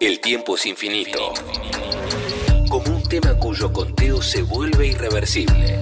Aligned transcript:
El 0.00 0.20
tiempo 0.20 0.56
es 0.56 0.66
infinito. 0.66 1.32
Como 2.68 2.96
un 2.96 3.02
tema 3.04 3.38
cuyo 3.38 3.72
conteo 3.72 4.20
se 4.20 4.42
vuelve 4.42 4.88
irreversible. 4.88 5.78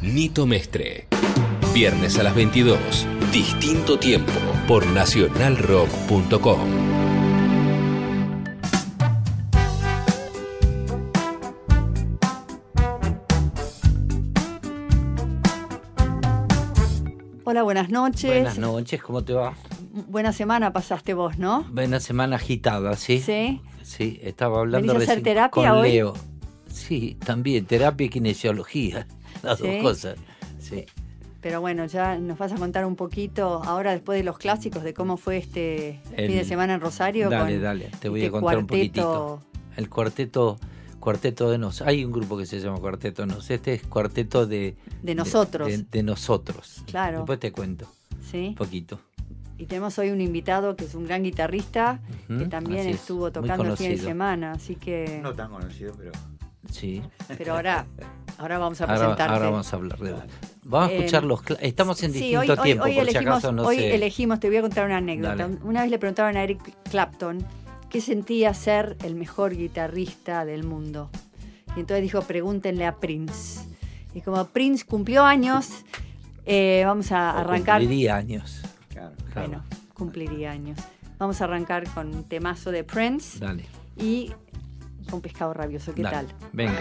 Nito 0.00 0.46
Mestre. 0.46 1.06
Viernes 1.74 2.18
a 2.18 2.22
las 2.22 2.34
22. 2.34 2.78
Distinto 3.32 3.98
tiempo 3.98 4.32
por 4.66 4.86
nacionalrock.com. 4.86 6.60
Hola, 17.44 17.62
buenas 17.62 17.90
noches. 17.90 18.30
Buenas 18.30 18.58
noches, 18.58 19.02
¿cómo 19.02 19.22
te 19.22 19.34
va? 19.34 19.54
Buena 20.08 20.32
semana 20.32 20.72
pasaste 20.74 21.14
vos, 21.14 21.38
¿no? 21.38 21.64
Buena 21.72 22.00
semana 22.00 22.36
agitada, 22.36 22.96
¿sí? 22.96 23.18
Sí. 23.20 23.60
Sí, 23.82 24.20
estaba 24.22 24.58
hablando 24.60 24.92
¿Venís 24.92 25.08
a 25.08 25.12
hacer 25.12 25.18
recién 25.20 25.34
terapia 25.34 25.70
con 25.70 25.78
hoy? 25.80 25.92
Leo. 25.92 26.14
Sí, 26.70 27.16
también, 27.24 27.64
terapia 27.64 28.06
y 28.06 28.10
kinesiología, 28.10 29.06
las 29.42 29.58
¿Sí? 29.58 29.64
dos 29.66 29.82
cosas. 29.82 30.18
Sí. 30.58 30.84
Pero 31.40 31.60
bueno, 31.60 31.86
ya 31.86 32.18
nos 32.18 32.36
vas 32.36 32.52
a 32.52 32.56
contar 32.56 32.84
un 32.84 32.96
poquito 32.96 33.62
ahora 33.64 33.92
después 33.92 34.18
de 34.18 34.24
los 34.24 34.36
clásicos 34.36 34.82
de 34.82 34.92
cómo 34.92 35.16
fue 35.16 35.38
este 35.38 36.00
El- 36.14 36.26
fin 36.28 36.38
de 36.38 36.44
semana 36.44 36.74
en 36.74 36.80
Rosario. 36.80 37.30
Dale, 37.30 37.54
con 37.54 37.62
dale, 37.62 37.90
te 38.00 38.08
voy 38.10 38.20
este 38.24 38.28
a 38.36 38.40
contar 38.40 38.58
un 38.58 38.66
poquitito. 38.66 39.40
El 39.76 39.88
cuarteto, 39.88 40.58
cuarteto 41.00 41.50
de 41.50 41.58
nos. 41.58 41.80
Hay 41.82 42.04
un 42.04 42.12
grupo 42.12 42.36
que 42.36 42.44
se 42.46 42.58
llama 42.60 42.78
Cuarteto 42.80 43.22
de 43.22 43.28
Nos. 43.28 43.48
Este 43.50 43.74
es 43.74 43.82
cuarteto 43.82 44.46
de 44.46 44.76
De 45.02 45.14
nosotros. 45.14 45.68
De, 45.68 45.78
de 45.90 46.02
nosotros. 46.02 46.82
Claro. 46.86 47.18
Después 47.18 47.38
te 47.38 47.52
cuento 47.52 47.86
¿sí? 48.30 48.48
un 48.48 48.54
poquito. 48.56 48.98
Y 49.58 49.66
tenemos 49.66 49.98
hoy 49.98 50.10
un 50.10 50.20
invitado 50.20 50.76
que 50.76 50.84
es 50.84 50.94
un 50.94 51.04
gran 51.06 51.22
guitarrista 51.22 52.00
que 52.28 52.44
también 52.46 52.86
es, 52.88 52.96
estuvo 52.96 53.32
tocando 53.32 53.64
el 53.64 53.76
fin 53.76 53.90
de 53.90 53.98
semana, 53.98 54.52
así 54.52 54.76
que. 54.76 55.20
No 55.22 55.32
tan 55.34 55.50
conocido, 55.50 55.94
pero. 55.96 56.12
Sí. 56.70 57.00
Pero 57.38 57.54
ahora, 57.54 57.86
ahora 58.38 58.58
vamos 58.58 58.80
a 58.80 58.84
Ahora, 58.84 58.96
presentarte. 58.98 59.32
ahora 59.34 59.50
vamos 59.50 59.72
a 59.72 59.76
hablar 59.76 59.98
de. 59.98 60.14
Vamos 60.64 60.90
a 60.90 60.92
escuchar 60.94 61.24
los. 61.24 61.42
cla- 61.44 61.58
Estamos 61.60 62.02
en 62.02 62.12
Sí, 62.12 62.18
distinto 62.18 62.40
hoy, 62.40 62.50
hoy- 62.50 62.58
tiempo, 62.64 62.84
hoy 62.84 62.94
por 62.96 63.04
si 63.04 63.10
elegimos, 63.10 63.32
acaso 63.38 63.52
no 63.52 63.62
hoy 63.62 63.76
sé. 63.76 63.94
elegimos, 63.94 64.40
te 64.40 64.48
voy 64.48 64.56
a 64.58 64.62
contar 64.62 64.84
una 64.86 64.96
anécdota. 64.98 65.36
Dale. 65.36 65.58
Una 65.62 65.82
vez 65.82 65.90
le 65.90 65.98
preguntaron 65.98 66.36
a 66.36 66.42
Eric 66.42 66.60
Clapton 66.90 67.38
qué 67.88 68.00
sentía 68.00 68.52
ser 68.52 68.96
el 69.04 69.14
mejor 69.14 69.56
guitarrista 69.56 70.44
del 70.44 70.64
mundo. 70.64 71.08
Y 71.76 71.80
entonces 71.80 72.02
dijo, 72.02 72.20
pregúntenle 72.22 72.84
a 72.84 72.96
Prince. 72.96 73.60
Y 74.12 74.20
como 74.22 74.44
Prince 74.46 74.84
cumplió 74.84 75.24
años, 75.24 75.68
eh, 76.46 76.82
vamos 76.84 77.12
a 77.12 77.34
o 77.36 77.38
arrancar. 77.38 77.80
cumpliría 77.80 78.16
años. 78.16 78.62
Claro. 79.44 79.48
Bueno, 79.48 79.64
cumpliría 79.94 80.50
años. 80.52 80.78
Vamos 81.18 81.40
a 81.40 81.44
arrancar 81.44 81.88
con 81.90 82.14
un 82.14 82.24
temazo 82.24 82.70
de 82.70 82.84
Prince 82.84 83.38
Dale. 83.38 83.64
y 83.96 84.32
con 85.10 85.20
Pescado 85.20 85.52
Rabioso. 85.54 85.94
¿Qué 85.94 86.02
Dale, 86.02 86.16
tal? 86.28 86.34
Venga. 86.52 86.78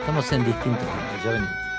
Estamos 0.00 0.30
en 0.32 0.44
distintos 0.44 0.82
ya 1.24 1.30
venimos. 1.32 1.69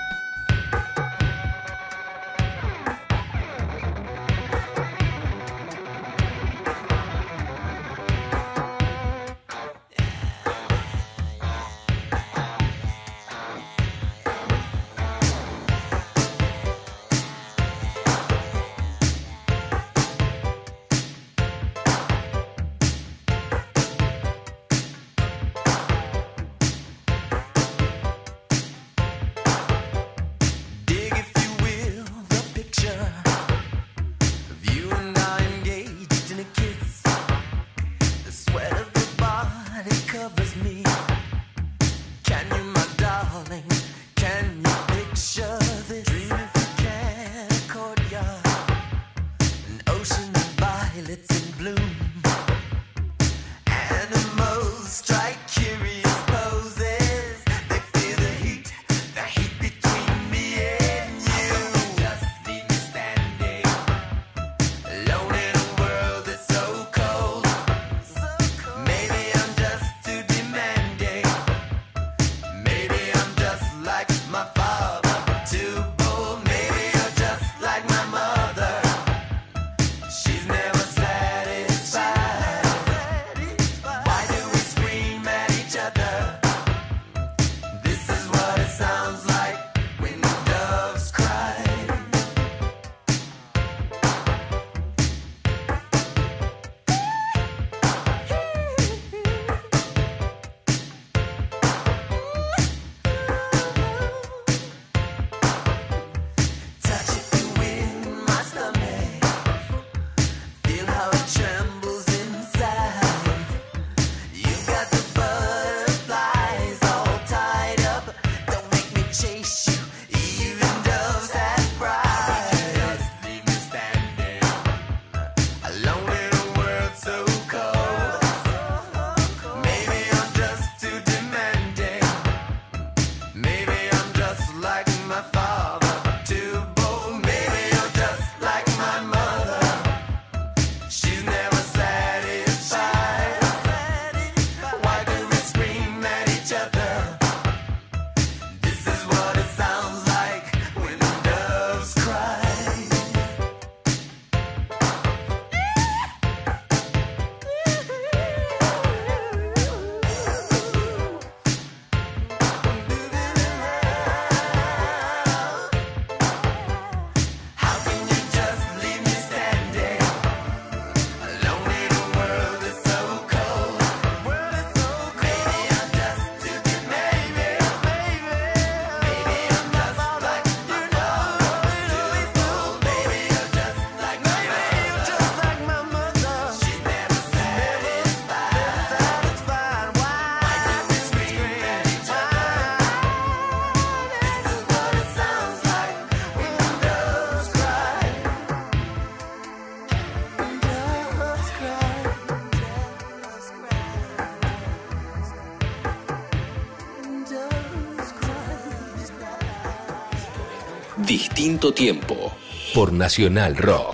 Distinto 211.42 211.74
tiempo 211.74 212.32
por 212.76 212.94
Nacional 212.94 213.58
Rock. 213.58 213.91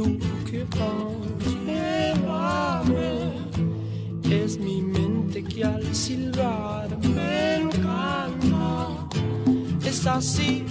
Espíritu 0.00 0.18
que 0.46 0.64
va, 0.78 1.10
llévame, 1.66 3.32
es 4.30 4.58
mi 4.58 4.82
mente 4.82 5.42
que 5.42 5.64
al 5.64 5.94
silbar 5.94 6.88
me 7.14 7.56
encanta, 7.56 9.08
es 9.84 10.06
así 10.06 10.64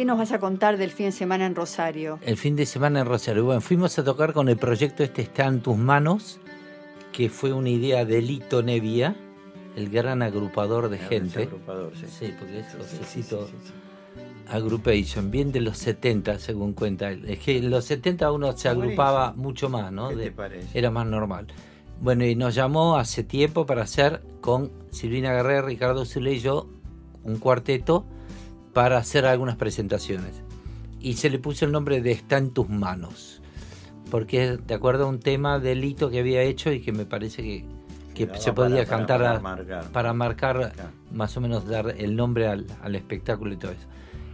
¿qué 0.00 0.06
nos 0.06 0.16
vas 0.16 0.32
a 0.32 0.38
contar 0.40 0.78
del 0.78 0.92
fin 0.92 1.06
de 1.06 1.12
semana 1.12 1.44
en 1.44 1.54
Rosario? 1.54 2.18
El 2.22 2.38
fin 2.38 2.56
de 2.56 2.64
semana 2.64 3.00
en 3.00 3.06
Rosario. 3.06 3.44
Bueno, 3.44 3.60
fuimos 3.60 3.98
a 3.98 4.02
tocar 4.02 4.32
con 4.32 4.48
el 4.48 4.56
proyecto 4.56 5.02
Este 5.04 5.20
está 5.20 5.44
en 5.44 5.60
tus 5.60 5.76
manos, 5.76 6.40
que 7.12 7.28
fue 7.28 7.52
una 7.52 7.68
idea 7.68 8.06
de 8.06 8.22
Lito 8.22 8.62
Nevia, 8.62 9.14
el 9.76 9.90
gran 9.90 10.22
agrupador 10.22 10.88
de 10.88 10.96
gente. 10.96 11.42
Agrupador, 11.42 11.92
sí. 11.94 12.06
Sí, 12.08 12.34
porque 12.38 12.60
es 12.60 12.66
Sí, 12.68 12.72
sí, 12.72 12.78
Josecito 12.78 13.46
sí, 13.46 13.52
sí, 13.62 13.66
sí. 13.66 13.72
Aggruppation, 14.48 15.30
bien 15.30 15.52
de 15.52 15.60
los 15.60 15.76
70, 15.76 16.38
según 16.38 16.72
cuenta 16.72 17.10
él. 17.10 17.26
Es 17.28 17.38
que 17.40 17.58
en 17.58 17.68
los 17.68 17.84
70 17.84 18.32
uno 18.32 18.56
se 18.56 18.70
agrupaba 18.70 19.34
mucho 19.36 19.68
más, 19.68 19.92
¿no? 19.92 20.08
¿Qué 20.08 20.16
De- 20.16 20.24
te 20.24 20.32
parece? 20.32 20.78
Era 20.78 20.90
más 20.90 21.06
normal. 21.06 21.46
Bueno, 22.00 22.24
y 22.24 22.34
nos 22.36 22.54
llamó 22.54 22.96
hace 22.96 23.22
tiempo 23.22 23.66
para 23.66 23.82
hacer 23.82 24.22
con 24.40 24.72
Silvina 24.92 25.34
Guerrero, 25.34 25.66
Ricardo 25.66 26.06
Zule 26.06 26.32
y 26.32 26.38
yo 26.40 26.70
un 27.22 27.36
cuarteto 27.36 28.06
para 28.72 28.98
hacer 28.98 29.26
algunas 29.26 29.56
presentaciones. 29.56 30.42
Y 31.00 31.14
se 31.14 31.30
le 31.30 31.38
puso 31.38 31.64
el 31.64 31.72
nombre 31.72 32.00
de 32.00 32.12
Está 32.12 32.38
en 32.38 32.50
tus 32.50 32.68
manos. 32.68 33.36
porque 34.10 34.44
es 34.44 34.66
de 34.66 34.74
acuerdo 34.74 35.04
a 35.04 35.08
un 35.08 35.20
tema 35.20 35.60
de 35.60 35.76
Lito 35.76 36.10
que 36.10 36.18
había 36.18 36.42
hecho 36.42 36.72
y 36.72 36.80
que 36.80 36.90
me 36.90 37.06
parece 37.06 37.42
que, 37.44 37.64
que 38.12 38.26
se 38.38 38.52
para- 38.52 38.54
podía 38.68 38.84
para- 38.84 38.96
cantar 38.96 39.20
para 39.20 39.36
a- 39.36 39.40
marcar. 39.40 39.84
para 39.92 40.12
marcar, 40.12 40.72
Claro. 40.74 40.90
más 41.12 41.36
o 41.36 41.40
menos 41.40 41.64
dar 41.68 41.94
el 41.96 42.16
nombre 42.16 42.48
al, 42.48 42.66
al 42.82 42.96
espectáculo 42.96 43.52
y 43.54 43.56
todo 43.56 43.70
eso. 43.70 43.86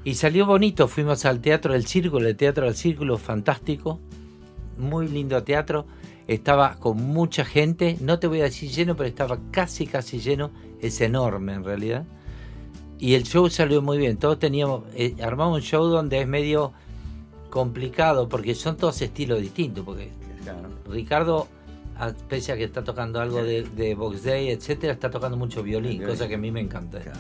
Y 0.03 0.15
salió 0.15 0.47
bonito, 0.47 0.89
fuimos 0.89 1.27
al 1.27 1.41
Teatro 1.43 1.75
del 1.75 1.85
Círculo, 1.87 2.27
el 2.27 2.37
Teatro 2.37 2.65
del 2.65 2.75
Círculo, 2.75 3.19
fantástico, 3.19 4.01
muy 4.79 5.09
lindo 5.09 5.43
teatro, 5.43 5.85
estaba 6.27 6.77
con 6.77 6.97
mucha 7.03 7.45
gente, 7.45 7.99
no 8.01 8.19
te 8.19 8.29
voy 8.29 8.41
a 8.41 8.45
decir 8.45 8.71
lleno, 8.71 8.97
pero 8.97 9.09
estaba 9.11 9.39
casi, 9.51 9.87
casi 9.87 10.21
lleno, 10.21 10.53
es 10.81 11.03
enorme 11.03 11.53
en 11.53 11.65
realidad. 11.65 12.05
Y 12.99 13.15
el 13.15 13.25
show 13.25 13.49
salió 13.51 13.83
muy 13.83 13.99
bien, 13.99 14.17
todos 14.17 14.39
teníamos, 14.39 14.85
eh, 14.95 15.15
armamos 15.23 15.57
un 15.57 15.63
show 15.63 15.85
donde 15.87 16.21
es 16.21 16.27
medio 16.27 16.73
complicado, 17.51 18.29
porque 18.29 18.55
son 18.55 18.77
todos 18.77 19.01
estilos 19.03 19.41
distintos, 19.41 19.85
porque 19.85 20.11
Claro. 20.43 20.69
Ricardo, 20.89 21.49
pese 22.29 22.53
a 22.53 22.57
que 22.57 22.65
está 22.65 22.85
tocando 22.85 23.21
algo 23.21 23.43
de, 23.43 23.65
de 23.65 23.95
Box 23.97 24.23
Day, 24.23 24.51
etcétera, 24.51 24.93
está 24.93 25.11
tocando 25.11 25.37
mucho 25.37 25.63
violín, 25.63 25.99
Violín. 25.99 26.09
cosa 26.09 26.29
que 26.29 26.37
a 26.37 26.39
mí 26.39 26.51
me 26.53 26.61
encanta. 26.61 27.01
Claro. 27.01 27.19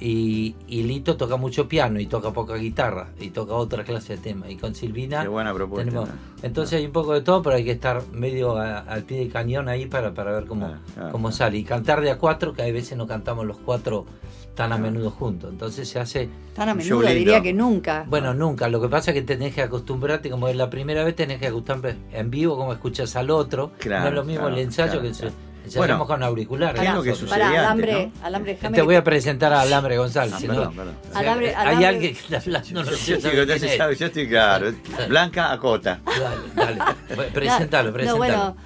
Y, 0.00 0.54
y 0.68 0.82
Lito 0.84 1.16
toca 1.16 1.36
mucho 1.36 1.66
piano 1.68 1.98
y 1.98 2.06
toca 2.06 2.32
poca 2.32 2.54
guitarra 2.54 3.08
y 3.20 3.30
toca 3.30 3.54
otra 3.54 3.82
clase 3.84 4.16
de 4.16 4.22
tema. 4.22 4.48
Y 4.48 4.56
con 4.56 4.74
Silvina 4.74 5.22
Qué 5.22 5.28
buena 5.28 5.52
propuesta. 5.52 5.84
tenemos. 5.90 6.08
¿no? 6.08 6.14
Entonces 6.42 6.78
hay 6.78 6.86
un 6.86 6.92
poco 6.92 7.14
de 7.14 7.22
todo, 7.22 7.42
pero 7.42 7.56
hay 7.56 7.64
que 7.64 7.72
estar 7.72 8.02
medio 8.12 8.56
a- 8.56 8.78
al 8.80 9.02
pie 9.02 9.18
del 9.18 9.32
cañón 9.32 9.68
ahí 9.68 9.86
para, 9.86 10.14
para 10.14 10.30
ver 10.32 10.44
cómo, 10.46 10.66
Claro, 10.66 10.80
claro, 10.94 11.12
cómo 11.12 11.28
claro. 11.28 11.36
sale. 11.36 11.58
Y 11.58 11.64
cantar 11.64 12.00
de 12.00 12.10
a 12.12 12.18
cuatro, 12.18 12.52
que 12.52 12.62
hay 12.62 12.70
veces 12.72 12.96
no 12.96 13.06
cantamos 13.08 13.44
los 13.44 13.58
cuatro 13.58 14.06
tan 14.54 14.72
a 14.72 14.78
menudo 14.78 15.10
juntos. 15.12 15.50
Entonces 15.52 15.88
se 15.88 16.00
hace. 16.00 16.28
Tan 16.54 16.68
a 16.68 16.74
menudo, 16.74 17.02
lindo. 17.02 17.14
diría 17.16 17.40
que 17.40 17.52
nunca. 17.52 18.04
Bueno, 18.08 18.34
nunca. 18.34 18.68
Lo 18.68 18.80
que 18.80 18.88
pasa 18.88 19.12
es 19.12 19.14
que 19.16 19.22
tenés 19.22 19.54
que 19.54 19.62
acostumbrarte, 19.62 20.30
como 20.30 20.48
es 20.48 20.56
la 20.56 20.68
primera 20.70 21.04
vez, 21.04 21.14
tenés 21.16 21.38
que 21.38 21.46
acostumbrarte 21.48 21.98
en 22.12 22.30
vivo, 22.30 22.56
como 22.56 22.72
escuchas 22.72 23.14
al 23.16 23.30
otro. 23.30 23.70
Claro, 23.78 24.02
no 24.02 24.08
es 24.08 24.14
lo 24.14 24.24
mismo 24.24 24.42
claro, 24.46 24.56
el 24.56 24.62
ensayo 24.62 24.92
claro, 25.00 25.08
que 25.08 25.12
claro. 25.16 25.34
Ensayamos 25.68 25.98
Bueno, 25.98 26.06
con 26.06 26.22
auriculares. 26.22 26.80
¿qué 26.80 26.86
es 26.88 26.94
lo 26.94 27.02
que 27.02 27.14
sucede? 27.14 27.30
Para 27.30 27.46
antes, 27.46 27.60
alambre, 27.60 28.06
¿no? 28.20 28.26
alambre, 28.26 28.54
déjame 28.54 28.74
Te 28.74 28.80
que 28.80 28.84
voy 28.86 28.94
a 28.96 29.04
presentar 29.04 29.52
a 29.52 29.60
Alambre 29.62 29.96
González. 29.98 30.34
Ah, 30.34 30.40
si 30.40 30.46
perdón, 30.46 30.64
no- 30.64 30.70
perdón. 30.72 30.94
o 31.00 31.12
sea, 31.12 31.20
Alambre- 31.20 31.54
hay 31.54 31.66
alambre- 31.66 31.86
alguien 31.86 32.14
que 32.14 32.20
está 32.20 32.36
hablando. 32.38 32.68
No 32.72 32.84
Yo, 32.84 32.90
yo 32.90 33.14
estoy- 33.54 33.96
yo 33.96 34.06
estoy 34.06 34.28
claro. 34.28 34.72
Blanca 35.08 35.52
Acota. 35.52 36.00
Dale, 36.04 36.78
dale. 36.78 36.94
Bueno, 37.14 37.32
Presentalo, 37.32 37.88
No, 37.88 37.94
presentalo. 37.94 38.16
bueno, 38.18 38.56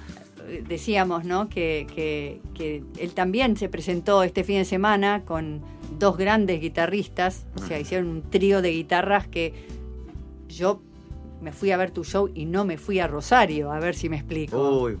decíamos, 0.67 1.23
¿no? 1.25 1.49
Que, 1.49 1.87
que, 1.95 2.41
que 2.53 2.83
él 2.99 3.13
también 3.13 3.57
se 3.57 3.69
presentó 3.69 4.23
este 4.23 4.43
fin 4.43 4.57
de 4.57 4.65
semana 4.65 5.23
con 5.25 5.61
dos 5.99 6.17
grandes 6.17 6.59
guitarristas. 6.61 7.45
O 7.61 7.65
sea, 7.65 7.79
hicieron 7.79 8.07
un 8.07 8.21
trío 8.29 8.61
de 8.61 8.71
guitarras 8.71 9.27
que 9.27 9.53
yo 10.47 10.81
me 11.41 11.51
fui 11.51 11.71
a 11.71 11.77
ver 11.77 11.91
tu 11.91 12.03
show 12.03 12.29
y 12.33 12.45
no 12.45 12.63
me 12.65 12.77
fui 12.77 12.99
a 12.99 13.07
Rosario, 13.07 13.71
a 13.71 13.79
ver 13.79 13.95
si 13.95 14.07
me 14.09 14.17
explico. 14.17 14.81
Uy, 14.83 14.97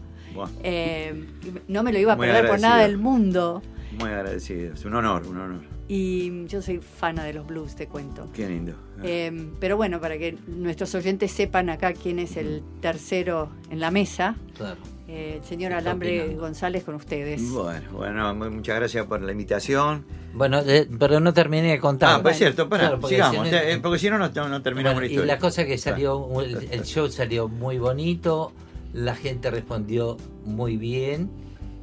Eh, 0.63 1.25
no 1.67 1.83
me 1.83 1.91
lo 1.93 1.99
iba 1.99 2.13
a 2.13 2.15
Muy 2.15 2.27
perder 2.27 2.47
por 2.49 2.59
nada 2.59 2.83
del 2.83 2.97
mundo. 2.97 3.61
muy 3.99 4.09
agradecido. 4.09 4.73
Es 4.73 4.85
un 4.85 4.95
honor, 4.95 5.25
un 5.27 5.37
honor. 5.37 5.61
Y 5.87 6.45
yo 6.47 6.61
soy 6.61 6.79
fana 6.79 7.25
de 7.25 7.33
los 7.33 7.45
blues, 7.45 7.75
te 7.75 7.87
cuento. 7.87 8.29
Qué 8.33 8.47
lindo. 8.47 8.73
Eh, 9.03 9.49
pero 9.59 9.75
bueno, 9.75 9.99
para 9.99 10.17
que 10.17 10.37
nuestros 10.47 10.95
oyentes 10.95 11.31
sepan 11.31 11.69
acá 11.69 11.93
quién 11.93 12.19
es 12.19 12.37
el 12.37 12.63
tercero 12.79 13.49
en 13.69 13.79
la 13.81 13.91
mesa, 13.91 14.35
Claro. 14.57 14.77
eh, 15.09 15.35
el 15.39 15.43
señor 15.43 15.73
Alambre 15.73 16.21
opinando. 16.21 16.41
González 16.41 16.83
con 16.85 16.95
ustedes. 16.95 17.47
Bueno, 17.51 17.81
bueno, 17.91 18.33
mu- 18.33 18.49
muchas 18.49 18.77
gracias 18.77 19.05
por 19.05 19.21
la 19.21 19.33
invitación. 19.33 20.05
Bueno, 20.33 20.61
eh, 20.65 20.87
pero 20.97 21.19
no 21.19 21.33
terminé 21.33 21.71
de 21.71 21.79
contar. 21.79 22.15
Ah, 22.15 22.21
pues 22.23 22.35
es 22.35 22.39
cierto, 22.39 22.69
para, 22.69 22.83
Claro, 22.83 22.99
porque 23.01 23.15
sigamos, 23.17 23.45
si 23.45 23.51
no- 23.51 23.57
eh, 23.59 23.79
porque 23.83 23.99
si 23.99 24.09
no, 24.09 24.17
no, 24.17 24.29
no 24.29 24.61
terminamos 24.63 25.01
Bueno, 25.01 25.15
la 25.17 25.23
y 25.23 25.27
la 25.27 25.37
cosa 25.37 25.65
que 25.65 25.77
salió, 25.77 26.41
el, 26.41 26.69
el 26.71 26.83
show 26.85 27.09
salió 27.09 27.49
muy 27.49 27.77
bonito, 27.77 28.53
la 28.93 29.15
gente 29.15 29.49
respondió 29.51 30.17
muy 30.45 30.77
bien 30.77 31.29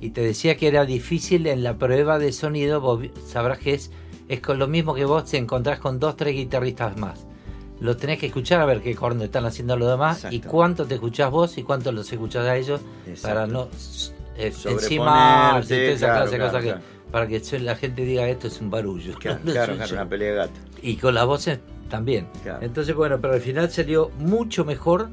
y 0.01 0.11
te 0.11 0.23
decía 0.23 0.57
que 0.57 0.69
era 0.69 0.87
difícil 0.87 1.47
en 1.47 1.63
la 1.63 1.77
prueba 1.77 2.19
de 2.19 2.33
sonido, 2.33 2.81
vos 2.81 3.01
sabrás 3.27 3.59
que 3.59 3.75
es, 3.75 3.91
es 4.29 4.41
con 4.41 4.59
lo 4.59 4.67
mismo 4.67 4.95
que 4.95 5.05
vos 5.05 5.31
te 5.31 5.37
encontrás 5.37 5.79
con 5.79 5.99
dos, 5.99 6.17
tres 6.17 6.35
guitarristas 6.35 6.97
más. 6.97 7.27
Lo 7.81 7.97
tenés 7.97 8.19
que 8.19 8.27
escuchar 8.27 8.61
a 8.61 8.67
ver 8.67 8.81
qué 8.81 8.95
corno 8.95 9.25
están 9.25 9.45
haciendo 9.45 9.77
los 9.77 9.89
demás 9.89 10.27
y 10.31 10.41
cuánto 10.41 10.87
te 10.87 10.95
escuchás 10.95 11.31
vos 11.31 11.59
y 11.59 11.63
cuánto 11.63 11.93
los 11.93 12.11
escuchás 12.13 12.47
a 12.47 12.57
ellos 12.57 12.81
Exacto. 13.07 13.29
para 13.29 13.47
no 13.47 13.69
eh, 14.37 14.53
encima 14.65 15.61
claro, 15.67 15.97
claro, 15.99 16.31
cosas 16.31 16.63
que 16.63 16.69
claro. 16.69 16.81
para 17.11 17.27
que 17.27 17.59
la 17.59 17.77
gente 17.77 18.05
diga 18.05 18.29
esto 18.29 18.47
es 18.47 18.61
un 18.61 18.71
barullo. 18.71 19.15
Claro, 19.19 19.41
claro, 19.43 19.75
claro, 19.75 19.87
show". 19.87 19.97
una 19.97 20.09
pelea 20.09 20.31
de 20.31 20.37
gato. 20.37 20.61
Y 20.83 20.97
con 20.97 21.15
las 21.15 21.27
voces 21.27 21.59
también. 21.89 22.29
Claro. 22.43 22.59
Entonces, 22.63 22.95
bueno, 22.95 23.21
pero 23.21 23.35
al 23.35 23.41
final 23.41 23.71
salió 23.71 24.11
mucho 24.19 24.65
mejor 24.65 25.11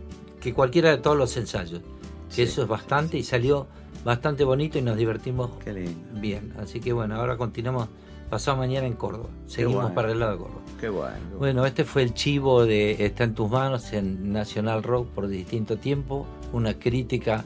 que 0.47 0.53
cualquiera 0.53 0.91
de 0.91 0.97
todos 0.99 1.17
los 1.17 1.35
ensayos. 1.35 1.81
Sí. 2.29 2.43
Eso 2.43 2.61
es 2.61 2.67
bastante 2.69 3.17
y 3.17 3.23
salió 3.23 3.67
bastante 4.05 4.45
bonito 4.45 4.77
y 4.77 4.81
nos 4.81 4.95
divertimos 4.95 5.51
Qué 5.63 5.73
lindo. 5.73 5.99
bien. 6.21 6.53
Así 6.57 6.79
que 6.79 6.93
bueno, 6.93 7.15
ahora 7.15 7.35
continuamos 7.35 7.89
pasado 8.29 8.55
mañana 8.55 8.87
en 8.87 8.93
Córdoba. 8.93 9.27
Seguimos 9.45 9.75
bueno. 9.75 9.93
para 9.95 10.11
el 10.13 10.19
lado 10.19 10.31
de 10.31 10.37
Córdoba. 10.37 10.61
Qué 10.79 10.87
bueno. 10.89 11.15
bueno. 11.37 11.65
Este 11.65 11.83
fue 11.83 12.03
el 12.03 12.13
chivo 12.13 12.65
de 12.65 12.91
Está 13.05 13.25
en 13.25 13.33
tus 13.33 13.49
manos 13.49 13.91
en 13.91 14.31
Nacional 14.31 14.83
Rock 14.83 15.07
por 15.09 15.27
distinto 15.27 15.75
tiempo. 15.77 16.25
Una 16.53 16.73
crítica 16.79 17.43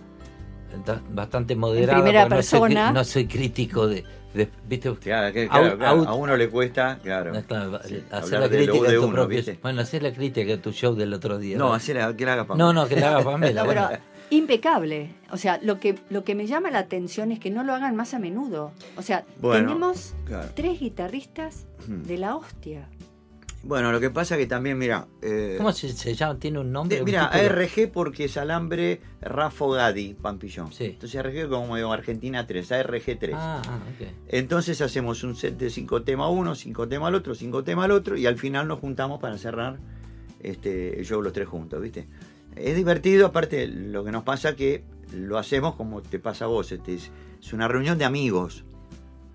bastante 1.12 1.55
moderada. 1.55 2.01
primera 2.03 2.27
no 2.29 2.41
soy 2.41 2.60
cri- 2.60 2.62
persona. 2.62 2.91
No 2.91 3.03
soy, 3.03 3.25
crítico 3.27 3.88
de, 3.88 4.03
de- 4.34 4.50
¿viste? 4.68 4.94
Claro, 4.96 5.34
que- 5.34 5.48
claro, 5.48 5.78
claro, 5.78 6.02
au- 6.04 6.08
a 6.08 6.14
uno 6.14 6.38
le 6.38 6.50
cuesta, 6.50 7.00
claro. 7.04 7.34
No, 7.34 7.42
claro, 7.44 7.80
Sí, 7.84 8.04
hacer 8.12 8.40
la 8.40 8.50
crítica 8.50 8.74
de 8.88 8.88
de 8.92 8.96
tu 8.98 9.04
uno, 9.06 9.14
propio. 9.14 9.38
¿viste? 9.38 9.60
Bueno, 9.62 9.82
hacer 9.82 10.04
la 10.04 10.12
crítica 10.14 10.48
de 10.52 10.58
tu 10.58 10.72
show 10.72 10.96
del 10.96 11.14
otro 11.14 11.38
día. 11.38 11.58
No, 11.58 11.74
así 11.74 11.94
la, 11.94 12.16
que 12.16 12.26
la 12.26 12.34
haga 12.34 12.48
Pamela. 12.48 12.66
No, 12.66 12.74
no, 12.74 12.88
que 12.88 12.96
la 12.96 13.10
haga 13.16 13.24
Pamela. 13.24 13.64
No, 13.64 13.70
pero 13.70 13.82
bueno. 13.88 13.98
impecable. 14.30 15.14
O 15.32 15.38
sea, 15.38 15.60
lo 15.62 15.80
que, 15.80 15.96
lo 16.10 16.24
que 16.24 16.36
me 16.36 16.48
llama 16.48 16.72
la 16.72 16.80
atención 16.80 17.32
es 17.32 17.40
que 17.40 17.50
no 17.50 17.64
lo 17.64 17.74
hagan 17.74 17.96
más 17.96 18.14
a 18.14 18.20
menudo. 18.20 18.72
O 18.98 19.02
sea, 19.02 19.26
Bueno, 19.40 19.68
tenemos 19.68 20.14
claro. 20.26 20.50
tres 20.56 20.80
guitarristas 20.80 21.66
de 21.88 22.18
la 22.18 22.36
hostia. 22.36 22.88
Bueno, 23.63 23.91
lo 23.91 24.00
que 24.00 24.10
pasa 24.10 24.38
que 24.38 24.48
también, 24.48 24.77
mira. 24.77 25.08
eh, 25.22 25.56
¿Cómo 25.58 25.72
se, 25.72 25.89
se 25.89 26.15
llama? 26.15 26.39
¿Tiene 26.39 26.60
un 26.60 26.72
nombre? 26.72 26.98
de- 26.98 27.03
mira? 27.03 27.25
ARG 27.27 27.91
porque 27.94 28.25
es 28.25 28.36
alambre 28.38 29.01
Rafo 29.22 29.70
Gadi, 29.70 30.15
Pampillón. 30.15 30.74
Sí. 30.74 30.86
Entonces 30.86 31.15
ARG 31.20 31.48
como 31.48 31.75
digo, 31.75 31.94
Argentina 31.94 32.48
3, 32.48 32.72
ARG 32.72 33.20
3. 33.20 33.36
Ah, 33.38 33.62
ok. 33.63 34.08
Entonces 34.30 34.82
hacemos 34.82 35.24
un 35.24 35.36
set 35.36 35.58
de 35.58 35.70
cinco 35.70 36.01
temas 36.01 36.30
uno, 36.32 36.56
cinco 36.56 36.88
temas 36.88 37.10
al 37.10 37.15
otro, 37.15 37.36
cinco 37.36 37.63
temas 37.63 37.86
al 37.86 37.91
otro 37.91 38.18
y 38.18 38.25
al 38.25 38.38
final 38.38 38.68
nos 38.68 38.80
juntamos 38.80 39.20
para 39.20 39.38
cerrar 39.38 39.77
este, 40.39 41.00
el 41.00 41.06
show 41.06 41.22
los 41.22 41.32
tres 41.34 41.48
juntos, 41.48 41.80
¿viste? 41.82 42.08
Es 42.56 42.75
divertido, 42.75 43.27
aparte 43.27 43.68
lo 43.68 44.03
que 44.03 44.12
nos 44.12 44.24
pasa 44.24 44.56
que 44.56 44.84
lo 45.13 45.38
hacemos 45.38 45.75
como 45.75 46.01
te 46.01 46.18
pasa 46.18 46.46
a 46.46 46.48
vos, 46.48 46.72
este, 46.72 46.96
es, 46.96 47.12
es 47.39 47.53
una 47.53 47.68
reunión 47.68 47.98
de 48.00 48.06
amigos, 48.06 48.65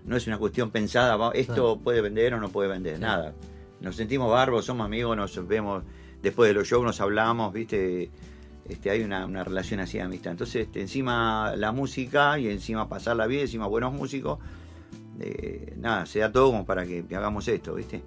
no 0.05 0.17
es 0.17 0.27
una 0.27 0.37
cuestión 0.37 0.69
pensada, 0.69 1.13
esto 1.33 1.53
Claro. 1.53 1.79
puede 1.81 2.01
vender 2.01 2.33
o 2.33 2.39
no 2.41 2.49
puede 2.49 2.67
vender, 2.69 2.97
Claro. 2.97 3.21
nada. 3.23 3.33
Nos 3.81 3.95
sentimos 3.95 4.31
barbos, 4.31 4.65
somos 4.65 4.85
amigos, 4.85 5.15
nos 5.15 5.47
vemos 5.47 5.83
después 6.21 6.49
de 6.49 6.53
los 6.53 6.67
shows, 6.67 6.83
nos 6.83 6.99
hablamos, 7.01 7.53
¿viste? 7.53 8.09
Este, 8.67 8.89
hay 8.89 9.01
una, 9.01 9.25
una 9.25 9.43
relación 9.43 9.79
así 9.79 9.97
de 9.97 10.03
amistad. 10.03 10.31
Entonces, 10.31 10.67
este, 10.67 10.81
encima 10.81 11.55
la 11.55 11.71
música 11.71 12.37
y 12.39 12.47
encima 12.49 12.89
pasarla 12.89 13.27
bien, 13.27 13.41
encima 13.41 13.67
buenos 13.67 13.93
músicos, 13.93 14.39
eh, 15.19 15.73
nada, 15.77 16.05
se 16.05 16.19
da 16.19 16.31
todo 16.31 16.47
como 16.47 16.65
para 16.65 16.85
que 16.85 17.05
hagamos 17.15 17.47
esto, 17.47 17.75
¿viste? 17.75 18.01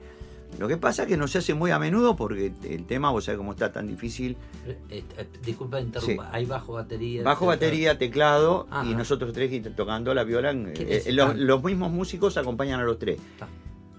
Lo 0.58 0.68
que 0.68 0.76
pasa 0.76 1.02
es 1.02 1.08
que 1.08 1.16
no 1.16 1.28
se 1.28 1.38
hace 1.38 1.54
muy 1.54 1.70
a 1.70 1.78
menudo 1.78 2.16
porque 2.16 2.52
el 2.64 2.84
tema, 2.84 3.10
vos 3.10 3.24
sabés 3.24 3.38
cómo 3.38 3.52
está 3.52 3.72
tan 3.72 3.86
difícil. 3.86 4.36
Eh, 4.66 5.04
eh, 5.16 5.26
disculpa, 5.44 5.80
interrumpa. 5.80 6.28
Hay 6.32 6.44
bajo 6.44 6.74
batería. 6.74 7.22
Bajo 7.22 7.46
batería, 7.46 7.96
teclado 7.98 8.66
Ajá. 8.70 8.88
y 8.88 8.94
nosotros 8.94 9.32
tres 9.32 9.50
tocando 9.74 10.12
la 10.12 10.24
viola. 10.24 10.50
eh, 10.50 10.72
¿Quiénes 10.74 11.06
eh, 11.06 11.12
los, 11.12 11.62
mismos 11.62 11.92
músicos 11.92 12.36
acompañan 12.36 12.80
a 12.80 12.84
los 12.84 12.98
tres. 12.98 13.20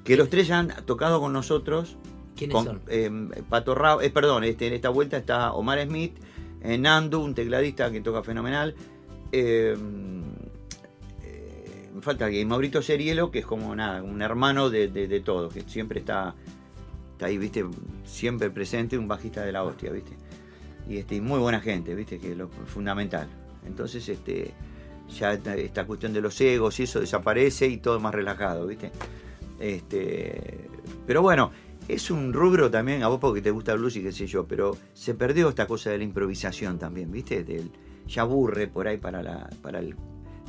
Que 0.03 0.15
los 0.17 0.29
tres 0.29 0.48
ya 0.48 0.60
han 0.60 0.70
tocado 0.86 1.20
con 1.20 1.31
nosotros. 1.34 1.96
¿Quiénes 2.36 2.55
Con, 2.55 2.65
son? 2.65 2.81
eh, 2.88 3.12
Pato 3.50 3.75
Rao- 3.75 4.01
eh, 4.01 4.10
perdón, 4.10 4.43
este, 4.43 4.67
en 4.67 4.74
esta 4.74 4.89
vuelta 4.89 5.17
está 5.17 5.53
Omar 5.53 5.81
Smith, 5.86 6.15
eh, 6.62 6.77
Nando, 6.77 7.20
un 7.20 7.36
tecladista 7.36 7.91
que 7.91 8.01
toca 8.01 8.24
fenomenal. 8.24 8.75
eh, 9.31 9.77
eh, 11.24 11.89
me 11.93 12.01
falta 12.01 12.25
alguien, 12.25 12.48
Maurito 12.48 12.81
Serielo, 12.81 13.31
que 13.31 13.39
es 13.39 13.46
como 13.46 13.75
nada, 13.75 14.01
un 14.01 14.22
hermano 14.22 14.70
de, 14.70 14.88
de, 14.88 15.08
de 15.08 15.20
todo, 15.20 15.50
que 15.50 15.62
siempre 15.62 16.00
está, 16.00 16.34
está 17.13 17.27
ahí, 17.27 17.38
viste, 17.38 17.63
siempre 18.05 18.50
presente, 18.50 18.98
un 18.98 19.08
bajista 19.08 19.43
de 19.46 19.51
la 19.51 19.63
hostia, 19.63 19.91
viste. 19.91 20.13
Y 20.89 20.98
este, 20.98 21.15
y 21.15 21.22
muy 21.22 21.39
buena 21.39 21.60
gente, 21.62 21.93
viste, 21.96 22.17
que 22.17 22.31
es 22.31 22.38
lo 22.38 22.50
fundamental. 22.50 23.27
Entonces, 23.65 24.08
este, 24.10 24.51
ya 25.15 25.34
esta, 25.34 25.55
esta 25.55 25.86
cuestión 25.86 26.12
de 26.13 26.22
los 26.22 26.39
egos 26.41 26.79
y 26.79 26.84
eso 26.84 27.00
desaparece 27.00 27.67
y 27.67 27.77
todo 27.77 28.00
más 28.00 28.13
relajado, 28.15 28.65
viste. 28.65 28.91
Este, 29.62 30.68
pero 31.06 31.22
bueno, 31.22 31.51
es 31.88 32.10
un 32.12 32.34
rubro 32.34 32.70
también, 32.72 33.03
a 33.03 33.08
vos 33.08 33.20
porque 33.20 33.41
te 33.41 33.51
gusta 33.51 33.74
el 33.74 33.80
blues 33.80 33.96
y 33.96 34.01
qué 34.03 34.12
sé 34.12 34.25
yo, 34.27 34.46
pero 34.48 34.75
se 34.94 35.13
perdió 35.13 35.50
esta 35.50 35.68
cosa 35.68 35.91
de 35.91 36.00
la 36.00 36.03
improvisación 36.03 36.80
también, 36.80 37.12
¿viste? 37.12 37.44
Del, 37.44 37.70
ya 38.08 38.24
aburre 38.24 38.68
por 38.68 38.88
ahí 38.88 38.98
para, 38.98 39.22
la, 39.22 39.50
para 39.62 39.80
el- 39.80 39.96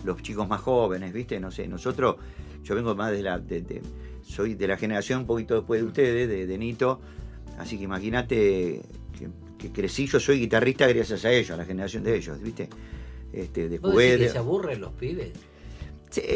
los 0.05 0.21
chicos 0.23 0.49
más 0.49 0.61
jóvenes, 0.61 1.13
¿viste? 1.13 1.39
No 1.39 1.51
sé, 1.51 1.69
nosotros, 1.69 2.17
yo 2.65 2.75
vengo 2.75 2.95
más 2.95 3.13
de 3.13 3.23
la, 3.23 3.39
de- 3.39 3.61
de- 3.63 3.83
soy 4.23 4.55
de 4.55 4.67
la 4.67 4.77
generación 4.77 5.21
un 5.21 5.27
poquito 5.27 5.55
después 5.57 5.81
de 5.81 5.87
ustedes, 5.87 6.29
de, 6.29 6.47
de 6.47 6.59
Nito, 6.59 7.01
así 7.59 7.77
que 7.79 7.85
imagínate 7.85 8.83
que, 9.19 9.29
que 9.59 9.73
crecí, 9.73 10.07
yo 10.07 10.19
soy 10.21 10.41
guitarrista 10.41 10.87
gracias 10.87 11.25
a 11.25 11.31
ellos, 11.33 11.51
a 11.51 11.57
la 11.57 11.65
generación 11.65 12.03
de 12.03 12.17
ellos, 12.17 12.41
¿viste? 12.41 12.69
Este, 13.33 13.69
de 13.69 13.79
¿Vos 13.79 13.93
decís 13.97 14.27
que 14.27 14.33
se 14.33 14.39
aburren 14.39 14.81
los 14.81 14.93
pibes? 14.93 15.33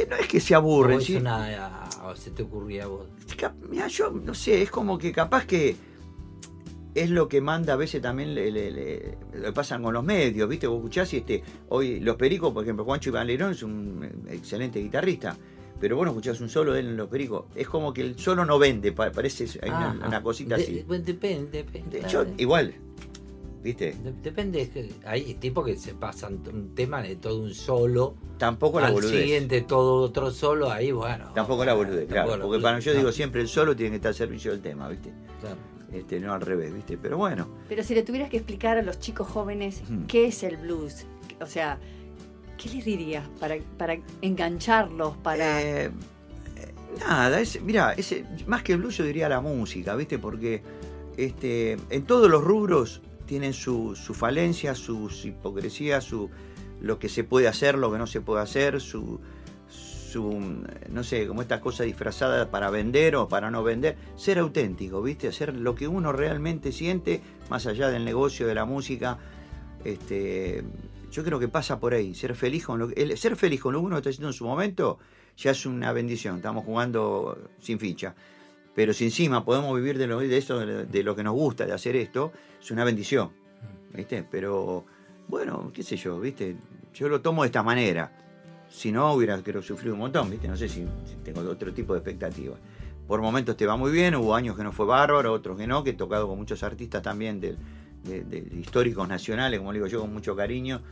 No 0.09 0.16
es 0.16 0.26
que 0.28 0.40
se 0.40 0.54
aburren, 0.54 0.97
¿O 0.97 1.00
es 1.00 1.04
sí. 1.06 1.16
una- 1.16 1.88
o 2.04 2.16
se 2.16 2.30
te 2.30 2.42
ocurría 2.42 2.85
a 2.85 2.87
vos? 2.87 3.06
Mirá, 3.68 3.88
yo 3.88 4.11
no 4.11 4.33
sé, 4.35 4.62
es 4.62 4.71
como 4.71 4.97
que 4.99 5.12
capaz 5.12 5.45
que 5.47 5.76
es 6.95 7.11
lo 7.11 7.28
que 7.28 7.40
manda 7.42 7.75
a 7.75 7.76
veces 7.76 8.00
también 8.00 8.35
le, 8.35 8.50
le- 8.50 8.71
le- 8.71 9.52
pasan 9.52 9.83
con 9.83 9.92
los 9.92 10.02
medios, 10.02 10.49
¿viste? 10.49 10.66
Vos 10.66 10.78
escuchás 10.78 11.12
y 11.12 11.18
este, 11.18 11.42
hoy 11.68 12.00
Los 12.00 12.16
Pericos, 12.16 12.52
por 12.54 12.62
ejemplo, 12.64 12.85
Juancho 12.87 13.11
Iván 13.11 13.26
Lerón 13.26 13.52
es 13.52 13.62
un 13.62 14.25
excelente 14.30 14.78
guitarrista, 14.80 15.37
pero 15.78 15.97
vos 15.97 16.06
no 16.06 16.12
escuchás 16.12 16.40
un 16.40 16.49
solo 16.49 16.73
de 16.73 16.80
él 16.80 16.87
en 16.88 16.97
Los 16.97 17.09
Pericos. 17.09 17.45
Es 17.54 17.68
como 17.68 17.92
que 17.92 18.00
el 18.00 18.18
solo 18.18 18.47
no 18.47 18.59
vende, 18.59 18.92
pa- 18.92 19.12
parece, 19.12 19.45
hay 19.62 19.68
una, 19.68 19.90
Ah, 19.90 20.06
una 20.09 20.23
cosita 20.23 20.56
de- 20.56 20.62
así. 20.62 20.85
depende, 20.88 21.62
depende. 21.64 22.00
De 22.00 22.42
igual, 22.42 22.75
¿viste? 23.66 23.92
De- 24.02 24.12
Depende, 24.23 24.90
hay 25.04 25.35
tipos 25.35 25.66
que 25.66 25.76
se 25.76 25.92
pasan 25.94 26.40
un 26.52 26.75
tema 26.75 27.02
de 27.02 27.16
todo 27.16 27.42
un 27.42 27.52
solo, 27.52 28.14
Tampoco 28.38 28.80
la 28.80 28.87
al 28.88 28.92
boludez. 28.94 29.20
siguiente 29.23 29.61
todo 29.62 30.02
otro 30.02 30.30
solo, 30.30 30.70
ahí 30.70 30.92
bueno. 30.92 31.30
Tampoco 31.35 31.64
la 31.64 31.75
boludez, 31.75 32.06
claro. 32.06 32.30
Tampoco 32.30 32.37
la 32.37 32.44
Porque 32.46 32.62
para 32.62 32.78
yo 32.78 32.94
digo 32.94 33.11
siempre 33.12 33.40
el 33.40 33.49
solo 33.49 33.75
tiene 33.75 33.90
que 33.90 33.96
estar 33.96 34.11
al 34.11 34.14
servicio 34.14 34.52
del 34.52 34.61
tema, 34.61 34.88
¿viste? 34.88 35.11
claro. 35.40 35.56
Este, 35.92 36.18
no 36.20 36.32
al 36.32 36.40
revés, 36.40 36.75
¿viste? 36.75 36.99
Pero 36.99 37.16
bueno. 37.16 37.49
Pero 37.68 37.82
si 37.82 37.94
le 37.94 38.02
tuvieras 38.02 38.28
que 38.28 38.37
explicar 38.37 38.76
a 38.76 38.82
los 38.82 38.99
chicos 38.99 39.26
jóvenes 39.28 39.82
qué 40.08 40.26
es 40.26 40.42
el 40.42 40.56
blues, 40.58 41.06
o 41.40 41.46
sea, 41.46 41.78
¿qué 42.58 42.68
les 42.68 42.85
dirías 42.85 43.26
para, 43.40 43.56
para 43.78 43.96
engancharlos, 44.20 45.16
para... 45.18 45.62
Eh, 45.62 45.90
nada, 47.00 47.40
es, 47.40 47.61
mira, 47.62 47.92
ese, 47.92 48.25
más 48.46 48.62
que 48.62 48.73
el 48.73 48.78
blues 48.78 48.96
yo 48.99 49.04
diría 49.04 49.28
la 49.28 49.40
música, 49.40 49.94
¿viste? 49.96 50.18
Porque 50.18 50.62
este, 51.16 51.76
en 51.90 52.02
todos 52.04 52.28
los 52.30 52.42
rubros 52.44 53.00
tienen 53.26 53.52
su, 53.52 53.95
su 53.97 54.14
falencia, 54.14 54.75
sus 54.75 55.25
hipocresías, 55.25 56.04
su, 56.04 56.30
lo 56.80 56.99
que 56.99 57.09
se 57.09 57.25
puede 57.25 57.49
hacer, 57.49 57.76
lo 57.76 57.92
que 57.92 57.99
no 57.99 58.06
se 58.06 58.21
puede 58.21 58.42
hacer, 58.42 58.80
su, 58.80 59.21
su 59.68 60.62
no 60.88 61.04
sé, 61.04 61.26
como 61.26 61.42
estas 61.42 61.61
cosas 61.61 61.87
disfrazadas 61.87 62.49
para 62.49 62.71
vender 62.71 63.16
o 63.16 63.28
para 63.28 63.50
no 63.50 63.62
vender. 63.62 63.97
Ser 64.16 64.38
auténtico, 64.38 65.02
¿viste? 65.02 65.28
Hacer 65.28 65.54
lo 65.54 65.75
que 65.75 65.88
uno 65.88 66.12
realmente 66.12 66.73
siente, 66.73 67.21
más 67.50 67.66
allá 67.66 67.88
del 67.90 68.04
negocio, 68.04 68.47
de 68.47 68.54
la 68.54 68.64
música. 68.64 69.18
Este, 69.85 70.64
yo 71.11 71.25
creo 71.25 71.38
que 71.38 71.49
pasa 71.49 71.78
por 71.78 71.95
ahí, 71.95 72.14
ser 72.14 72.35
feliz 72.35 72.64
con 72.64 72.78
lo 72.78 72.88
que, 72.88 73.16
ser 73.16 73.37
feliz 73.37 73.61
con 73.61 73.75
lo 73.75 73.80
que 73.80 73.87
uno 73.87 73.97
está 73.99 74.11
haciendo 74.11 74.28
en 74.28 74.35
su 74.35 74.45
momento 74.45 74.99
ya 75.37 75.50
es 75.50 75.66
una 75.66 75.92
bendición. 75.92 76.37
Estamos 76.37 76.64
jugando 76.64 77.50
sin 77.61 77.78
ficha. 77.78 78.14
Pero 78.76 78.92
si 78.92 79.04
encima 79.04 79.45
podemos 79.45 79.75
vivir 79.75 79.99
de 79.99 80.06
lo, 80.06 80.21
de 80.21 80.37
eso, 80.37 80.61
de, 80.61 81.02
lo 81.02 81.16
que 81.16 81.25
nos 81.25 81.35
gusta, 81.35 81.66
de 81.66 81.73
hacer 81.73 81.97
esto, 81.97 82.30
es 82.62 82.71
una 82.71 82.85
bendición. 82.85 83.30
¿Viste? 83.92 84.25
Pero, 84.30 84.85
bueno, 85.28 85.71
qué 85.75 85.83
sé 85.83 85.97
yo, 85.97 86.21
¿viste? 86.21 86.56
Yo 86.95 87.09
lo 87.09 87.21
tomo 87.23 87.42
de 87.42 87.47
esta 87.47 87.62
manera. 87.64 88.12
Si 88.68 88.92
no, 88.92 89.14
hubiera 89.14 89.38
creo, 89.42 89.62
sufrido 89.62 89.95
un 89.95 90.00
montón, 90.00 90.30
¿viste? 90.30 90.47
No 90.47 90.56
sé 90.56 90.68
si, 90.68 90.85
si 91.06 91.14
tengo 91.25 91.40
otro 91.40 91.73
tipo 91.73 91.95
de 91.95 92.00
expectativas. 92.00 92.59
Por 93.06 93.23
momentos 93.23 93.56
te 93.56 93.64
va 93.64 93.76
muy 93.76 93.90
bien, 93.92 94.14
hubo 94.16 94.35
años 94.35 94.56
que 94.56 94.62
no 94.64 94.73
fue 94.73 94.85
bárbaro, 94.85 95.33
otros 95.33 95.56
que 95.56 95.66
no, 95.66 95.83
que 95.83 95.90
he 95.90 95.95
tocado 95.95 96.28
con 96.28 96.37
muchos 96.37 96.62
artistas 96.62 97.00
también 97.02 97.40
del- 97.40 97.56
de, 98.04 98.25
de 98.25 98.38
históricos 98.61 99.09
nacionales, 99.09 99.59
como 99.59 99.73
digo 99.73 99.87
yo, 99.87 100.00
con 100.00 100.12
mucho 100.12 100.37
cariño. 100.37 100.83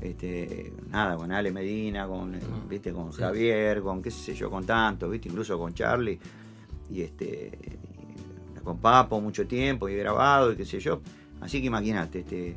Este, 0.00 0.72
nada, 0.90 1.16
con 1.16 1.32
Ale 1.32 1.50
Medina, 1.50 2.06
con, 2.06 2.34
Ah, 2.34 2.38
¿viste? 2.68 2.92
con. 2.92 3.10
Javier, 3.12 3.80
con 3.80 4.02
qué 4.02 4.10
sé 4.10 4.34
yo, 4.34 4.50
con 4.50 4.64
tantos, 4.66 5.10
¿viste? 5.10 5.28
incluso 5.28 5.58
con 5.58 5.72
Charlie, 5.74 6.18
y 6.90 7.02
este 7.02 7.52
con 8.62 8.78
Papo 8.78 9.20
mucho 9.20 9.46
tiempo, 9.46 9.88
y 9.88 9.92
he 9.92 9.96
grabado, 9.96 10.52
y 10.52 10.56
qué 10.56 10.64
sé 10.64 10.80
yo. 10.80 11.02
Así 11.40 11.60
que 11.60 11.66
imagínate, 11.66 12.20
este, 12.20 12.56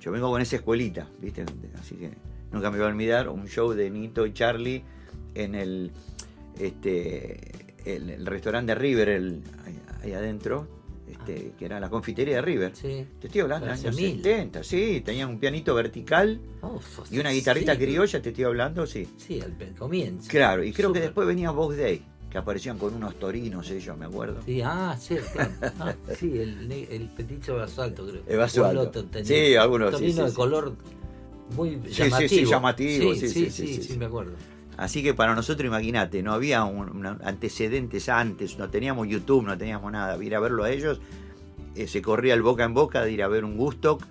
yo 0.00 0.10
vengo 0.10 0.30
con 0.30 0.40
esa 0.40 0.56
escuelita, 0.56 1.06
¿viste? 1.20 1.44
Así 1.78 1.94
que 1.96 2.10
nunca 2.50 2.70
me 2.70 2.78
voy 2.78 2.86
a 2.86 2.90
olvidar 2.90 3.28
un 3.28 3.46
show 3.46 3.72
de 3.72 3.90
Nito 3.90 4.26
y 4.26 4.32
Charlie 4.32 4.82
en 5.34 5.54
el 5.54 5.92
este 6.58 7.38
el, 7.84 8.10
el 8.10 8.26
restaurante 8.26 8.72
de 8.72 8.76
River, 8.76 9.08
el, 9.10 9.42
ahí, 9.66 9.80
ahí 10.02 10.12
adentro, 10.12 10.68
este, 11.12 11.52
que 11.58 11.64
era 11.64 11.80
la 11.80 11.90
confitería 11.90 12.36
de 12.36 12.42
River. 12.42 12.72
Sí. 12.74 13.06
Te 13.20 13.26
estoy 13.26 13.42
hablando 13.42 13.66
de 13.66 13.72
años 13.72 13.94
mil. 13.94 14.16
70, 14.22 14.64
sí, 14.64 15.02
tenían 15.04 15.28
un 15.30 15.38
pianito 15.38 15.74
vertical 15.74 16.40
Uf, 16.62 17.00
y 17.10 17.18
una 17.18 17.30
guitarrita 17.30 17.72
sí, 17.72 17.78
criolla, 17.78 18.22
te 18.22 18.28
estoy 18.30 18.44
hablando, 18.44 18.86
sí. 18.86 19.08
Sí, 19.16 19.40
al 19.40 19.56
comienzo. 19.76 20.28
Claro, 20.28 20.64
y 20.64 20.72
creo 20.72 20.92
que 20.92 21.00
después 21.00 21.26
venía 21.26 21.50
Vox 21.50 21.76
Day, 21.76 22.02
que 22.32 22.38
aparecían 22.38 22.78
con 22.78 22.94
unos 22.94 23.14
torinos 23.16 23.70
ellos, 23.70 23.94
me 23.98 24.06
acuerdo. 24.06 24.40
Sí, 24.46 24.62
ah, 24.64 24.96
sí, 24.98 25.16
claro. 25.34 25.50
Ah, 25.78 25.94
sí, 26.18 26.32
el, 26.38 26.72
el 26.72 27.08
peticho 27.10 27.56
basalto, 27.56 28.06
creo. 28.08 28.22
El 28.26 28.38
Basualto. 28.38 28.78
O 28.78 28.82
el 28.82 28.88
otro 28.88 29.04
tenía 29.04 29.26
Sí, 29.26 29.54
algunos, 29.54 29.90
torino 29.90 30.12
sí, 30.14 30.22
de 30.22 30.28
sí. 30.30 30.34
color 30.34 30.72
muy 31.54 31.70
Sí, 31.74 31.92
sí, 31.92 32.02
llamativo. 32.04 32.28
sí, 32.30 32.44
llamativo, 32.46 33.14
Sí, 33.14 33.28
sí, 33.28 33.50
sí, 33.50 33.82
sí, 33.82 33.98
me 33.98 34.06
acuerdo. 34.06 34.32
Así 34.78 35.02
que 35.02 35.12
para 35.12 35.34
nosotros, 35.34 35.66
imagínate, 35.66 36.22
no 36.22 36.32
había 36.32 36.64
un, 36.64 37.04
antecedentes 37.22 38.08
antes, 38.08 38.56
no 38.58 38.70
teníamos 38.70 39.06
YouTube, 39.08 39.44
no 39.44 39.58
teníamos 39.58 39.92
nada. 39.92 40.16
Ir 40.24 40.34
a 40.34 40.40
verlo 40.40 40.64
a 40.64 40.70
ellos, 40.70 41.02
eh, 41.76 41.86
se 41.86 42.00
corría 42.00 42.32
el 42.32 42.40
boca 42.40 42.64
en 42.64 42.72
boca 42.72 43.04
de 43.04 43.12
ir 43.12 43.22
a 43.22 43.28
ver 43.28 43.44
un 43.44 43.58
Gustock, 43.58 44.02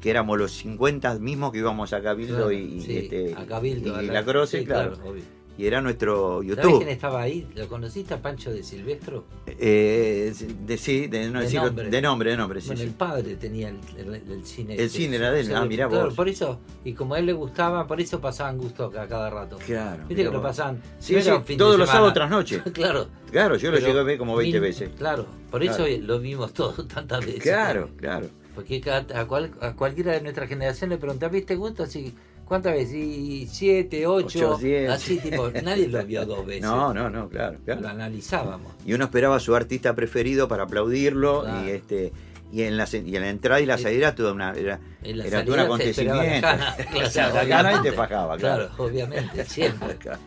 que 0.00 0.10
éramos 0.10 0.38
los 0.38 0.52
50 0.52 1.18
mismos 1.18 1.50
que 1.50 1.58
íbamos 1.58 1.92
a 1.92 2.00
Cabildo 2.00 2.36
Claro, 2.36 2.52
y, 2.52 2.78
este, 2.88 3.34
a 3.34 3.44
Cabildo. 3.46 4.00
y 4.00 4.08
a 4.08 4.12
la, 4.12 4.24
Croce, 4.24 4.60
sí, 4.60 4.64
claro. 4.64 4.92
obvio. 5.04 5.24
Y 5.56 5.66
era 5.66 5.80
nuestro 5.80 6.42
¿Sabés 6.42 6.48
YouTube. 6.48 6.76
quién 6.78 6.88
estaba 6.88 7.22
ahí? 7.22 7.46
¿Lo 7.54 7.68
conociste 7.68 8.12
a 8.14 8.20
Pancho 8.20 8.50
de 8.52 8.62
Silvestro? 8.64 9.24
Eh, 9.46 10.34
de, 10.66 10.76
sí, 10.78 11.06
de, 11.06 11.28
no 11.30 11.38
De 11.38 11.44
decirlo- 11.46 11.66
nombre. 11.66 11.90
de 11.90 12.02
nombre, 12.02 12.30
de 12.32 12.36
nombre, 12.36 12.60
sí, 12.60 12.66
bueno, 12.68 12.80
sí. 12.82 12.86
el 12.88 12.92
padre 12.94 13.36
tenía 13.36 13.68
el, 13.68 13.78
el- 13.96 14.14
el 14.32 14.44
cine. 14.44 14.74
El 14.74 14.80
este. 14.80 14.98
cine 14.98 15.16
era 15.16 15.30
de 15.30 15.40
él, 15.40 15.46
Se 15.46 15.54
ah, 15.54 15.62
le- 15.62 15.68
mirá 15.68 15.88
claro, 15.88 16.06
vos. 16.06 16.14
por 16.14 16.28
eso, 16.28 16.58
y 16.84 16.92
como 16.92 17.14
a 17.14 17.20
él 17.20 17.26
le 17.26 17.32
gustaba, 17.34 17.86
por 17.86 18.00
eso 18.00 18.20
pasaban 18.20 18.58
gusto 18.58 18.86
a 18.86 19.06
cada 19.06 19.30
rato. 19.30 19.56
Claro. 19.64 20.04
Viste 20.08 20.24
que 20.24 20.30
lo 20.30 20.42
pasaban. 20.42 20.82
Sí, 20.98 21.20
sí, 21.22 21.30
fin 21.44 21.56
todos 21.56 21.78
los 21.78 21.88
sábados 21.88 22.14
tras 22.14 22.30
noche. 22.30 22.60
claro. 22.72 23.06
Claro, 23.30 23.56
yo 23.56 23.70
lo 23.70 23.78
llegué 23.78 23.98
a 23.98 24.02
ver 24.02 24.18
como 24.18 24.34
20 24.36 24.58
mil- 24.60 24.68
veces. 24.68 24.90
Claro, 24.98 25.26
por 25.50 25.62
eso 25.62 25.84
lo 26.00 26.18
vimos 26.18 26.52
todos 26.52 26.86
tantas 26.88 27.24
veces. 27.24 27.42
Claro, 27.42 27.90
claro. 27.96 28.26
Porque 28.56 28.80
a, 28.90 29.24
cual- 29.26 29.50
a 29.60 29.74
cualquiera 29.74 30.12
de 30.12 30.20
nuestra 30.20 30.46
generación 30.46 30.90
le 30.90 30.98
preguntaba, 30.98 31.32
¿viste 31.32 31.56
gusto? 31.56 31.82
Así, 31.84 32.14
¿Cuántas 32.46 32.74
veces? 32.74 32.94
Y 32.94 33.46
siete, 33.50 34.06
ocho, 34.06 34.52
Ocho, 34.52 34.58
diez. 34.58 34.90
así 34.90 35.18
tipo, 35.18 35.50
nadie 35.62 35.88
lo 35.88 36.04
vio 36.04 36.24
dos 36.26 36.44
veces. 36.46 36.62
No, 36.62 36.92
no, 36.92 37.08
no, 37.10 37.28
claro, 37.28 37.58
Lo 37.58 37.64
claro. 37.64 37.88
analizábamos. 37.88 38.72
Y 38.86 38.92
uno 38.92 39.04
esperaba 39.04 39.36
a 39.36 39.40
su 39.40 39.54
artista 39.56 39.94
preferido 39.94 40.46
para 40.48 40.64
aplaudirlo 40.64 41.42
Claro. 41.42 41.66
y 41.66 41.70
este 41.70 42.12
y 42.52 42.62
en 42.62 42.76
la, 42.76 42.86
y 42.92 43.16
en 43.16 43.22
la 43.22 43.30
entrada 43.30 43.60
y 43.60 43.66
la 43.66 43.76
salida 43.78 43.98
era 44.08 44.14
toda 44.14 44.32
una 44.32 44.52
era, 44.52 44.78
En 45.02 45.18
la 45.18 45.24
era 45.24 45.44
todo 45.44 45.54
un 45.54 45.60
acontecimiento. 45.60 46.40
cana. 46.46 46.76
O 47.04 47.10
sea, 47.10 47.30
la 47.30 47.44
gana 47.44 47.72
y 47.80 47.82
te 47.82 47.90
fajaba, 47.92 48.36
Claro, 48.36 48.68
claro. 48.68 48.84
obviamente, 48.84 49.44
siempre. 49.44 49.96
Claro, 49.98 50.20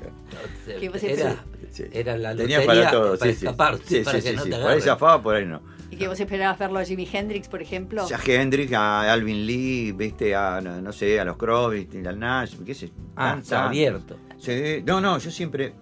vos 0.91 1.03
Era, 1.03 1.36
sí. 1.71 1.84
era 1.91 2.17
la 2.17 2.36
Tenía 2.36 2.60
lotería 2.60 2.65
para 2.65 2.91
todo, 2.91 3.17
para 3.17 3.32
sí, 3.32 3.38
escaparte, 3.45 3.84
Sí, 3.88 4.01
para 4.03 4.17
sí, 4.17 4.23
que 4.23 4.30
sí, 4.32 4.36
no 4.36 4.43
sí. 4.43 4.49
te 4.49 4.58
Por 4.58 4.71
ahí 4.71 4.82
zafaba, 4.82 5.23
por 5.23 5.36
ahí 5.36 5.45
no. 5.45 5.62
¿Y 5.97 6.01
que 6.01 6.07
vos 6.07 6.19
esperabas 6.19 6.60
verlo 6.60 6.77
a 6.77 6.86
Jimi 6.86 7.07
Hendrix, 7.12 7.47
por 7.47 7.60
ejemplo? 7.60 8.03
O 8.03 8.07
sea, 8.07 8.19
a 8.19 8.23
Hendrix, 8.23 8.71
a 8.73 9.12
Alvin 9.12 9.47
Lee, 9.47 9.93
viste, 9.93 10.36
a 10.36 10.62
no, 10.62 10.79
no 10.79 10.93
sé, 10.93 11.19
a 11.19 11.25
los 11.25 11.38
Crosby, 11.38 11.88
al 12.05 12.19
Nash, 12.19 12.53
qué 12.63 12.75
sé. 12.75 12.91
Ah, 13.15 13.31
tan- 13.31 13.39
está 13.39 13.55
tan- 13.57 13.67
abierto. 13.69 14.17
Sí, 14.38 14.83
no, 14.86 15.01
no, 15.01 15.17
yo 15.17 15.31
siempre. 15.31 15.73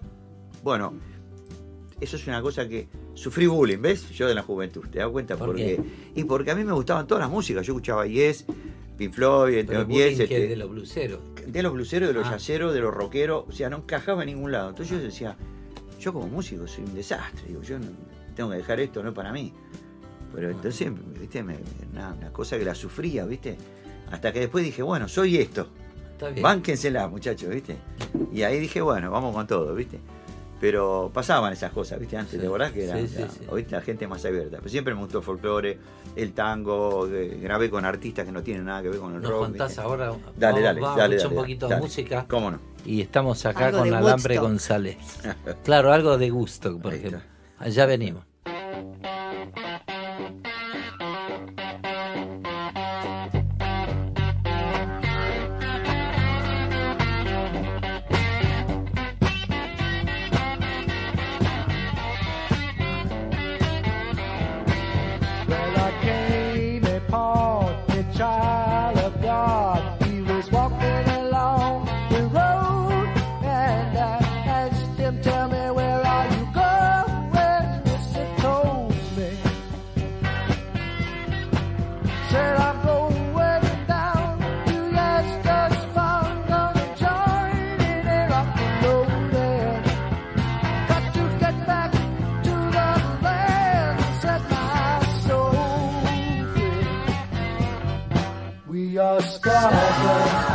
Bueno, 0.62 0.94
eso 2.00 2.16
es 2.16 2.26
una 2.26 2.40
cosa 2.40 2.66
que. 2.66 2.88
Sufrí 3.12 3.46
bullying, 3.46 3.78
¿ves? 3.80 4.08
Yo 4.10 4.26
de 4.26 4.34
la 4.34 4.42
juventud, 4.42 4.86
¿te 4.90 4.98
das 5.00 5.08
cuenta? 5.08 5.36
¿Por 5.36 5.48
porque 5.48 5.76
qué? 5.76 5.82
Y 6.20 6.24
porque 6.24 6.50
a 6.50 6.54
mí 6.54 6.64
me 6.64 6.72
gustaban 6.72 7.06
todas 7.06 7.20
las 7.22 7.30
músicas. 7.30 7.66
Yo 7.66 7.72
escuchaba 7.74 8.06
Yes, 8.06 8.44
Pink 8.96 9.12
Floyd, 9.12 9.64
Pero 9.66 9.80
Yes, 9.80 9.88
bullying 9.88 10.16
que 10.16 10.22
este, 10.24 10.48
de 10.48 10.56
los 10.56 10.70
bluseros. 10.70 11.20
de 11.46 11.62
los 11.62 11.72
bluseros, 11.74 12.08
de 12.08 12.14
los 12.14 12.26
Ah. 12.26 12.32
yaceros, 12.32 12.72
de 12.74 12.80
los 12.80 12.92
rockeros. 12.94 13.44
O 13.48 13.52
sea, 13.52 13.68
no 13.70 13.78
encajaba 13.78 14.22
en 14.22 14.28
ningún 14.34 14.52
lado. 14.52 14.70
Entonces 14.70 14.96
yo 14.98 15.02
decía, 15.02 15.36
yo 16.00 16.12
como 16.12 16.26
músico 16.26 16.66
soy 16.66 16.84
un 16.84 16.94
desastre. 16.94 17.48
Digo, 17.48 17.62
yo 17.62 17.78
no- 17.78 17.86
tengo 18.34 18.50
que 18.50 18.56
dejar 18.56 18.80
esto, 18.80 19.02
no 19.02 19.08
es 19.10 19.14
para 19.14 19.32
mí. 19.32 19.54
Pero 20.36 20.50
entonces, 20.50 20.92
viste, 21.18 21.42
me- 21.42 21.56
una, 21.94 22.12
una 22.12 22.30
cosa 22.32 22.58
que 22.58 22.64
la 22.64 22.74
sufría, 22.76 23.24
viste. 23.24 23.56
Hasta 24.12 24.32
que 24.32 24.38
después 24.40 24.62
dije, 24.64 24.82
bueno, 24.82 25.08
soy 25.08 25.38
esto. 25.38 25.66
Está 26.12 26.28
bien. 26.28 26.42
Bánquensela, 26.42 27.08
muchachos, 27.08 27.48
¿viste? 27.48 27.76
Y 28.32 28.42
ahí 28.42 28.60
dije, 28.60 28.80
bueno, 28.82 29.10
vamos 29.10 29.34
con 29.34 29.46
todo, 29.46 29.74
¿viste? 29.74 29.98
Pero 30.60 31.10
pasaban 31.12 31.52
esas 31.52 31.72
cosas, 31.72 31.98
¿viste? 31.98 32.16
Antes, 32.16 32.34
Sí, 32.34 32.38
¿te 32.38 32.46
acordás 32.46 32.72
que 32.72 32.84
era? 32.84 32.96
sí, 32.98 33.08
sí, 33.08 33.18
la- 33.22 33.28
sí. 33.28 33.40
Hoy 33.48 33.66
la 33.68 33.80
gente 33.82 34.06
más 34.06 34.24
abierta. 34.24 34.58
Pero 34.58 34.68
siempre 34.70 34.94
me 34.94 35.00
gustó 35.00 35.18
el 35.18 35.24
folclore, 35.24 35.78
el 36.14 36.32
tango, 36.32 37.06
eh, 37.08 37.38
grabé 37.42 37.68
con 37.70 37.84
artistas 37.84 38.24
que 38.26 38.32
no 38.32 38.42
tienen 38.42 38.64
nada 38.66 38.82
que 38.82 38.88
ver 38.90 38.98
con 39.00 39.14
el 39.14 39.20
Nos 39.22 39.30
rock. 39.30 39.40
contás 39.40 39.68
¿viste? 39.68 39.82
ahora. 39.82 40.06
Dale, 40.06 40.16
vamos- 40.16 40.62
dale, 40.62 40.80
vamos 40.80 40.96
a 40.98 41.00
dale, 41.02 41.16
dale, 41.16 41.28
un 41.28 41.34
poquito 41.34 41.66
dale. 41.68 41.74
de 41.76 41.86
música. 41.86 42.26
¿Cómo 42.28 42.50
no? 42.50 42.58
Y 42.86 43.00
estamos 43.02 43.44
acá 43.44 43.66
Algo 43.66 43.78
con 43.80 43.90
de 43.90 43.96
Alambre 43.96 44.34
Woodstock. 44.38 44.42
González. 44.50 44.96
Claro, 45.64 45.92
algo 45.92 46.16
de 46.18 46.30
gusto, 46.30 46.78
por 46.78 46.94
ejemplo. 46.94 47.20
Allá 47.58 47.84
venimos. 47.86 48.24
your 98.96 99.20
sky. 99.20 100.45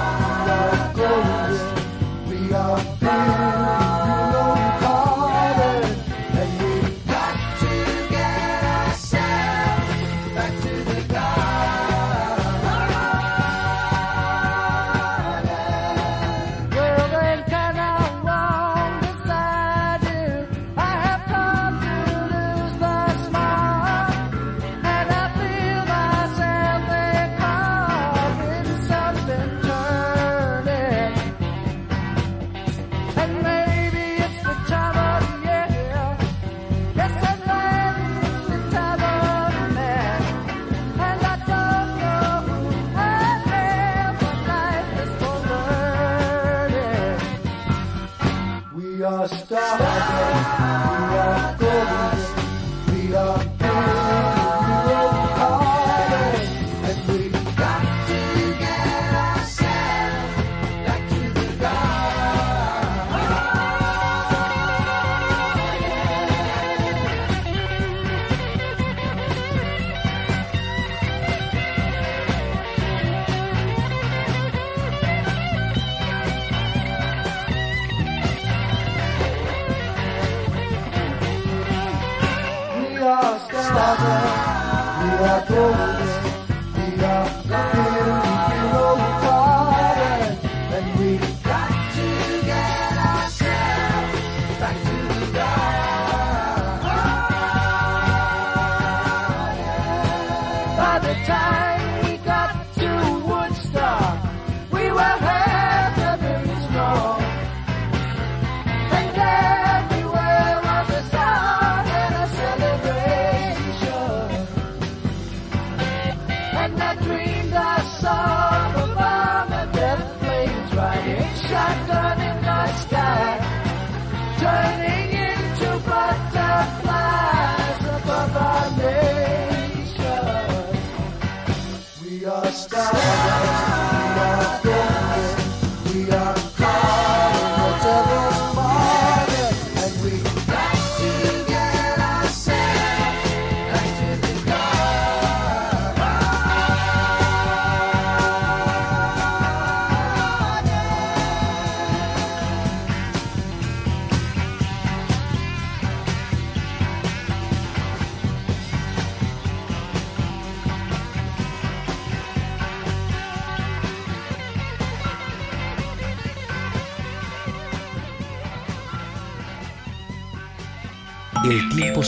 Tchau. 49.51 49.90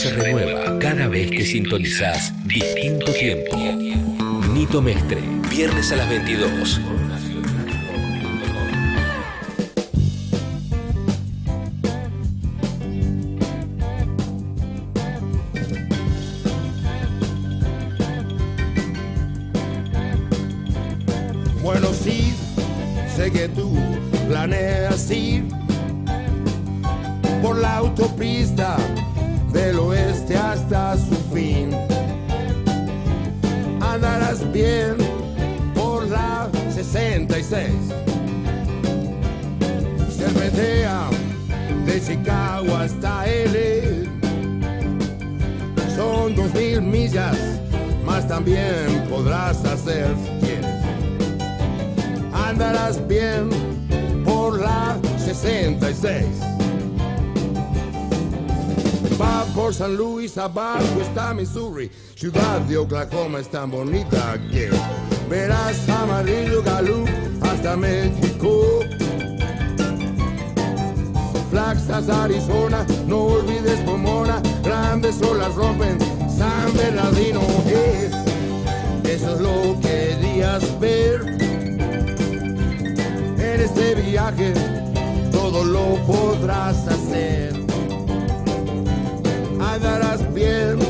Se 0.04 0.10
renueva 0.10 0.80
cada 0.80 1.08
vez 1.08 1.32
que 1.32 1.46
sintonizás 1.46 2.34
Distinto 2.46 3.13
Tiempo. 3.13 3.58
Nito 4.54 4.82
Mestre, 4.82 5.22
viernes 5.50 5.94
a 5.94 5.96
las 5.96 6.10
22. 6.10 6.82
Missouri, 61.34 61.89
ciudad 62.15 62.62
de 62.62 62.78
Oklahoma 62.78 63.39
es 63.39 63.50
tan 63.50 63.72
bonita 63.72 64.38
que 64.52 64.69
verás 65.30 65.88
amarillo 65.89 66.62
galú 66.63 67.06
hasta 67.41 67.76
México. 67.76 68.80
Flagstaff, 71.50 72.10
Arizona, 72.10 72.86
no 73.08 73.17
olvides 73.26 73.80
Pomona, 73.82 74.41
grandes 74.63 75.22
olas 75.22 75.54
rompen 75.56 75.98
San 76.30 76.74
Bernardino. 76.76 77.41
Eso 79.04 79.36
es 79.36 79.41
lo 79.41 79.80
que 79.82 80.17
querías 80.19 80.80
ver 80.80 81.22
en 83.38 83.62
este 83.62 83.96
viaje 83.96 84.54
todo 85.32 85.63
lo 85.63 85.96
podrás 86.06 86.88
hacer. 86.88 87.54
Andarás 89.60 90.34
bien 90.34 90.83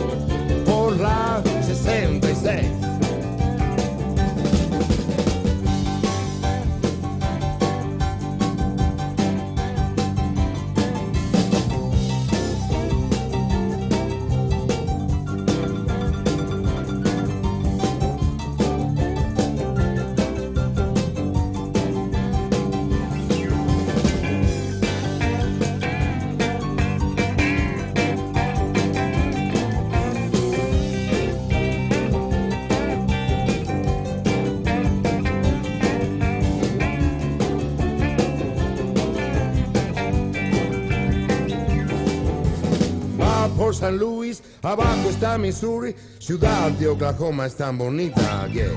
San 43.83 43.97
Luis, 43.97 44.41
abajo 44.61 45.09
está 45.09 45.37
Missouri, 45.37 45.93
ciudad 46.17 46.71
de 46.71 46.87
Oklahoma 46.87 47.47
es 47.47 47.55
tan 47.55 47.77
bonita 47.77 48.47
que 48.53 48.69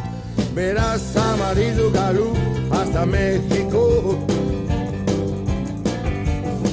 verás 0.52 1.16
amarillo 1.16 1.92
galú 1.92 2.32
hasta 2.72 3.06
México. 3.06 4.18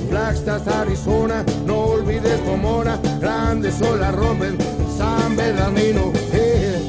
Flagstaff, 0.10 0.67
Arizona, 0.67 1.46
no 1.67 1.78
olvides 1.78 2.39
Pomona, 2.39 3.00
grandes 3.22 3.80
olas 3.84 4.15
rompen 4.15 4.58
San 4.98 5.36
Bernardino. 5.36 6.12
eh, 6.34 6.82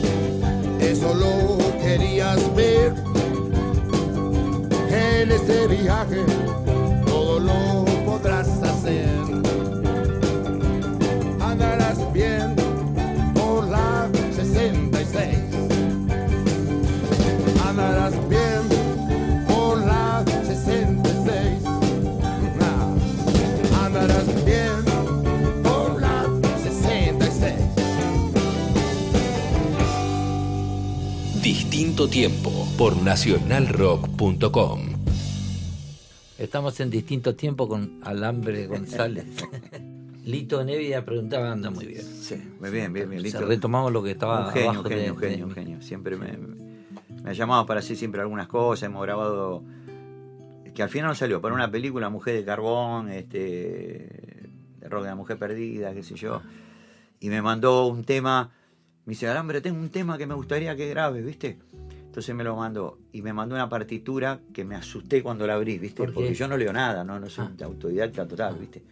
eso 0.80 1.12
lo 1.12 1.59
querías 1.83 2.40
ver 2.57 2.94
en 4.88 5.30
este 5.30 5.66
viaje, 5.66 6.24
Distinto 32.04 32.08
Tiempo 32.10 32.68
por 32.76 33.00
nacionalrock.com. 33.02 34.80
Estamos 36.38 36.78
en 36.80 36.90
distinto 36.90 37.34
tiempo 37.34 37.66
con 37.66 38.00
Alambre 38.02 38.66
González. 38.66 39.24
Lito 40.26 40.62
Nevia 40.64 41.02
preguntaba, 41.06 41.52
anda 41.52 41.70
muy 41.70 41.86
bien. 41.86 42.02
Sí, 42.04 42.36
muy 42.60 42.68
bien, 42.70 42.92
bien, 42.92 43.08
bien. 43.08 43.20
O 43.20 43.22
sea, 43.22 43.40
listo. 43.40 43.46
retomamos 43.46 43.90
lo 43.90 44.02
que 44.02 44.10
estaba 44.10 44.48
un 44.48 44.52
genio, 44.52 44.70
abajo 44.70 44.88
genio, 44.88 45.02
de- 45.04 45.10
un 45.12 45.18
genio, 45.18 45.36
de- 45.38 45.44
un 45.44 45.50
genio. 45.52 45.80
Siempre 45.82 46.16
me, 46.16 46.36
me 47.22 47.30
ha 47.30 47.32
llamado 47.32 47.64
para 47.64 47.80
hacer 47.80 47.96
siempre 47.96 48.20
algunas 48.20 48.48
cosas. 48.48 48.82
Hemos 48.88 49.02
grabado. 49.02 49.62
Que 50.74 50.82
al 50.82 50.90
final 50.90 51.08
no 51.08 51.14
salió. 51.14 51.40
Para 51.40 51.54
una 51.54 51.70
película, 51.70 52.10
Mujer 52.10 52.34
de 52.36 52.44
Carbón, 52.44 53.08
este. 53.10 53.38
de 54.80 54.88
Rock 54.90 55.04
de 55.04 55.08
la 55.08 55.14
Mujer 55.16 55.38
Perdida, 55.38 55.94
qué 55.94 56.02
sé 56.02 56.16
yo. 56.16 56.42
y 57.20 57.30
me 57.30 57.40
mandó 57.40 57.86
un 57.86 58.04
tema. 58.04 58.50
Me 59.06 59.10
dice, 59.12 59.28
Alambre, 59.28 59.60
tengo 59.60 59.78
un 59.78 59.90
tema 59.90 60.16
que 60.16 60.26
me 60.26 60.32
gustaría 60.34 60.74
que 60.76 60.88
grabes, 60.88 61.22
¿viste? 61.26 61.58
Entonces 62.14 62.33
me 62.37 62.44
lo 62.44 62.55
mandó 62.55 63.00
y 63.11 63.22
me 63.22 63.33
mandó 63.33 63.57
una 63.57 63.68
partitura 63.68 64.38
que 64.53 64.64
me 64.64 64.77
asusté 64.77 65.20
cuando 65.20 65.48
la 65.48 65.55
abrí, 65.55 65.79
¿viste? 65.81 66.07
Porque 66.07 66.33
yo 66.33 66.46
no 66.46 66.57
leo 66.57 66.72
nada, 66.72 67.03
no, 67.03 67.18
no 67.18 67.29
soy 67.29 67.46
Ah. 67.61 67.64
autodidacta 67.64 68.29
total, 68.29 68.55
¿viste? 68.55 68.85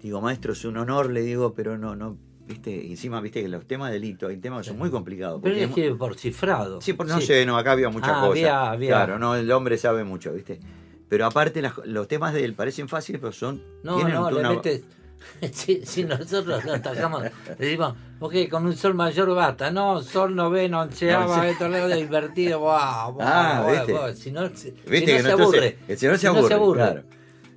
Digo, 0.00 0.20
maestro, 0.20 0.52
es 0.52 0.64
un 0.64 0.76
honor, 0.76 1.10
le 1.10 1.22
digo, 1.22 1.54
pero 1.54 1.76
no, 1.76 1.96
no, 1.96 2.16
¿viste? 2.46 2.70
Y 2.70 2.92
encima, 2.92 3.20
¿viste? 3.20 3.42
Que 3.42 3.48
los 3.48 3.66
temas 3.66 3.90
de 3.90 3.98
Lito, 3.98 4.28
hay 4.28 4.36
temas 4.36 4.62
que 4.62 4.68
son 4.68 4.78
muy 4.78 4.90
complicados. 4.92 5.40
Pero 5.42 5.54
porque 5.54 5.64
él 5.64 5.68
escribe 5.70 5.94
por 5.96 6.16
cifrado. 6.16 6.80
Sí, 6.80 6.92
por, 6.92 7.08
no 7.08 7.20
sé, 7.20 7.44
no, 7.44 7.58
acá 7.58 7.72
había 7.72 7.88
muchas 7.88 8.10
Ah, 8.10 8.20
cosas. 8.20 8.30
había- 8.30 8.70
había- 8.70 8.90
Claro, 8.90 9.18
no, 9.18 9.34
el 9.34 9.50
hombre 9.50 9.76
sabe 9.76 10.04
mucho, 10.04 10.32
¿viste? 10.32 10.60
Pero 11.08 11.26
aparte 11.26 11.60
las- 11.60 11.84
los 11.84 12.06
temas 12.06 12.32
de 12.32 12.44
él 12.44 12.54
parecen 12.54 12.86
fáciles, 12.88 13.20
pero 13.20 13.32
son... 13.32 13.60
No, 13.82 14.08
no, 14.08 14.30
le 14.30 14.38
una- 14.38 14.50
metes. 14.50 14.84
Si, 15.52 15.84
si 15.84 16.04
nosotros 16.04 16.64
lo 16.64 16.74
atacamos, 16.74 17.22
decimos, 17.58 17.94
ok, 18.20 18.34
con 18.50 18.66
un 18.66 18.76
sol 18.76 18.94
mayor 18.94 19.34
basta. 19.34 19.70
No, 19.70 20.02
sol 20.02 20.34
noveno, 20.34 20.80
onceava, 20.80 21.48
esto 21.48 21.68
de 21.68 22.00
invertido, 22.00 22.60
guau, 22.60 23.14
guau, 23.14 23.28
Ah, 23.28 23.60
guau, 23.62 23.74
¿viste? 23.76 23.92
guau, 23.92 24.14
Si 24.14 24.30
no, 24.32 24.48
si- 24.56 24.70
Viste 24.86 25.12
no 25.12 25.16
que 25.16 25.22
se 25.22 25.28
no, 25.28 25.42
aburre. 25.42 25.78
se 25.86 25.96
Si 25.96 26.06
no 26.26 26.30
aburre, 26.54 26.78
claro. 26.78 27.02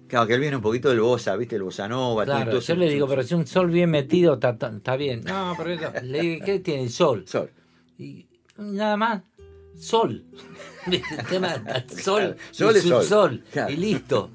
Claro, 0.08 0.28
que 0.28 0.34
él 0.34 0.42
viene 0.42 0.58
un 0.58 0.62
poquito 0.62 0.90
del 0.90 1.00
bossa, 1.00 1.36
¿viste? 1.38 1.56
El 1.56 1.64
bossa 1.64 1.88
nova. 1.88 2.26
Claro, 2.26 2.52
todo 2.52 2.60
yo 2.60 2.76
le 2.76 2.90
digo, 2.90 3.08
pero 3.08 3.24
si 3.24 3.34
un 3.34 3.48
sol 3.48 3.70
bien 3.72 3.90
metido 3.90 4.34
está, 4.34 4.50
está- 4.50 4.68
está 4.76 4.96
bien. 4.98 5.22
No, 5.24 5.54
pero 5.58 5.70
eso- 5.72 5.92
le 6.04 6.20
digo, 6.22 6.46
¿qué 6.46 6.60
tiene? 6.60 6.90
Sol. 6.90 7.24
Sol. 7.28 7.50
Y 7.98 8.28
nada 8.58 8.98
más, 8.98 9.22
sol. 9.80 10.26
El 10.86 11.02
tema 11.30 11.56
sol, 11.98 12.36
Sol 12.52 12.76
y 12.76 12.78
es 12.80 12.84
sol. 12.84 13.04
subsol, 13.04 13.44
Claro. 13.54 13.72
y 13.72 13.76
listo. 13.78 14.32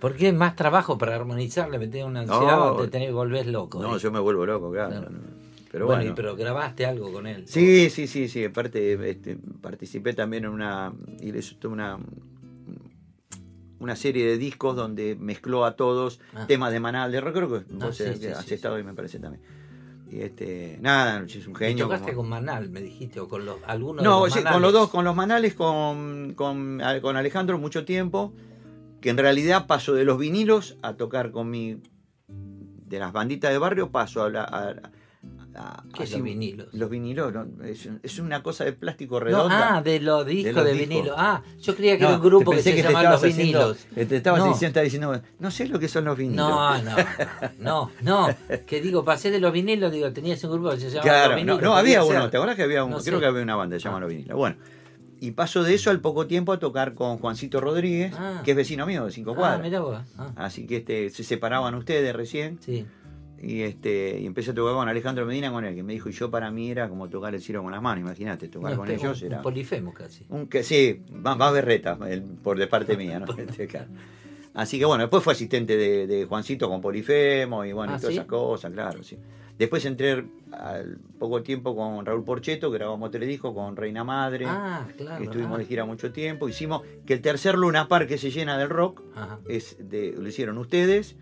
Porque 0.00 0.28
es 0.28 0.34
más 0.34 0.56
trabajo 0.56 0.96
para 0.98 1.14
armonizar, 1.16 1.68
le 1.70 1.78
metés 1.78 2.04
una 2.04 2.20
ansiedad, 2.20 2.56
No. 2.58 2.76
te 2.76 2.88
tenés 2.88 3.12
volver 3.12 3.46
loco. 3.46 3.80
No, 3.82 3.96
yo 3.98 4.10
me 4.10 4.18
vuelvo 4.20 4.46
loco, 4.46 4.70
claro. 4.70 4.90
Claro. 4.90 5.10
Pero 5.70 5.86
bueno, 5.86 6.00
bueno. 6.00 6.12
y 6.12 6.16
pero 6.16 6.34
grabaste 6.36 6.84
algo 6.86 7.12
con 7.12 7.26
él. 7.28 7.44
Sí, 7.46 7.90
sí, 7.90 8.06
sí, 8.08 8.28
sí. 8.28 8.44
Aparte, 8.44 9.08
este, 9.10 9.36
participé 9.60 10.14
también 10.14 10.44
en 10.44 10.50
una, 10.50 10.92
y 11.20 11.30
le 11.30 11.40
una, 11.68 11.98
una 13.78 13.96
serie 13.96 14.26
de 14.26 14.36
discos 14.36 14.74
donde 14.76 15.16
mezcló 15.16 15.64
a 15.64 15.76
todos 15.76 16.20
Ah. 16.34 16.46
temas 16.46 16.72
de 16.72 16.80
Manal 16.80 17.12
de 17.12 17.20
Rock. 17.20 17.34
Creo 17.34 17.48
que 17.48 17.64
vos 17.74 17.96
sí, 17.96 18.04
sí, 18.18 18.26
has 18.26 18.44
sí, 18.44 18.54
estado 18.54 18.74
ahí, 18.76 18.82
me 18.82 18.94
parece 18.94 19.18
también. 19.18 19.42
Y 20.10 20.20
este, 20.22 20.76
nada, 20.80 21.24
es 21.24 21.46
un 21.46 21.54
genio. 21.54 21.84
tocaste 21.84 22.06
como- 22.14 22.22
con 22.22 22.30
Manal, 22.30 22.68
me 22.68 22.80
dijiste, 22.80 23.20
o 23.20 23.28
con 23.28 23.46
los, 23.46 23.58
algunos 23.64 24.02
No, 24.04 24.24
de 24.24 24.30
los 24.30 24.52
con 24.52 24.60
los 24.62 24.72
dos, 24.72 24.90
con 24.90 25.04
los 25.04 25.14
Manales, 25.14 25.54
con, 25.54 26.34
con, 26.34 26.80
con 27.00 27.16
Alejandro 27.16 27.58
mucho 27.58 27.84
tiempo, 27.84 28.32
que 29.00 29.10
en 29.10 29.16
realidad 29.18 29.66
paso 29.66 29.94
de 29.94 30.04
los 30.04 30.18
vinilos 30.18 30.76
a 30.82 30.94
tocar 30.94 31.30
con 31.30 31.50
mi, 31.50 31.78
de 32.28 32.98
las 32.98 33.12
banditas 33.12 33.50
de 33.50 33.58
barrio, 33.58 33.90
paso 33.90 34.22
a 34.24 34.30
la... 34.30 34.44
A, 34.44 34.68
a- 34.70 35.82
¿Qué 35.94 36.04
es 36.04 36.10
así- 36.10 36.18
los 36.18 36.24
vinilos? 36.24 36.68
Los 36.72 36.88
vinilos, 36.88 37.32
¿no? 37.34 37.46
es, 37.64 37.88
es 38.02 38.18
una 38.20 38.42
cosa 38.42 38.64
de 38.64 38.72
plástico 38.72 39.18
No, 39.18 39.24
redonda. 39.26 39.76
ah, 39.76 39.82
de 39.82 39.98
los 40.00 40.24
discos 40.24 40.64
de, 40.64 40.72
discos. 40.72 40.88
vinilo. 40.88 41.14
Ah, 41.16 41.42
yo 41.60 41.74
creía 41.74 41.96
que 41.98 42.04
No, 42.04 42.08
era 42.10 42.16
un 42.18 42.22
grupo 42.24 42.52
que 42.52 42.62
se 42.62 42.72
te 42.72 42.82
llamaban 42.82 43.10
los 43.12 43.24
haciendo- 43.24 43.42
vinilos. 43.74 43.86
eh, 43.96 44.06
te 44.06 44.16
estabas 44.16 44.40
No. 44.44 44.48
diciendo, 44.52 44.80
diciendo, 44.80 45.22
no 45.40 45.50
sé 45.50 45.66
lo 45.68 45.78
que 45.80 45.88
son 45.88 46.04
los 46.04 46.16
vinilos. 46.16 46.48
No, 46.48 46.82
no, 46.82 46.96
no, 47.58 47.90
no, 48.02 48.28
que 48.66 48.80
digo, 48.80 49.04
pasé 49.04 49.30
de 49.30 49.40
los 49.40 49.52
vinilos, 49.52 49.90
digo, 49.92 50.12
tenías 50.12 50.42
un 50.44 50.52
grupo 50.52 50.70
que 50.70 50.76
se 50.78 50.88
llamaba 50.88 51.02
Claro, 51.02 51.22
Los 51.22 51.30
no, 51.30 51.36
Vinilos. 51.36 51.62
no, 51.62 51.76
había 51.76 52.04
uno, 52.04 52.20
ser. 52.22 52.30
¿te 52.30 52.36
acuerdas 52.36 52.56
que 52.56 52.62
había 52.62 52.84
uno? 52.84 52.96
No 52.98 53.02
Creo 53.02 53.16
sé. 53.16 53.20
que 53.20 53.26
había 53.26 53.42
una 53.42 53.56
banda, 53.56 53.76
se 53.78 53.84
llama 53.84 53.96
Ah. 53.96 54.00
Los 54.00 54.10
Vinilos. 54.10 54.36
Bueno, 54.36 54.56
y 55.20 55.32
paso 55.32 55.62
de 55.62 55.74
eso 55.74 55.90
al 55.90 56.00
poco 56.00 56.26
tiempo 56.26 56.52
a 56.52 56.58
tocar 56.58 56.94
con 56.94 57.18
Juancito 57.18 57.60
Rodríguez, 57.60 58.12
Ah. 58.16 58.42
que 58.44 58.52
es 58.52 58.56
vecino 58.56 58.86
mío 58.86 59.04
de 59.04 59.12
cinco 59.12 59.32
Ah, 59.32 59.36
cuadras. 59.36 59.62
mirá 59.62 59.80
vos. 59.80 59.98
Ah, 60.18 60.32
Así 60.36 60.66
que 60.66 60.78
este, 60.78 61.10
se 61.10 61.22
separaban 61.24 61.74
ustedes 61.74 62.14
recién 62.16 62.58
sí. 62.60 62.86
y 63.42 63.62
este 63.62 64.18
y 64.20 64.26
empecé 64.26 64.50
a 64.52 64.54
tocar 64.54 64.74
con 64.74 64.88
Alejandro 64.88 65.26
Medina 65.26 65.50
con 65.52 65.64
él, 65.64 65.74
que 65.74 65.82
me 65.82 65.92
dijo, 65.92 66.08
y 66.08 66.12
yo 66.12 66.30
para 66.30 66.50
mí 66.50 66.70
era 66.70 66.88
como 66.88 67.08
tocar 67.08 67.34
el 67.34 67.40
cielo 67.40 67.62
con 67.62 67.72
las 67.72 67.82
manos, 67.82 68.00
imagínate, 68.02 68.48
tocar 68.48 68.72
No, 68.72 68.78
con 68.78 68.90
ellos 68.90 69.20
un, 69.20 69.26
era... 69.26 69.36
un 69.38 69.42
polifemo 69.42 69.92
casi. 69.94 70.24
Un 70.28 70.46
que 70.46 70.62
sí, 70.62 71.02
más, 71.12 71.36
más 71.36 71.52
berreta 71.52 71.98
el- 72.08 72.22
por 72.22 72.58
de 72.58 72.66
parte 72.66 72.96
mía, 72.98 73.18
¿no? 73.20 73.26
Así 74.52 74.78
que 74.78 74.84
bueno, 74.84 75.02
después 75.04 75.22
fue 75.22 75.32
asistente 75.32 75.76
de, 75.76 76.06
de 76.08 76.24
Juancito 76.24 76.68
con 76.68 76.80
Polifemo 76.80 77.64
y 77.64 77.72
bueno, 77.72 77.92
Ah, 77.92 77.96
y 77.96 78.00
todas 78.00 78.12
¿sí? 78.14 78.18
esas 78.18 78.26
cosas, 78.28 78.72
claro, 78.72 79.02
sí. 79.02 79.16
Después 79.60 79.84
entré 79.84 80.24
al 80.52 80.96
poco 81.18 81.42
tiempo 81.42 81.76
con 81.76 82.06
Raúl 82.06 82.24
Porcheto, 82.24 82.70
grabamos 82.70 83.10
tres 83.10 83.28
discos 83.28 83.52
con 83.52 83.76
Reina 83.76 84.02
Madre. 84.04 84.46
Ah, 84.48 84.88
claro. 84.96 85.22
estuvimos 85.22 85.56
ah. 85.56 85.58
de 85.58 85.66
gira 85.66 85.84
mucho 85.84 86.12
tiempo. 86.12 86.48
Hicimos 86.48 86.80
que 87.04 87.12
el 87.12 87.20
tercer 87.20 87.58
Luna 87.58 87.86
Park 87.86 88.08
que 88.08 88.16
se 88.16 88.30
llena 88.30 88.56
del 88.56 88.70
rock 88.70 89.02
Ajá. 89.14 89.38
es 89.50 89.76
de, 89.78 90.14
lo 90.16 90.26
hicieron 90.26 90.56
ustedes. 90.56 91.14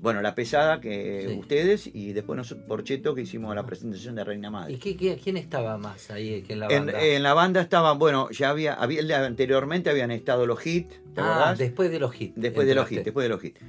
Bueno, 0.00 0.22
la 0.22 0.36
pesada 0.36 0.80
que 0.80 1.26
Sí. 1.30 1.36
ustedes 1.36 1.90
y 1.92 2.12
después 2.12 2.36
nosotros, 2.36 2.64
Porcheto 2.68 3.12
que 3.12 3.22
hicimos 3.22 3.52
la 3.56 3.66
presentación 3.66 4.14
de 4.14 4.22
Reina 4.22 4.50
Madre. 4.52 4.74
¿Y 4.74 4.76
qué, 4.76 4.96
qué- 4.96 5.18
quién 5.20 5.36
estaba 5.36 5.76
más 5.76 6.12
ahí 6.12 6.42
que 6.42 6.52
en 6.52 6.60
la 6.60 6.68
banda? 6.68 7.02
en 7.02 7.22
la 7.24 7.34
banda 7.34 7.60
estaban, 7.60 7.98
bueno, 7.98 8.30
ya 8.30 8.50
había, 8.50 8.74
había 8.74 9.26
anteriormente 9.26 9.90
habían 9.90 10.12
estado 10.12 10.46
los 10.46 10.64
hits, 10.64 10.94
¿te 11.12 11.20
ah, 11.20 11.24
acordás? 11.24 11.58
después 11.58 11.90
de 11.90 11.98
los 11.98 12.20
hits. 12.20 12.34
Después 12.36 12.68
de 12.68 12.76
los 12.76 12.92
hits, 12.92 13.04
después 13.04 13.24
de 13.24 13.28
los 13.30 13.44
hits. 13.44 13.60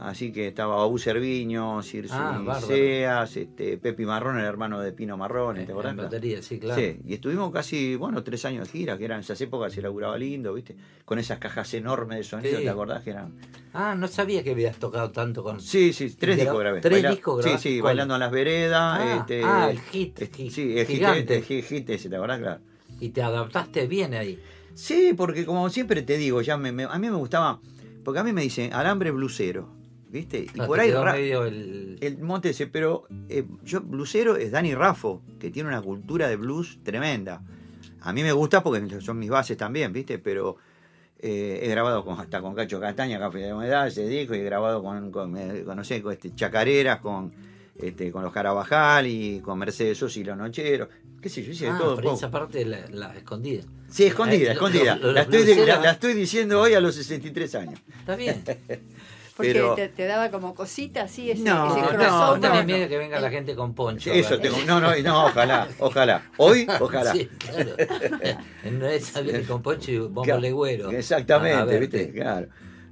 Así 0.00 0.30
que 0.32 0.46
estaba 0.48 0.76
Babu 0.76 0.96
Serviño, 0.98 1.82
Circe 1.82 2.14
Ah. 2.14 2.60
Seas, 2.64 3.36
este, 3.36 3.78
Pepi 3.78 4.04
Marrón, 4.06 4.38
el 4.38 4.44
hermano 4.44 4.80
de 4.80 4.92
Pino 4.92 5.16
Marrón, 5.16 5.56
¿te 5.56 5.62
En 5.64 5.70
acordás? 5.72 5.96
batería, 5.96 6.40
sí, 6.40 6.58
claro. 6.60 6.80
Sí, 6.80 6.98
y 7.04 7.14
estuvimos 7.14 7.52
casi, 7.52 7.96
bueno, 7.96 8.22
tres 8.22 8.44
años 8.44 8.66
de 8.72 8.78
gira, 8.78 8.96
que 8.96 9.04
eran 9.06 9.20
esas 9.20 9.40
épocas 9.40 9.72
se 9.72 9.82
laburaba 9.82 10.16
lindo, 10.16 10.54
¿viste? 10.54 10.76
Con 11.04 11.18
esas 11.18 11.38
cajas 11.38 11.74
enormes 11.74 12.18
de 12.18 12.24
sonido, 12.24 12.58
Sí. 12.58 12.62
¿te 12.64 12.70
acordás? 12.70 13.02
Que 13.02 13.10
eran... 13.10 13.34
Ah, 13.72 13.96
no 13.98 14.06
sabía 14.06 14.44
que 14.44 14.52
habías 14.52 14.76
tocado 14.76 15.10
tanto 15.10 15.42
con... 15.42 15.60
Sí, 15.60 15.92
sí, 15.92 16.14
tres 16.18 16.36
¿Y 16.36 16.40
gra- 16.40 16.42
discos 16.44 16.60
grabé. 16.60 16.80
tres 16.80 16.92
Baila- 17.02 17.10
discos 17.10 17.36
Sí, 17.36 17.48
grabaste? 17.48 17.68
sí, 17.68 17.80
¿Cuál? 17.80 17.90
Bailando 17.90 18.14
en 18.14 18.20
las 18.20 18.30
Veredas. 18.30 18.98
Ah, 19.00 19.16
este, 19.20 19.42
ah, 19.44 19.68
el 19.70 19.80
hit, 19.80 20.22
este, 20.22 20.36
hit, 20.44 20.52
sí, 20.52 20.78
el 20.78 20.86
hit, 20.86 20.96
gigante. 20.96 21.36
el 21.38 21.42
hit, 21.42 21.64
hit 21.64 21.90
ese, 21.90 22.08
¿te 22.08 22.16
acordás? 22.16 22.38
Claro. 22.38 22.60
Y 23.00 23.08
te 23.10 23.22
adaptaste 23.22 23.86
bien 23.88 24.14
ahí. 24.14 24.38
Sí, 24.74 25.12
porque 25.16 25.44
como 25.44 25.68
siempre 25.70 26.02
te 26.02 26.16
digo, 26.18 26.40
ya 26.40 26.56
me, 26.56 26.70
me- 26.70 26.84
a 26.84 26.98
mí 27.00 27.10
me 27.10 27.16
gustaba, 27.16 27.58
porque 28.04 28.20
a 28.20 28.24
mí 28.24 28.32
me 28.32 28.42
dicen 28.42 28.72
alambre 28.72 29.10
blusero, 29.10 29.68
¿viste? 30.10 30.46
Y 30.54 30.60
por 30.60 30.80
ahí 30.80 30.92
medio 30.92 31.44
el... 31.44 31.98
el 32.00 32.18
monte 32.18 32.50
ese, 32.50 32.66
pero 32.66 33.04
eh, 33.28 33.44
yo 33.64 33.80
blusero 33.80 34.36
es 34.36 34.50
Dani 34.50 34.74
Raffo, 34.74 35.22
que 35.38 35.50
tiene 35.50 35.68
una 35.68 35.82
cultura 35.82 36.28
de 36.28 36.36
blues 36.36 36.78
tremenda. 36.82 37.42
A 38.00 38.12
mí 38.12 38.22
me 38.22 38.32
gusta 38.32 38.62
porque 38.62 39.00
son 39.00 39.18
mis 39.18 39.30
bases 39.30 39.56
también, 39.56 39.92
¿viste? 39.92 40.18
Pero 40.18 40.56
eh, 41.18 41.60
he 41.62 41.68
grabado 41.68 42.04
con, 42.04 42.18
hasta 42.20 42.40
con 42.40 42.54
Cacho 42.54 42.80
Castaña, 42.80 43.18
Café 43.18 43.38
de 43.38 43.52
Humedad, 43.52 43.86
ese 43.88 44.06
disco, 44.06 44.34
y 44.34 44.38
he 44.38 44.44
grabado 44.44 44.82
con, 44.82 45.10
con, 45.10 45.36
eh, 45.36 45.62
con, 45.64 45.76
no 45.76 45.84
sé, 45.84 46.00
con 46.00 46.12
este, 46.12 46.34
Chacareras, 46.34 47.00
con, 47.00 47.32
este, 47.76 48.10
con 48.12 48.22
los 48.22 48.32
Carabajal 48.32 49.06
y 49.06 49.40
con 49.40 49.58
Mercedes 49.58 49.98
Sosa 49.98 50.20
y 50.20 50.24
los 50.24 50.36
Nocheros. 50.36 50.88
¿Qué 51.20 51.28
sé 51.28 51.42
yo? 51.42 51.50
Hice 51.50 51.64
de 51.64 51.70
Ah, 51.72 51.78
todo. 51.78 51.96
pero 51.96 52.14
esa 52.14 52.30
parte 52.30 52.64
la, 52.64 52.86
la 52.90 53.12
escondida. 53.16 53.64
Sí, 53.88 54.04
escondida, 54.04 54.50
Eh, 54.50 54.52
escondida. 54.52 54.94
lo- 54.96 55.08
lo- 55.08 55.12
la, 55.14 55.22
estoy, 55.22 55.42
bluseros- 55.42 55.66
la- 55.66 55.80
la 55.80 55.90
estoy 55.90 56.14
diciendo 56.14 56.60
hoy 56.60 56.74
a 56.74 56.80
los 56.80 56.94
63 56.94 57.54
años. 57.56 57.80
Está 57.98 58.14
bien. 58.14 58.42
Porque 59.38 59.52
Pero- 59.52 59.74
te, 59.76 59.88
te 59.88 60.04
daba 60.06 60.32
como 60.32 60.52
cosita 60.52 61.02
así, 61.04 61.30
ese, 61.30 61.44
No, 61.44 61.68
ese 61.70 61.80
no, 61.80 61.88
crossover. 61.90 62.10
No, 62.10 62.34
no, 62.34 62.40
tenés 62.40 62.58
no. 62.58 62.64
miedo 62.64 62.88
que 62.88 62.98
venga 62.98 63.20
la 63.20 63.30
gente 63.30 63.54
con 63.54 63.72
poncho. 63.72 64.10
Eso 64.12 64.30
¿verdad? 64.30 64.42
tengo. 64.42 64.56
No, 64.66 64.80
no, 64.80 64.96
no, 65.00 65.26
ojalá, 65.26 65.68
ojalá. 65.78 66.22
Hoy, 66.38 66.66
ojalá. 66.80 67.12
Sí, 67.12 67.26
claro. 67.38 67.70
En 68.64 68.80
vez 68.80 68.90
de 68.92 69.00
salir 69.00 69.46
con 69.46 69.62
poncho 69.62 69.92
y 69.92 69.98
bombo 69.98 70.22
Claro, 70.22 70.40
legüero. 70.40 70.90
Exactamente. 70.90 71.78
¿viste? 71.78 72.10
Claro. 72.12 72.48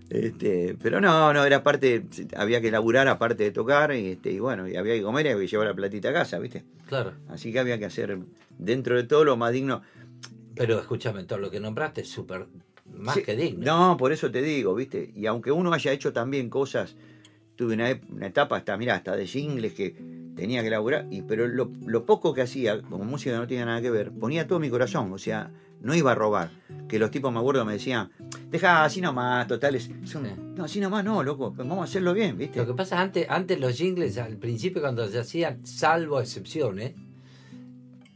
Este, 0.09 0.77
pero 0.81 1.01
no, 1.01 1.33
no, 1.33 1.45
era 1.45 1.65
parte, 1.65 2.05
había 2.37 2.61
que 2.61 2.71
laburar 2.71 3.09
aparte 3.09 3.43
de 3.43 3.51
tocar, 3.51 3.93
y, 3.93 4.11
este, 4.13 4.31
y 4.31 4.39
bueno, 4.39 4.69
y 4.69 4.77
había 4.77 4.95
que 4.95 5.03
comer 5.03 5.27
y 5.27 5.31
había 5.31 5.43
que 5.43 5.49
llevar 5.51 5.67
la 5.67 5.75
platita 5.75 6.11
a 6.11 6.13
casa, 6.13 6.39
¿viste? 6.39 6.63
Claro. 6.87 7.15
Así 7.29 7.53
que 7.53 7.59
había 7.59 7.77
que 7.81 7.87
hacer, 7.87 8.17
dentro 8.57 8.95
de 8.95 9.03
todo, 9.03 9.25
lo 9.25 9.37
más 9.37 9.51
digno. 9.53 9.83
Pero 10.55 10.79
escúchame, 10.79 11.25
todo 11.25 11.41
lo 11.41 11.51
que 11.51 11.59
nombraste 11.59 12.03
es 12.03 12.09
súper 12.09 12.47
más 12.95 13.15
Sí, 13.15 13.23
que 13.23 13.37
digno. 13.37 13.65
No, 13.65 13.97
por 13.97 14.13
eso 14.13 14.31
te 14.31 14.43
digo, 14.43 14.75
¿viste? 14.75 15.13
Y 15.15 15.27
aunque 15.27 15.53
uno 15.53 15.73
haya 15.73 15.93
hecho 15.93 16.13
también 16.13 16.51
cosas, 16.51 16.97
tuve 17.57 17.75
una, 17.75 17.99
una 18.11 18.27
etapa 18.27 18.57
hasta, 18.57 18.77
mira, 18.77 18.95
hasta 18.95 19.17
de 19.17 19.27
jingles 19.27 19.73
que 19.75 19.97
tenía 20.37 20.63
que 20.63 20.71
laburar, 20.71 21.07
y, 21.11 21.23
pero 21.23 21.49
lo, 21.49 21.71
lo 21.87 22.05
poco 22.05 22.35
que 22.35 22.43
hacía, 22.43 22.83
como 22.83 23.05
música 23.05 23.37
no 23.37 23.47
tenía 23.47 23.65
nada 23.65 23.81
que 23.81 23.91
ver, 23.91 24.13
ponía 24.13 24.47
todo 24.47 24.61
mi 24.61 24.69
corazón, 24.69 25.13
o 25.13 25.19
sea, 25.19 25.51
no 25.81 25.95
iba 25.95 26.13
a 26.13 26.15
robar. 26.15 26.51
Que 26.89 26.99
los 26.99 27.11
tipos, 27.11 27.33
me 27.33 27.39
acuerdo, 27.39 27.65
me 27.65 27.73
decían, 27.73 28.11
deja 28.51 28.85
así 28.85 29.01
nomás, 29.01 29.47
totales. 29.47 29.91
Son. 30.05 30.55
No, 30.55 30.65
así 30.65 30.79
nomás 30.79 31.05
no, 31.05 31.23
loco, 31.23 31.53
vamos 31.57 31.81
a 31.81 31.85
hacerlo 31.85 32.15
bien, 32.15 32.37
¿viste? 32.37 32.59
Lo 32.59 32.67
que 32.67 32.75
pasa 32.75 33.01
antes, 33.01 33.27
antes 33.29 33.59
los 33.59 33.77
jingles, 33.77 34.19
al 34.19 34.37
principio 34.37 34.83
cuando 34.83 35.09
se 35.09 35.19
hacían, 35.19 35.67
salvo 35.67 36.21
excepciones, 36.21 36.91
eh, 36.91 36.95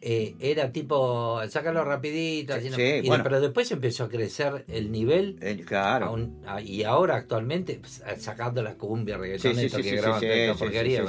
era 0.03 0.73
tipo, 0.73 1.41
sácalo 1.49 1.85
rapidito, 1.85 2.55
así, 2.55 2.65
Sí, 2.65 2.71
¿no? 2.71 2.77
sí, 2.77 2.83
Y 2.83 2.87
de- 3.03 3.09
bueno. 3.09 3.23
pero 3.25 3.41
después 3.41 3.71
empezó 3.71 4.05
a 4.05 4.09
crecer 4.09 4.65
el 4.69 4.91
nivel 4.91 5.37
Eh, 5.43 5.59
a 5.63 5.67
claro. 5.67 6.13
un- 6.15 6.41
a- 6.47 6.61
y 6.63 6.85
ahora 6.85 7.17
actualmente 7.17 7.79
pues, 7.81 8.03
sacando 8.19 8.63
la 8.63 8.77
cumbia 8.77 9.19
reggaetón 9.19 9.55
Sí, 9.57 9.69
sí, 9.69 9.83
que 9.83 9.97
graban 9.97 10.21
porquería 10.59 11.05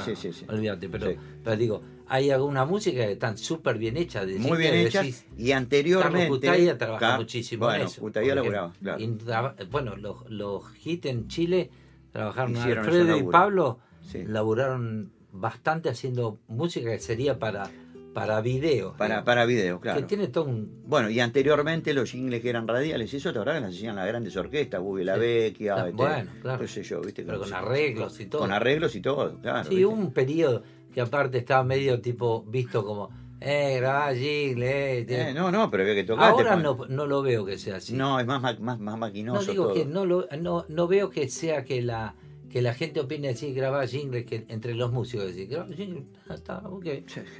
olvídate 0.48 0.88
pero, 0.90 1.14
pero 1.42 1.56
digo 1.56 1.82
hay 2.06 2.30
alguna 2.30 2.66
música 2.66 3.06
que 3.06 3.12
están 3.12 3.38
súper 3.38 3.78
bien 3.78 3.96
hechas 3.96 4.26
de 4.26 4.34
Muy 4.38 4.58
bien 4.58 4.74
hechas. 4.74 5.02
decís, 5.06 5.24
Y 5.38 5.52
anteriormente. 5.52 6.28
Cutaya 6.28 6.76
trabaja 6.76 7.00
Car- 7.00 7.18
muchísimo 7.20 7.64
bueno, 7.64 7.80
en 7.80 7.86
eso 7.86 8.00
Cutaya 8.02 8.34
laburaba, 8.34 8.72
claro. 8.82 9.00
y 9.02 9.06
bueno 9.70 9.96
los, 9.96 10.28
los 10.30 10.64
hits 10.84 11.06
en 11.06 11.28
Chile 11.28 11.70
trabajaron 12.12 12.52
Hicieron 12.54 12.84
Alfredo 12.84 13.16
y. 13.16 13.22
Pablo 13.22 13.78
laburaron 14.26 15.12
bastante 15.32 15.88
haciendo 15.88 16.38
música 16.48 16.90
que 16.90 16.98
sería 16.98 17.38
para, 17.38 17.70
para 18.12 18.40
videos. 18.40 18.92
Para, 18.96 19.06
digamos. 19.08 19.24
para 19.26 19.44
video, 19.46 19.80
claro. 19.80 20.00
Que 20.00 20.06
tiene 20.06 20.28
todo 20.28 20.44
un... 20.44 20.82
Bueno, 20.86 21.08
y 21.10 21.20
anteriormente 21.20 21.94
los 21.94 22.10
jingles 22.10 22.40
que 22.42 22.50
eran 22.50 22.68
radiales, 22.68 23.12
eso 23.14 23.32
te 23.32 23.38
verdad 23.38 23.54
que 23.54 23.60
las 23.62 23.70
hacían 23.70 23.96
las 23.96 24.06
grandes 24.06 24.36
orquestas, 24.36 24.80
Bubi 24.80 25.04
la 25.04 25.16
Vecchia, 25.16 25.74
Ah, 25.76 25.78
este, 25.88 25.92
bueno, 25.92 26.30
claro. 26.42 26.60
qué 26.60 26.68
sé 26.68 26.82
yo, 26.82 27.00
¿viste? 27.00 27.22
Pero 27.24 27.40
Con- 27.40 27.52
arreglos 27.54 28.20
y 28.20 28.26
todo. 28.26 28.40
Con 28.42 28.52
arreglos 28.52 28.94
y 28.96 29.00
todo, 29.00 29.38
claro. 29.40 29.68
Sí, 29.68 29.84
un 29.84 30.12
periodo 30.12 30.62
que 30.92 31.00
aparte 31.00 31.38
estaba 31.38 31.64
medio 31.64 32.00
tipo 32.00 32.44
visto 32.46 32.84
como, 32.84 33.08
eh, 33.40 33.78
grabá 33.80 34.14
jingle, 34.14 34.98
eh, 35.00 35.04
te- 35.04 35.30
Eh, 35.30 35.34
no, 35.34 35.50
no, 35.50 35.70
pero 35.70 35.82
había 35.82 35.94
que 35.94 36.04
tocar. 36.04 36.30
Ahora 36.30 36.54
no, 36.56 36.78
no 36.88 37.06
lo 37.06 37.22
veo 37.22 37.44
que 37.44 37.58
sea 37.58 37.76
así. 37.76 37.94
No, 37.94 38.20
es 38.20 38.26
más, 38.26 38.40
más, 38.60 38.78
más 38.78 38.98
maquinoso 38.98 39.40
No 39.46 39.50
digo 39.50 39.64
todo. 39.64 39.74
que 39.74 39.84
no 39.86 40.04
lo 40.06 40.28
no, 40.38 40.64
no 40.68 40.86
veo 40.86 41.10
que 41.10 41.28
sea 41.28 41.64
que 41.64 41.82
la 41.82 42.14
que 42.52 42.60
la 42.60 42.74
gente 42.74 43.00
opine 43.00 43.30
así, 43.30 43.54
grabar 43.54 43.88
jingle 43.88 44.26
que 44.26 44.44
entre 44.48 44.74
los 44.74 44.92
músicos 44.92 45.26
decir, 45.26 45.48
graba 45.48 45.72
jingle, 45.74 46.04
ah, 46.28 46.34
está, 46.34 46.58
ok. 46.58 46.86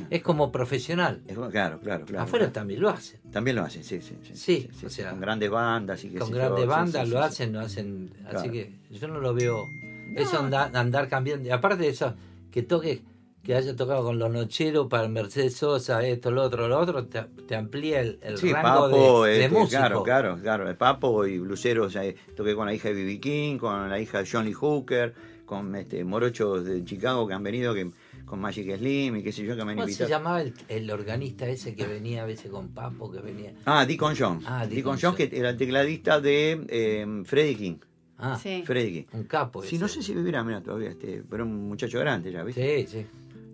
Es 0.09 0.23
como 0.23 0.51
profesional. 0.51 1.23
Es 1.29 1.37
claro, 1.37 1.79
claro, 1.81 2.07
claro. 2.07 2.25
Afuera 2.25 2.47
claro. 2.47 2.53
también 2.53 2.81
lo 2.81 2.89
hacen. 2.89 3.21
También 3.31 3.57
lo 3.57 3.63
hacen, 3.63 3.85
sí, 3.85 4.01
sí. 4.01 4.17
Sí, 4.23 4.69
Sí, 4.73 4.87
o 4.87 4.89
sea, 4.89 5.11
con 5.11 5.21
grandes 5.21 5.51
bandas 5.51 6.03
y 6.05 6.09
que 6.09 6.19
Con 6.19 6.31
grandes 6.31 6.67
bandas 6.67 7.07
lo 7.07 7.21
hacen, 7.21 7.53
lo 7.53 7.61
hacen. 7.61 8.11
Así 8.25 8.49
que 8.49 8.73
yo 8.91 9.07
no 9.07 9.21
lo 9.21 9.35
veo. 9.35 9.69
Eso 10.17 10.39
andar, 10.39 10.75
andar 10.75 11.09
cambiando. 11.09 11.47
Y 11.47 11.53
aparte 11.53 11.83
de 11.83 11.91
eso, 11.91 12.15
que 12.51 12.63
toque, 12.63 13.03
que 13.43 13.55
haya 13.55 13.75
tocado 13.75 14.05
con 14.05 14.19
los 14.19 14.31
nocheros 14.31 14.87
para 14.89 15.09
Mercedes 15.09 15.57
Sosa, 15.57 16.07
esto, 16.07 16.31
lo 16.31 16.43
otro, 16.43 16.69
lo 16.69 16.79
otro, 16.79 17.07
te, 17.07 17.23
te 17.47 17.57
amplía 17.57 18.01
el, 18.01 18.19
el 18.23 18.39
Sí, 18.39 18.53
rango 18.53 18.83
Papo, 18.91 19.25
de, 19.25 19.33
de 19.33 19.45
este, 19.45 19.55
músico. 19.59 19.71
claro, 19.81 20.03
claro, 20.05 20.39
claro, 20.41 20.69
el 20.69 20.77
Papo 20.77 21.27
y 21.27 21.39
Blusero, 21.39 21.85
o 21.87 21.91
sea, 21.91 22.03
toqué 22.37 22.55
con 22.55 22.67
la 22.67 22.75
hija 22.75 22.89
de 22.89 22.95
B.B. 22.95 23.19
King, 23.21 23.59
con 23.59 23.89
la 23.91 23.99
hija 23.99 24.23
de 24.23 24.29
John 24.31 24.45
Lee 24.45 24.53
Hooker, 24.53 25.13
con 25.45 25.75
este 25.75 26.05
morochos 26.05 26.65
de 26.65 26.85
Chicago 26.85 27.27
que 27.27 27.35
han 27.35 27.43
venido, 27.43 27.75
que 27.75 27.91
con 28.25 28.41
Magic 28.41 28.77
Slim 28.79 29.17
y 29.17 29.23
qué 29.23 29.33
sé 29.33 29.45
yo, 29.45 29.57
que 29.57 29.65
me 29.65 29.73
han 29.73 29.77
¿Cómo 29.77 29.87
se 29.89 29.93
invitado. 30.05 30.09
llamaba 30.11 30.41
el, 30.43 30.55
el 30.69 30.91
organista 30.91 31.47
ese 31.49 31.75
que 31.75 31.87
venía 31.87 32.23
a 32.23 32.27
veces 32.27 32.51
con 32.51 32.69
Papo, 32.69 33.11
que 33.11 33.21
venía? 33.21 33.53
Ah, 33.67 33.85
Deacon 33.85 34.15
Jones. 34.17 34.45
Ah, 34.47 34.61
Deacon 34.67 34.97
Deacon 34.97 34.99
Jones, 35.01 35.17
que 35.29 35.37
era 35.39 35.51
el 35.51 35.57
tecladista 35.57 36.21
de 36.21 36.65
eh, 36.69 37.23
Freddie 37.25 37.57
King. 37.57 37.75
Ah, 38.19 38.39
Sí. 38.41 38.63
Freddie 38.65 38.93
King. 38.93 39.19
un 39.19 39.25
capo. 39.25 39.63
Sí, 39.63 39.75
ese. 39.75 39.79
no 39.83 39.89
sé 39.89 40.01
si 40.03 40.15
vivirá, 40.15 40.45
mira, 40.45 40.63
todavía, 40.63 40.91
este, 40.91 41.25
pero 41.29 41.45
un 41.45 41.69
muchacho 41.69 41.99
grande 41.99 42.31
ya, 42.33 42.45
¿viste? 42.45 42.87
Sí, 42.87 42.99
sí. 43.01 43.07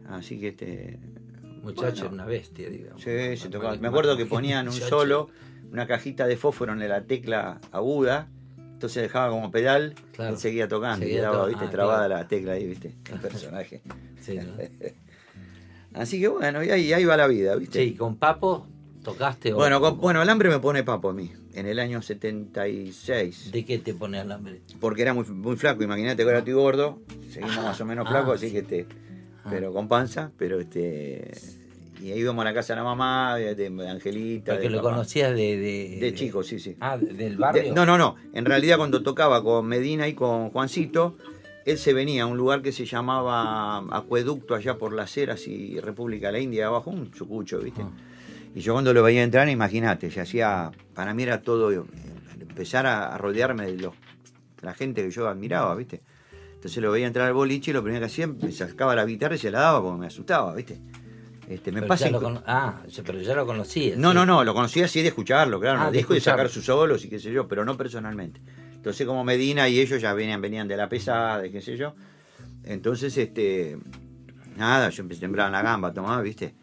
Así 0.09 0.39
que 0.41 0.49
este. 0.49 0.99
Muchacho, 1.63 2.03
Bueno. 2.09 2.15
una 2.15 2.25
bestia, 2.27 2.71
digamos. 2.71 3.03
Sí, 3.03 3.37
se 3.37 3.49
tocaba. 3.51 3.77
Me 3.77 3.89
acuerdo 3.89 4.17
que 4.17 4.25
ponían 4.27 4.69
un 4.69 4.75
solo, 4.75 5.29
una 5.73 5.87
cajita 5.87 6.27
de 6.27 6.37
fósforo 6.37 6.73
en 6.73 6.89
la 6.89 7.03
tecla 7.03 7.61
aguda, 7.73 8.29
entonces 8.57 9.03
dejaba 9.03 9.31
como 9.31 9.51
pedal, 9.51 9.95
Claro. 10.13 10.35
él 10.35 10.39
seguía 10.39 10.69
tocando, 10.69 11.05
y 11.05 11.11
quedaba, 11.11 11.39
to- 11.43 11.47
viste, 11.49 11.65
ah, 11.67 11.71
trabada 11.71 12.07
claro. 12.07 12.23
la 12.23 12.29
tecla 12.29 12.53
ahí, 12.53 12.67
viste, 12.67 12.95
el 13.13 13.21
personaje. 13.21 13.83
Sí, 14.23 14.37
¿no? 14.37 14.53
Así 15.95 16.21
que 16.21 16.29
bueno, 16.29 16.63
y 16.63 16.71
ahí, 16.71 16.93
ahí 16.93 17.05
va 17.05 17.17
la 17.17 17.27
vida, 17.27 17.57
viste. 17.57 17.83
Sí, 17.85 17.95
con 17.95 18.17
Papo 18.17 18.67
tocaste. 19.03 19.53
o- 19.53 19.57
Bueno, 19.57 19.81
con- 19.81 19.99
bueno, 19.99 20.23
el 20.23 20.29
hambre 20.29 20.49
me 20.51 20.61
pone 20.61 20.85
papo 20.85 21.11
a 21.11 21.13
mí, 21.15 21.33
en 21.55 21.67
el 21.67 21.79
año 21.81 22.03
76. 22.03 23.51
¿De 23.53 23.65
qué 23.65 23.79
te 23.79 23.95
pone 23.95 24.19
alambre? 24.19 24.61
Porque 24.81 25.03
era 25.03 25.13
muy, 25.15 25.25
muy 25.25 25.57
flaco, 25.57 25.83
imagínate 25.83 26.17
que 26.19 26.23
ahora 26.25 26.39
estoy 26.39 26.55
gordo, 26.55 27.01
seguimos 27.31 27.57
más 27.57 27.81
o 27.81 27.85
menos 27.85 28.07
Ah, 28.07 28.11
flaco, 28.11 28.37
sí. 28.37 28.47
así 28.47 28.53
que 28.55 28.59
este, 28.61 28.87
Ah. 28.91 28.95
Pero 29.51 29.73
con 29.73 29.89
panza, 29.89 30.31
pero 30.37 30.59
este, 30.61 31.31
y 32.03 32.13
ahí 32.13 32.21
íbamos 32.21 32.43
a 32.43 32.45
la 32.47 32.55
casa 32.55 32.75
de 32.75 32.79
la 32.79 32.85
mamá, 32.85 33.37
de, 33.37 33.55
de 33.55 33.89
Angelita. 33.89 34.53
Porque 34.53 34.69
de 34.69 34.75
lo 34.77 34.83
conocías 34.83 35.31
de, 35.35 35.57
de, 35.57 35.99
De 36.01 36.15
chico, 36.15 36.43
sí, 36.43 36.59
sí. 36.59 36.77
Ah, 36.81 36.97
de- 36.97 37.07
del 37.13 37.33
De- 37.33 37.37
barrio. 37.37 37.75
no, 37.75 37.85
no, 37.85 37.99
no. 37.99 38.17
En 38.35 38.45
realidad 38.45 38.77
cuando 38.77 39.03
tocaba 39.03 39.43
con 39.43 39.67
Medina 39.67 40.07
y 40.09 40.15
con 40.15 40.51
Juancito, 40.51 41.17
él 41.67 41.77
se 41.79 41.93
venía 41.93 42.23
a 42.23 42.27
un 42.27 42.37
lugar 42.37 42.63
que 42.63 42.73
se 42.73 42.87
llamaba 42.87 43.79
Acueducto 43.97 44.55
allá 44.55 44.79
por 44.79 44.93
las 44.93 45.17
Heras 45.17 45.47
y 45.49 45.81
República 45.81 46.29
de 46.29 46.33
la 46.35 46.39
India, 46.41 46.67
abajo, 46.69 46.91
un 46.91 47.11
chucucho, 47.11 47.59
¿viste? 47.61 47.83
Ah. 47.83 47.91
Y 48.55 48.61
yo 48.61 48.73
cuando 48.73 48.95
lo 48.95 49.03
veía 49.03 49.23
entrar, 49.23 49.49
imagínate, 49.49 50.11
se 50.11 50.21
hacía, 50.21 50.71
para 50.95 51.13
mí 51.15 51.23
era 51.25 51.43
todo, 51.43 51.71
eh, 51.71 51.83
empezar 52.41 52.87
a, 52.87 53.15
a 53.15 53.19
rodearme 53.19 53.67
de 53.67 53.77
los, 53.77 53.95
la 54.63 54.73
gente 54.73 55.03
que 55.05 55.11
yo 55.11 55.29
admiraba, 55.29 55.75
¿viste? 55.75 56.01
Entonces 56.59 56.83
lo 56.83 56.91
veía 56.91 57.07
entrar 57.07 57.29
al 57.29 57.35
boliche 57.35 57.71
y 57.71 57.75
lo 57.75 57.85
primero 57.85 58.01
que 58.01 58.07
hacía, 58.07 58.27
me 58.27 58.51
sacaba 58.51 58.97
la 58.97 59.05
guitarra 59.05 59.37
y 59.37 59.39
se 59.39 59.49
la 59.49 59.61
daba 59.61 59.81
porque 59.81 60.01
me 60.01 60.07
asustaba, 60.09 60.53
¿viste? 60.57 60.81
Este, 61.49 61.71
me 61.71 61.77
Pero 61.81 61.87
pasa 61.89 62.07
ya 62.11 62.19
lo 62.19 62.43
Ah, 62.47 62.83
pero 63.07 63.21
ya 63.21 63.35
lo 63.37 63.47
conocías. 63.47 63.97
no, 63.97 64.11
sí. 64.11 64.15
no, 64.17 64.27
no, 64.27 64.43
lo 64.43 64.53
conocía 64.55 64.87
así 64.87 65.01
de 65.01 65.09
escucharlo, 65.09 65.61
claro, 65.61 65.81
Ah, 65.81 65.85
los 65.85 65.93
de 66.09 66.15
de 66.15 66.21
sacar 66.21 66.49
sus 66.49 66.65
solos 66.65 67.05
y 67.05 67.09
qué 67.09 67.21
sé 67.21 67.31
yo, 67.33 67.47
pero 67.47 67.65
no 67.65 67.77
personalmente. 67.77 68.41
Entonces 68.75 69.07
como 69.07 69.23
Medina 69.23 69.69
y 69.69 69.79
ellos 69.79 70.03
ya 70.03 70.13
venían, 70.15 70.41
venían 70.41 70.67
de 70.67 70.77
la 70.77 70.89
pesada 70.89 71.47
y 71.47 71.53
qué 71.53 71.61
sé 71.63 71.77
yo. 71.77 71.95
Entonces, 72.65 73.17
este, 73.17 73.79
nada, 74.57 74.91
yo 74.91 75.03
empecé 75.03 75.21
a 75.21 75.23
temblar 75.23 75.47
en 75.47 75.53
la 75.53 75.63
gamba, 75.63 75.93
tomaba, 75.95 76.21
viste. 76.21 76.55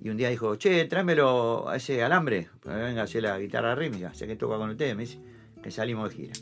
Y 0.00 0.08
un 0.08 0.16
día 0.16 0.30
dijo, 0.30 0.56
che, 0.56 0.86
tráemelo 0.86 1.68
a 1.68 1.76
ese 1.76 2.02
alambre, 2.02 2.48
para 2.62 2.76
que 2.78 2.84
venga 2.84 3.00
a 3.02 3.04
hacer 3.04 3.22
la 3.24 3.38
guitarra 3.38 3.74
rítmica, 3.74 4.14
sé 4.14 4.26
que 4.26 4.36
toca 4.36 4.56
con 4.56 4.70
ustedes, 4.70 4.96
me 4.96 5.02
dice, 5.02 5.18
que 5.62 5.70
salimos 5.70 6.08
de 6.10 6.16
gira. 6.16 6.32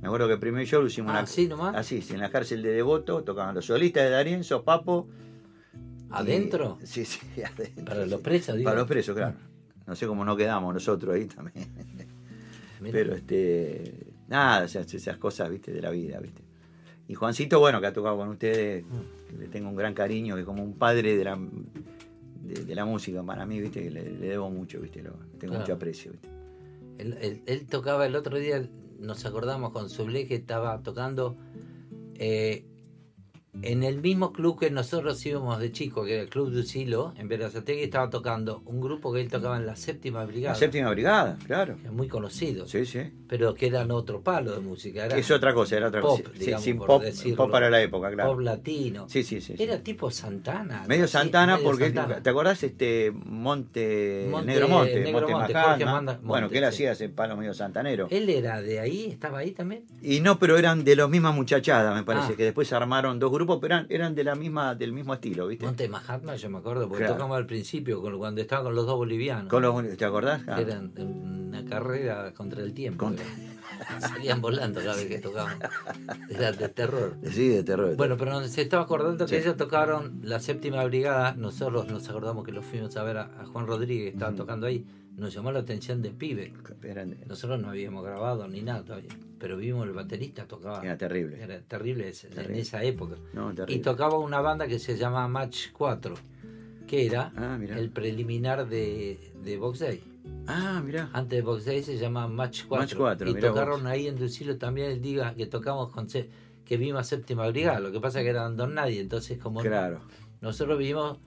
Me 0.00 0.06
acuerdo 0.06 0.26
que 0.28 0.34
el 0.34 0.38
primer 0.40 0.64
show 0.66 0.80
lo 0.80 0.86
hicimos 0.88 1.10
Ah, 1.12 1.18
en 1.20 1.22
la- 1.24 1.26
¿sí 1.26 1.48
nomás? 1.48 1.74
así, 1.74 2.02
sí, 2.02 2.14
en 2.14 2.20
la 2.20 2.30
cárcel 2.30 2.62
de 2.62 2.70
Devoto, 2.72 3.22
tocaban 3.24 3.54
los 3.54 3.66
solistas 3.66 4.04
de 4.04 4.10
Darienzo, 4.10 4.62
Papo. 4.64 5.08
y- 5.74 5.78
¿Adentro? 6.10 6.78
Sí, 6.84 7.04
sí, 7.04 7.18
adentro. 7.42 7.84
Para 7.84 8.06
los 8.06 8.20
presos, 8.20 8.56
digo. 8.56 8.68
Para 8.68 8.78
los 8.80 8.88
presos, 8.88 9.16
claro. 9.16 9.36
No 9.86 9.96
sé 9.96 10.06
cómo 10.06 10.24
no 10.24 10.36
quedamos 10.36 10.72
nosotros 10.74 11.14
ahí 11.14 11.26
también. 11.26 11.66
Mira. 12.80 12.92
Pero 12.92 13.14
este. 13.14 14.06
Nada, 14.28 14.64
esas 14.64 15.16
cosas, 15.16 15.50
viste, 15.50 15.72
de 15.72 15.80
la 15.82 15.90
vida, 15.90 16.20
viste. 16.20 16.42
Y 17.08 17.14
Juancito, 17.14 17.58
bueno, 17.58 17.80
que 17.80 17.86
ha 17.86 17.92
tocado 17.92 18.18
con 18.18 18.28
ustedes, 18.28 18.84
Mm. 18.84 19.38
le 19.40 19.48
tengo 19.48 19.68
un 19.70 19.76
gran 19.76 19.94
cariño, 19.94 20.36
que 20.36 20.44
como 20.44 20.62
un 20.62 20.74
padre 20.74 21.16
de 21.16 21.24
la, 21.24 21.36
de, 22.42 22.64
de 22.64 22.74
la 22.74 22.84
música 22.84 23.22
para 23.22 23.46
mí, 23.46 23.58
viste, 23.60 23.82
que 23.82 23.90
le, 23.90 24.02
le 24.04 24.28
debo 24.28 24.50
mucho, 24.50 24.80
viste, 24.80 25.02
lo, 25.02 25.12
tengo 25.38 25.52
Claro. 25.54 25.60
mucho 25.60 25.72
aprecio, 25.72 26.12
viste. 26.12 26.28
Él, 26.98 27.16
él- 27.22 27.42
él 27.46 27.66
tocaba 27.66 28.04
el 28.06 28.14
otro 28.16 28.38
día, 28.38 28.62
nos 28.98 29.24
acordamos 29.24 29.72
con 29.72 29.88
Sublé 29.88 30.26
que 30.26 30.36
estaba 30.36 30.82
tocando 30.82 31.36
eh, 32.14 32.67
en 33.62 33.82
el 33.82 34.00
mismo 34.00 34.32
club 34.32 34.58
que 34.60 34.70
nosotros 34.70 35.24
íbamos 35.26 35.58
de 35.58 35.72
chico, 35.72 36.04
que 36.04 36.14
era 36.14 36.22
el 36.22 36.28
Club 36.28 36.50
Ducilo, 36.50 37.12
en 37.16 37.28
Verazategui 37.28 37.82
estaba 37.82 38.08
tocando 38.10 38.62
un 38.66 38.80
grupo 38.80 39.12
que 39.12 39.20
él 39.20 39.28
tocaba 39.30 39.56
en 39.56 39.66
la 39.66 39.74
séptima 39.74 40.24
brigada. 40.24 40.54
La 40.54 40.58
séptima 40.58 40.90
brigada, 40.90 41.36
claro. 41.46 41.76
que 41.80 41.86
es 41.86 41.92
muy 41.92 42.08
conocido, 42.08 42.66
Sí, 42.68 42.84
sí. 42.86 43.00
pero 43.28 43.54
que 43.54 43.66
eran 43.66 43.90
otro 43.90 44.20
palo 44.20 44.52
de 44.52 44.60
música. 44.60 45.06
Era 45.06 45.16
Es 45.16 45.30
otra 45.30 45.52
cosa, 45.54 45.76
era 45.76 45.88
otra 45.88 46.00
pop, 46.00 46.20
cosa. 46.20 46.30
Sí, 46.34 46.44
digamos, 46.44 46.64
sí, 46.64 46.74
por 46.74 46.86
pop, 46.86 47.02
decirlo. 47.02 47.36
pop 47.36 47.50
para 47.50 47.68
la 47.70 47.82
época, 47.82 48.10
claro. 48.12 48.30
pop 48.32 48.40
latino. 48.40 49.08
Sí, 49.08 49.22
sí, 49.24 49.40
sí. 49.40 49.56
sí. 49.56 49.62
Era 49.62 49.78
tipo 49.82 50.10
Santana. 50.10 50.84
Medio 50.86 51.04
así, 51.04 51.12
Santana, 51.14 51.54
medio 51.56 51.68
porque 51.68 51.84
Santana. 51.86 52.22
¿te 52.22 52.30
acordás 52.30 52.62
este 52.62 53.12
Monte, 53.12 54.28
Monte- 54.30 54.46
Negro 54.46 54.68
Monte, 54.68 54.94
Negro 55.00 55.12
Monte, 55.20 55.32
Monte, 55.32 55.52
Macalma? 55.54 55.68
Jorge 55.70 55.84
Manda- 55.84 56.20
bueno, 56.22 56.48
que 56.50 56.58
él 56.58 56.64
hacía 56.64 56.92
ese 56.92 57.08
palo 57.08 57.36
medio 57.36 57.54
santanero. 57.54 58.06
Él 58.10 58.28
era 58.30 58.60
de 58.62 58.78
ahí, 58.80 59.06
estaba 59.10 59.38
ahí 59.38 59.52
también. 59.52 59.84
Y 60.02 60.20
no, 60.20 60.38
pero 60.38 60.56
eran 60.58 60.84
de 60.84 60.96
las 60.96 61.08
mismas 61.08 61.34
muchachadas, 61.34 61.94
me 61.94 62.04
parece, 62.04 62.34
Ah. 62.34 62.36
que 62.36 62.44
después 62.44 62.68
se 62.68 62.74
armaron 62.74 63.18
dos 63.18 63.32
grupos, 63.32 63.47
pero 63.60 63.74
eran, 63.74 63.86
eran 63.88 64.14
de 64.14 64.24
la 64.24 64.34
misma, 64.34 64.74
del 64.74 64.92
mismo 64.92 65.14
estilo, 65.14 65.46
¿viste? 65.46 65.64
Monte 65.66 65.88
Mahatma, 65.88 66.36
yo 66.36 66.50
me 66.50 66.58
acuerdo, 66.58 66.88
porque 66.88 67.04
Claro. 67.04 67.14
tocamos 67.14 67.36
al 67.38 67.46
principio, 67.46 68.00
cuando 68.18 68.40
estaba 68.40 68.64
con 68.64 68.74
los 68.74 68.86
dos 68.86 68.96
bolivianos. 68.96 69.48
Con 69.48 69.62
los, 69.62 69.96
¿Te 69.96 70.04
acordás? 70.04 70.42
Ah, 70.46 70.60
eran 70.60 70.92
una 70.98 71.64
carrera 71.64 72.32
contra 72.34 72.62
el 72.62 72.72
tiempo. 72.74 73.06
Contra-. 73.06 73.24
Salían 74.00 74.40
volando 74.40 74.80
cada 74.80 74.96
vez 74.96 75.06
que 75.06 75.18
tocaban. 75.18 75.56
Era 76.30 76.52
de 76.52 76.68
terror. 76.68 77.16
Sí, 77.30 77.48
de 77.48 77.62
terror. 77.62 77.96
Bueno, 77.96 78.16
pero 78.16 78.42
se 78.48 78.62
estaba 78.62 78.82
acordando 78.82 79.24
que 79.26 79.36
Sí. 79.36 79.42
ellos 79.42 79.56
tocaron 79.56 80.20
la 80.22 80.40
séptima 80.40 80.84
brigada. 80.84 81.34
Nosotros 81.34 81.86
nos 81.88 82.08
acordamos 82.08 82.44
que 82.44 82.52
los 82.52 82.64
fuimos 82.64 82.96
a 82.96 83.02
ver 83.04 83.18
a, 83.18 83.22
a 83.40 83.46
Juan 83.46 83.66
Rodríguez, 83.66 84.04
que 84.06 84.10
estaba 84.16 84.30
Ujú. 84.32 84.38
tocando 84.38 84.66
ahí. 84.66 84.84
Nos 85.16 85.32
llamó 85.34 85.50
la 85.52 85.60
atención 85.60 86.00
de 86.02 86.10
pibe. 86.10 86.52
Eran- 86.82 87.18
Nosotros 87.26 87.60
no 87.60 87.68
habíamos 87.70 88.04
grabado 88.04 88.46
ni 88.48 88.62
nada 88.62 88.82
todavía. 88.84 89.10
Pero 89.38 89.56
vimos 89.56 89.86
el 89.86 89.92
baterista 89.92 90.46
tocaba. 90.46 90.80
era 90.82 90.96
terrible. 90.98 91.40
Era 91.42 91.60
terrible 91.60 92.12
en 92.36 92.54
esa 92.56 92.82
época. 92.82 93.16
No, 93.32 93.52
Y 93.68 93.78
tocaba 93.78 94.18
una 94.18 94.40
banda 94.40 94.66
que 94.66 94.78
se 94.78 94.96
llama 94.96 95.28
Match 95.28 95.68
4, 95.72 96.14
que 96.86 97.06
era 97.06 97.32
Ah, 97.36 97.58
el 97.62 97.90
preliminar 97.90 98.68
de, 98.68 99.32
de 99.42 99.56
Box 99.56 99.78
Day. 99.80 100.02
Ah, 100.46 100.82
mirá. 100.84 101.08
Antes 101.12 101.38
de 101.38 101.42
Box 101.42 101.64
Day 101.66 101.82
se 101.82 101.96
llama 101.98 102.26
Match 102.26 102.64
4. 102.66 102.82
Match 102.82 102.96
4, 102.96 103.30
y 103.30 103.34
tocaron 103.40 103.82
vos. 103.82 103.90
ahí 103.90 104.08
en 104.08 104.16
Ducilo 104.16 104.56
también 104.58 104.90
el 104.90 105.00
Diga 105.00 105.34
que 105.34 105.46
tocamos 105.46 105.90
con 105.92 106.06
que 106.08 106.76
vimos 106.76 107.00
a 107.00 107.04
Séptima 107.04 107.46
Brigada. 107.48 107.80
Lo 107.80 107.92
que 107.92 108.00
pasa 108.00 108.18
es 108.20 108.24
que 108.24 108.30
eran 108.30 108.56
dos 108.56 108.68
nadie, 108.70 109.00
entonces 109.00 109.38
como 109.38 109.60
Claro. 109.60 110.00
nosotros 110.40 110.78
vimos 110.78 111.18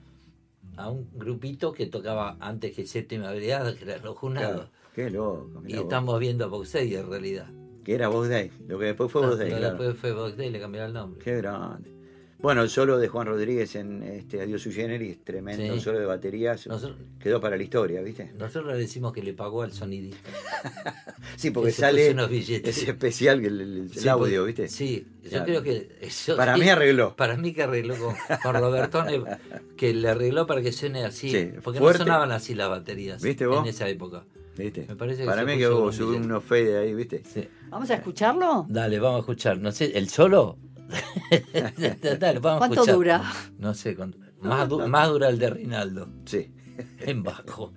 a 0.76 0.88
un 0.90 1.08
grupito 1.14 1.72
que 1.72 1.86
tocaba 1.86 2.36
antes 2.40 2.74
que 2.76 2.86
Séptima 2.86 3.32
Brigada, 3.32 3.74
que 3.74 3.84
eran 3.84 4.02
los 4.02 4.16
Junados. 4.18 4.52
claro. 4.54 4.70
Qué 4.94 5.08
loco. 5.10 5.62
Y 5.66 5.72
vos. 5.74 5.82
estamos 5.84 6.20
viendo 6.20 6.44
a 6.44 6.48
Box 6.48 6.72
Day 6.72 6.94
en 6.94 7.08
realidad. 7.08 7.46
Que 7.84 7.94
era 7.94 8.08
Box 8.08 8.28
Day. 8.28 8.50
Lo 8.68 8.78
que 8.78 8.86
después 8.86 9.10
fue 9.10 9.22
Box 9.22 9.38
Day, 9.38 9.48
Pero 9.48 9.58
claro. 9.60 9.74
Después 9.76 9.98
fue 9.98 10.12
Box 10.12 10.36
Day, 10.36 10.50
le 10.50 10.60
cambiaron 10.60 10.88
el 10.90 10.94
nombre. 10.94 11.22
Qué 11.24 11.36
grande. 11.36 11.90
Bueno, 12.38 12.62
el 12.62 12.70
solo 12.70 12.98
de 12.98 13.06
Juan 13.06 13.28
Rodríguez 13.28 13.76
en 13.76 14.02
este 14.02 14.40
Adiós 14.40 14.62
Sui 14.62 14.72
Generis, 14.72 15.22
tremendo 15.22 15.74
Sí. 15.74 15.80
solo 15.80 16.00
de 16.00 16.06
batería, 16.06 16.56
Nosotros- 16.66 16.96
quedó 17.20 17.40
para 17.40 17.56
la 17.56 17.62
historia, 17.62 18.02
¿viste? 18.02 18.32
Nosotros 18.36 18.72
le 18.74 18.78
decimos 18.80 19.12
que 19.12 19.22
le 19.22 19.32
pagó 19.32 19.62
al 19.62 19.72
sonidista. 19.72 20.28
Sí, 21.36 21.50
porque 21.50 21.70
sale 21.72 22.10
ese 22.10 22.90
especial, 22.90 23.40
que 23.40 23.46
el, 23.46 23.60
el- 23.60 23.90
Sí, 23.94 24.08
audio, 24.08 24.40
porque- 24.42 24.62
¿viste? 24.62 24.68
Sí, 24.68 25.06
yo 25.30 25.44
creo 25.44 25.62
que 25.62 25.96
eso 26.00 26.36
Para 26.36 26.54
sí, 26.56 26.60
mí 26.60 26.68
arregló. 26.68 27.14
Para 27.16 27.36
mí 27.36 27.52
que 27.52 27.62
arregló 27.62 27.94
con, 27.96 28.14
con 28.42 28.54
Robertone, 28.54 29.22
que 29.76 29.94
le 29.94 30.08
arregló 30.08 30.46
para 30.46 30.62
que 30.62 30.72
suene 30.72 31.04
así. 31.04 31.30
Sí, 31.30 31.50
porque 31.62 31.78
fuerte. 31.78 32.00
no 32.00 32.04
sonaban 32.06 32.32
así 32.32 32.54
las 32.54 32.68
baterías 32.68 33.22
¿Viste 33.22 33.46
vos? 33.46 33.62
en 33.62 33.70
esa 33.70 33.88
época. 33.88 34.24
¿Viste? 34.56 34.84
Me 34.88 34.96
parece 34.96 35.22
que 35.22 35.26
para 35.26 35.44
mí 35.44 35.56
que 35.56 35.68
hubo 35.68 35.84
un 35.86 35.92
subí 35.92 36.06
billete. 36.12 36.26
unos 36.26 36.44
fade 36.44 36.78
ahí, 36.78 36.94
¿viste? 36.94 37.22
Sí. 37.24 37.48
¿Vamos 37.70 37.90
a 37.90 37.94
escucharlo? 37.94 38.66
Dale, 38.68 38.98
vamos 38.98 39.16
a 39.16 39.20
escuchar. 39.20 39.58
No 39.58 39.72
sé, 39.72 39.96
¿el 39.96 40.08
solo? 40.10 40.58
Dale, 42.20 42.38
vamos 42.38 42.56
a 42.56 42.58
¿Cuánto 42.58 42.74
escuchar. 42.74 42.94
dura? 42.94 43.32
No 43.58 43.72
sé, 43.74 43.96
cuánto- 43.96 44.18
más, 44.42 44.68
du- 44.68 44.86
más 44.88 45.08
dura 45.08 45.28
el 45.28 45.38
de 45.38 45.50
Rinaldo. 45.50 46.08
Sí. 46.26 46.52
En 47.00 47.22
bajo. 47.22 47.72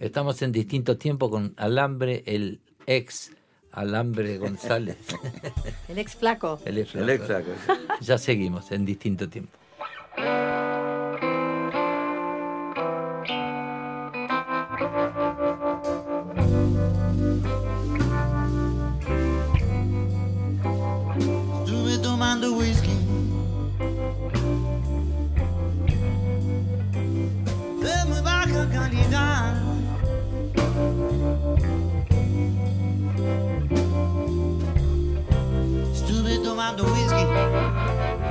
Estamos 0.00 0.42
en 0.42 0.52
distinto 0.52 0.96
tiempo 0.98 1.30
con 1.30 1.54
Alambre, 1.56 2.22
el 2.26 2.60
ex 2.86 3.32
Alambre 3.70 4.36
González. 4.38 4.96
El 5.88 5.98
ex 5.98 6.14
flaco. 6.16 6.60
el 6.64 6.78
ex 6.78 6.94
El 6.94 7.08
ex 7.08 7.24
flaco. 7.26 7.50
Ya 8.00 8.18
seguimos 8.18 8.70
en 8.72 8.84
distinto 8.84 9.28
tiempo. 9.28 9.56
mind 36.62 36.78
the 36.78 36.84
whiskey. 36.84 38.21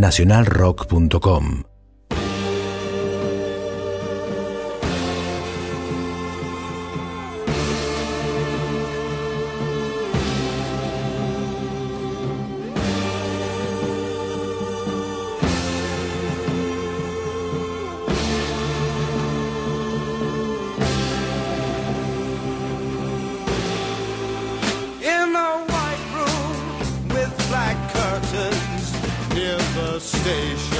nacionalrock.com. 0.00 1.69
station. 30.22 30.79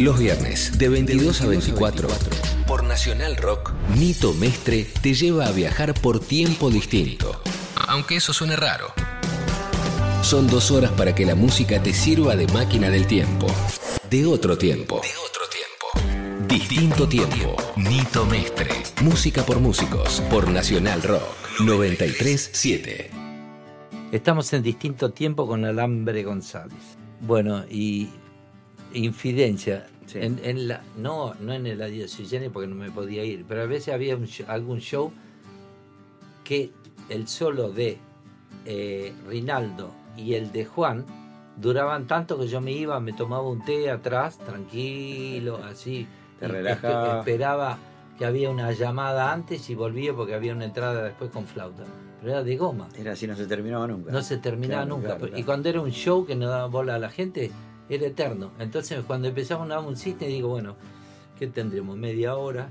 Los 0.00 0.18
viernes, 0.18 0.78
de 0.78 0.88
22 0.88 1.42
a 1.42 1.46
24, 1.46 2.08
por 2.66 2.84
Nacional 2.84 3.36
Rock, 3.36 3.74
Nito 3.98 4.32
Mestre 4.32 4.86
te 5.02 5.12
lleva 5.12 5.44
a 5.44 5.52
viajar 5.52 5.92
por 5.92 6.20
tiempo 6.20 6.70
distinto. 6.70 7.42
Aunque 7.86 8.16
eso 8.16 8.32
suene 8.32 8.56
raro. 8.56 8.94
Son 10.22 10.46
dos 10.46 10.70
horas 10.70 10.90
para 10.92 11.14
que 11.14 11.26
la 11.26 11.34
música 11.34 11.82
te 11.82 11.92
sirva 11.92 12.34
de 12.34 12.46
máquina 12.46 12.88
del 12.88 13.06
tiempo. 13.06 13.46
De 14.08 14.24
otro 14.24 14.56
tiempo. 14.56 15.02
De 15.02 15.10
otro 15.22 15.42
tiempo. 15.50 16.48
Distinto 16.48 17.06
tiempo. 17.06 17.56
Nito 17.76 18.24
Mestre. 18.24 18.70
Música 19.02 19.44
por 19.44 19.60
músicos. 19.60 20.22
Por 20.30 20.48
Nacional 20.48 21.02
Rock. 21.02 21.60
937. 21.60 23.10
Estamos 24.12 24.50
en 24.54 24.62
distinto 24.62 25.10
tiempo 25.10 25.46
con 25.46 25.66
Alambre 25.66 26.22
González. 26.22 26.96
Bueno, 27.20 27.66
y 27.68 28.08
Infidencia. 28.94 29.86
Sí. 30.06 30.18
En, 30.20 30.40
en 30.42 30.66
la, 30.68 30.82
no, 30.96 31.34
no 31.40 31.52
en 31.52 31.66
el 31.66 31.78
Generis 32.08 32.50
porque 32.52 32.66
no 32.66 32.74
me 32.74 32.90
podía 32.90 33.22
ir, 33.24 33.44
pero 33.48 33.62
a 33.62 33.66
veces 33.66 33.94
había 33.94 34.16
un 34.16 34.26
algún 34.48 34.80
show 34.80 35.12
que 36.42 36.72
el 37.08 37.28
solo 37.28 37.70
de 37.70 37.98
eh, 38.66 39.12
Rinaldo 39.28 39.92
y 40.16 40.34
el 40.34 40.50
de 40.50 40.64
Juan 40.64 41.04
duraban 41.56 42.06
tanto 42.06 42.38
que 42.38 42.48
yo 42.48 42.60
me 42.60 42.72
iba, 42.72 42.98
me 43.00 43.12
tomaba 43.12 43.48
un 43.48 43.64
té 43.64 43.90
atrás, 43.90 44.38
tranquilo, 44.38 45.58
así. 45.64 46.06
Te 46.40 46.48
relajaba. 46.48 47.18
esperaba 47.20 47.78
que 48.18 48.24
había 48.24 48.50
una 48.50 48.72
llamada 48.72 49.32
antes 49.32 49.68
y 49.70 49.74
volvía 49.74 50.14
porque 50.14 50.34
había 50.34 50.54
una 50.54 50.64
entrada 50.64 51.04
después 51.04 51.30
con 51.30 51.46
flauta. 51.46 51.84
Pero 52.20 52.32
era 52.32 52.42
de 52.42 52.56
goma. 52.56 52.88
Era 52.98 53.12
así, 53.12 53.26
no 53.26 53.36
se 53.36 53.46
terminaba 53.46 53.86
nunca. 53.86 54.10
No 54.10 54.22
se 54.22 54.38
terminaba 54.38 54.82
Claro, 54.84 54.96
nunca. 54.96 55.16
claro, 55.18 55.38
Y 55.38 55.42
cuando 55.44 55.68
era 55.68 55.80
un 55.80 55.90
show 55.90 56.26
que 56.26 56.34
no 56.36 56.48
daba 56.48 56.66
bola 56.66 56.96
a 56.96 56.98
la 56.98 57.08
gente, 57.10 57.50
era 57.90 58.06
eterno. 58.06 58.52
Entonces, 58.58 59.00
cuando 59.06 59.28
empezamos 59.28 59.66
a 59.70 59.74
dar 59.74 59.84
un 59.84 59.96
cine, 59.96 60.26
digo, 60.26 60.48
bueno, 60.48 60.76
¿qué 61.38 61.46
tendremos? 61.48 61.96
¿Media 61.96 62.36
hora? 62.36 62.68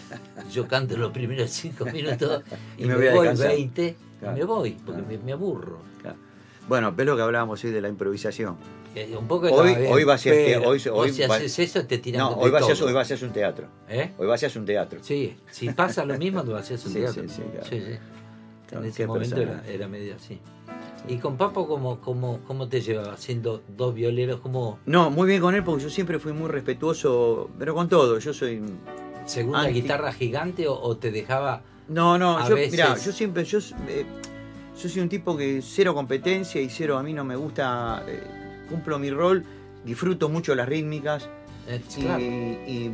Yo 0.52 0.66
canto 0.66 0.96
los 0.96 1.12
primeros 1.12 1.50
cinco 1.50 1.84
minutos 1.86 2.42
y, 2.78 2.84
Y 2.84 2.86
me 2.86 2.94
me, 2.94 2.98
voy 2.98 3.06
a 3.08 3.14
voy 3.14 3.28
descansar. 3.28 3.56
20 3.56 3.96
Claro, 4.20 4.36
y 4.36 4.40
me 4.40 4.44
voy, 4.46 4.70
porque 4.84 5.00
claro. 5.02 5.16
me, 5.18 5.24
me 5.24 5.32
aburro. 5.32 5.78
Claro. 6.02 6.16
Bueno, 6.68 6.94
pero 6.94 7.12
lo 7.12 7.16
que 7.16 7.22
hablábamos 7.22 7.62
hoy 7.64 7.70
de 7.70 7.80
la 7.80 7.88
improvisación. 7.88 8.56
Eh, 8.94 9.14
Un 9.16 9.26
poco 9.28 9.46
Hoy- 9.46 9.74
bien, 9.74 9.92
hoy 9.92 10.02
va 10.04 10.14
a 10.14 10.18
ser 10.18 10.34
que- 10.34 10.54
pero 10.56 10.68
hoy- 10.68 10.82
hoy 10.92 11.12
si 11.12 11.22
haces 11.22 11.58
eso, 11.60 11.86
te 11.86 11.98
tiran 11.98 12.20
No, 12.22 12.30
hoy 12.32 12.50
va, 12.50 12.58
a 12.58 12.62
ser, 12.62 12.76
todo. 12.76 12.88
hoy 12.88 12.92
va 12.92 13.00
a 13.02 13.04
ser 13.04 13.24
un 13.24 13.30
teatro. 13.32 13.68
¿Eh? 13.88 14.10
Hoy 14.18 14.26
va 14.26 14.34
a 14.34 14.38
ser 14.38 14.50
un 14.58 14.64
teatro. 14.66 14.98
Sí, 15.02 15.36
si 15.50 15.70
pasa 15.70 16.04
lo 16.04 16.18
mismo, 16.18 16.42
tú 16.42 16.54
haces 16.56 16.84
un 16.84 16.92
Sí, 16.92 16.98
teatro. 16.98 17.22
sí, 17.22 17.28
sí, 17.36 17.42
claro. 17.52 17.66
Sí, 17.70 17.80
sí. 17.80 17.98
Claro, 18.68 18.84
En 18.84 18.90
ese 18.90 19.06
momento 19.06 19.36
era, 19.40 19.62
era 19.66 19.88
medio 19.88 20.16
así. 20.16 20.38
¿Y 21.08 21.16
con 21.16 21.36
Papo 21.36 21.66
cómo, 21.66 22.00
cómo, 22.00 22.40
cómo 22.46 22.68
te 22.68 22.80
llevaba? 22.80 23.16
Siendo 23.16 23.62
dos 23.76 23.94
violeros, 23.94 24.40
como 24.40 24.78
No, 24.86 25.10
muy 25.10 25.26
bien 25.28 25.40
con 25.40 25.54
él 25.54 25.64
porque 25.64 25.84
yo 25.84 25.90
siempre 25.90 26.18
fui 26.18 26.32
muy 26.32 26.48
respetuoso, 26.48 27.50
pero 27.58 27.74
con 27.74 27.88
todo. 27.88 28.18
Yo 28.18 28.32
soy. 28.34 28.62
segunda 29.26 29.60
Anti- 29.60 29.80
guitarra 29.80 30.12
gigante 30.12 30.68
o, 30.68 30.74
o 30.80 30.96
te 30.96 31.10
dejaba 31.10 31.62
No, 31.88 32.18
no, 32.18 32.46
yo, 32.48 32.54
veces- 32.54 32.72
mirá, 32.72 32.96
yo 32.96 33.12
siempre. 33.12 33.44
Yo, 33.44 33.58
eh, 33.88 34.04
yo 34.80 34.88
soy 34.88 35.00
un 35.02 35.08
tipo 35.08 35.36
que 35.36 35.60
cero 35.62 35.94
competencia 35.94 36.60
y 36.60 36.68
cero. 36.68 36.98
A 36.98 37.02
mí 37.02 37.12
no 37.12 37.24
me 37.24 37.36
gusta. 37.36 38.04
eh, 38.06 38.22
cumplo 38.68 38.98
mi 38.98 39.10
rol, 39.10 39.44
disfruto 39.84 40.28
mucho 40.28 40.54
las 40.54 40.68
rítmicas. 40.68 41.28
eh, 41.66 41.80
Y, 41.96 42.00
claro, 42.02 42.20
y- 42.22 42.92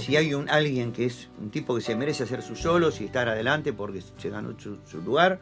si 0.00 0.16
hay 0.16 0.34
un 0.34 0.48
alguien 0.48 0.92
que 0.92 1.06
es 1.06 1.28
un 1.40 1.50
tipo 1.50 1.74
que 1.74 1.80
se 1.80 1.94
merece 1.94 2.24
hacer 2.24 2.42
sus 2.42 2.58
solos 2.60 3.00
y 3.00 3.04
estar 3.06 3.28
adelante 3.28 3.72
porque 3.72 4.02
se 4.18 4.28
ganó 4.30 4.54
su, 4.58 4.78
su 4.86 5.00
lugar, 5.02 5.40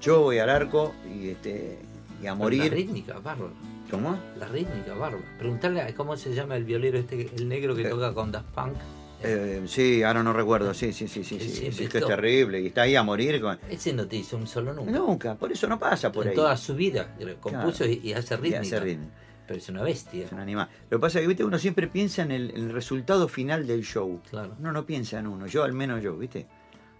yo 0.00 0.20
voy 0.22 0.38
al 0.38 0.50
arco 0.50 0.94
y 1.12 1.28
este 1.30 1.78
y 2.22 2.26
a 2.26 2.30
la 2.30 2.34
morir. 2.36 2.72
rítmica, 2.72 3.14
bárbaro. 3.20 3.52
¿Cómo? 3.90 4.18
La 4.38 4.46
rítmica, 4.48 4.94
bárbaro. 4.94 5.22
Preguntarle 5.38 5.80
a 5.82 5.94
cómo 5.94 6.16
se 6.16 6.34
llama 6.34 6.56
el 6.56 6.64
violero 6.64 6.98
este, 6.98 7.30
el 7.36 7.48
negro 7.48 7.74
que 7.74 7.82
Eh. 7.82 7.88
toca 7.90 8.12
con 8.12 8.30
Daft 8.32 8.48
Punk. 8.54 8.74
Eh, 9.22 9.62
sí, 9.66 10.02
ahora 10.04 10.22
no 10.22 10.32
recuerdo. 10.32 10.72
Sí, 10.74 10.92
sí, 10.92 11.08
sí, 11.08 11.24
sí. 11.24 11.40
Sí, 11.40 11.66
es 11.66 11.76
que 11.88 11.98
es 11.98 12.06
terrible 12.06 12.60
y 12.60 12.66
está 12.68 12.82
ahí 12.82 12.94
a 12.96 13.02
morir. 13.02 13.40
Con... 13.40 13.58
Ese 13.68 13.92
no 13.92 14.06
te 14.06 14.16
hizo 14.16 14.36
un 14.36 14.46
solo 14.46 14.72
nunca. 14.74 14.90
Nunca, 14.92 15.34
por 15.34 15.50
eso 15.50 15.66
no 15.66 15.78
pasa 15.78 16.12
por 16.12 16.24
en 16.24 16.30
ahí. 16.30 16.36
toda 16.36 16.56
su 16.56 16.74
vida 16.74 17.16
compuso 17.40 17.78
Claro. 17.78 17.92
y, 17.92 18.00
y 18.08 18.12
hace 18.12 18.34
Y 18.34 18.36
rítmica. 18.36 18.60
hace 18.60 18.80
ritmo. 18.80 19.10
Pero 19.46 19.58
es 19.58 19.68
una 19.70 19.82
bestia. 19.82 20.26
Es 20.26 20.32
un 20.32 20.40
animal. 20.40 20.68
Lo 20.90 20.98
que 20.98 21.00
pasa 21.00 21.18
es 21.18 21.22
que 21.22 21.28
¿viste? 21.28 21.42
uno 21.42 21.58
siempre 21.58 21.88
piensa 21.88 22.22
en 22.22 22.30
el, 22.32 22.50
en 22.50 22.64
el 22.64 22.70
resultado 22.72 23.26
final 23.28 23.66
del 23.66 23.82
show. 23.82 24.20
Claro. 24.30 24.54
Uno 24.60 24.70
no 24.72 24.84
piensa 24.84 25.18
en 25.18 25.26
uno, 25.26 25.46
yo 25.46 25.64
al 25.64 25.72
menos 25.72 26.02
yo, 26.02 26.16
¿viste? 26.16 26.46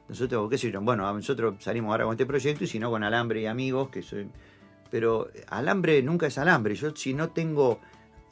Nosotros, 0.09 0.49
qué 0.49 0.57
sé 0.57 0.71
yo, 0.73 0.81
bueno, 0.81 1.13
nosotros 1.13 1.57
salimos 1.59 1.91
ahora 1.91 2.05
con 2.05 2.15
este 2.15 2.27
proyecto 2.27 2.65
y 2.65 2.67
si 2.67 2.79
no 2.79 2.91
con 2.91 3.05
Alambre 3.05 3.43
y 3.43 3.47
amigos, 3.47 3.91
que 3.91 4.03
soy... 4.03 4.29
Pero 4.91 5.29
Alambre 5.49 6.03
nunca 6.03 6.27
es 6.27 6.39
Alambre. 6.39 6.75
Yo 6.75 6.97
si 6.97 7.13
no 7.13 7.31
tengo 7.31 7.79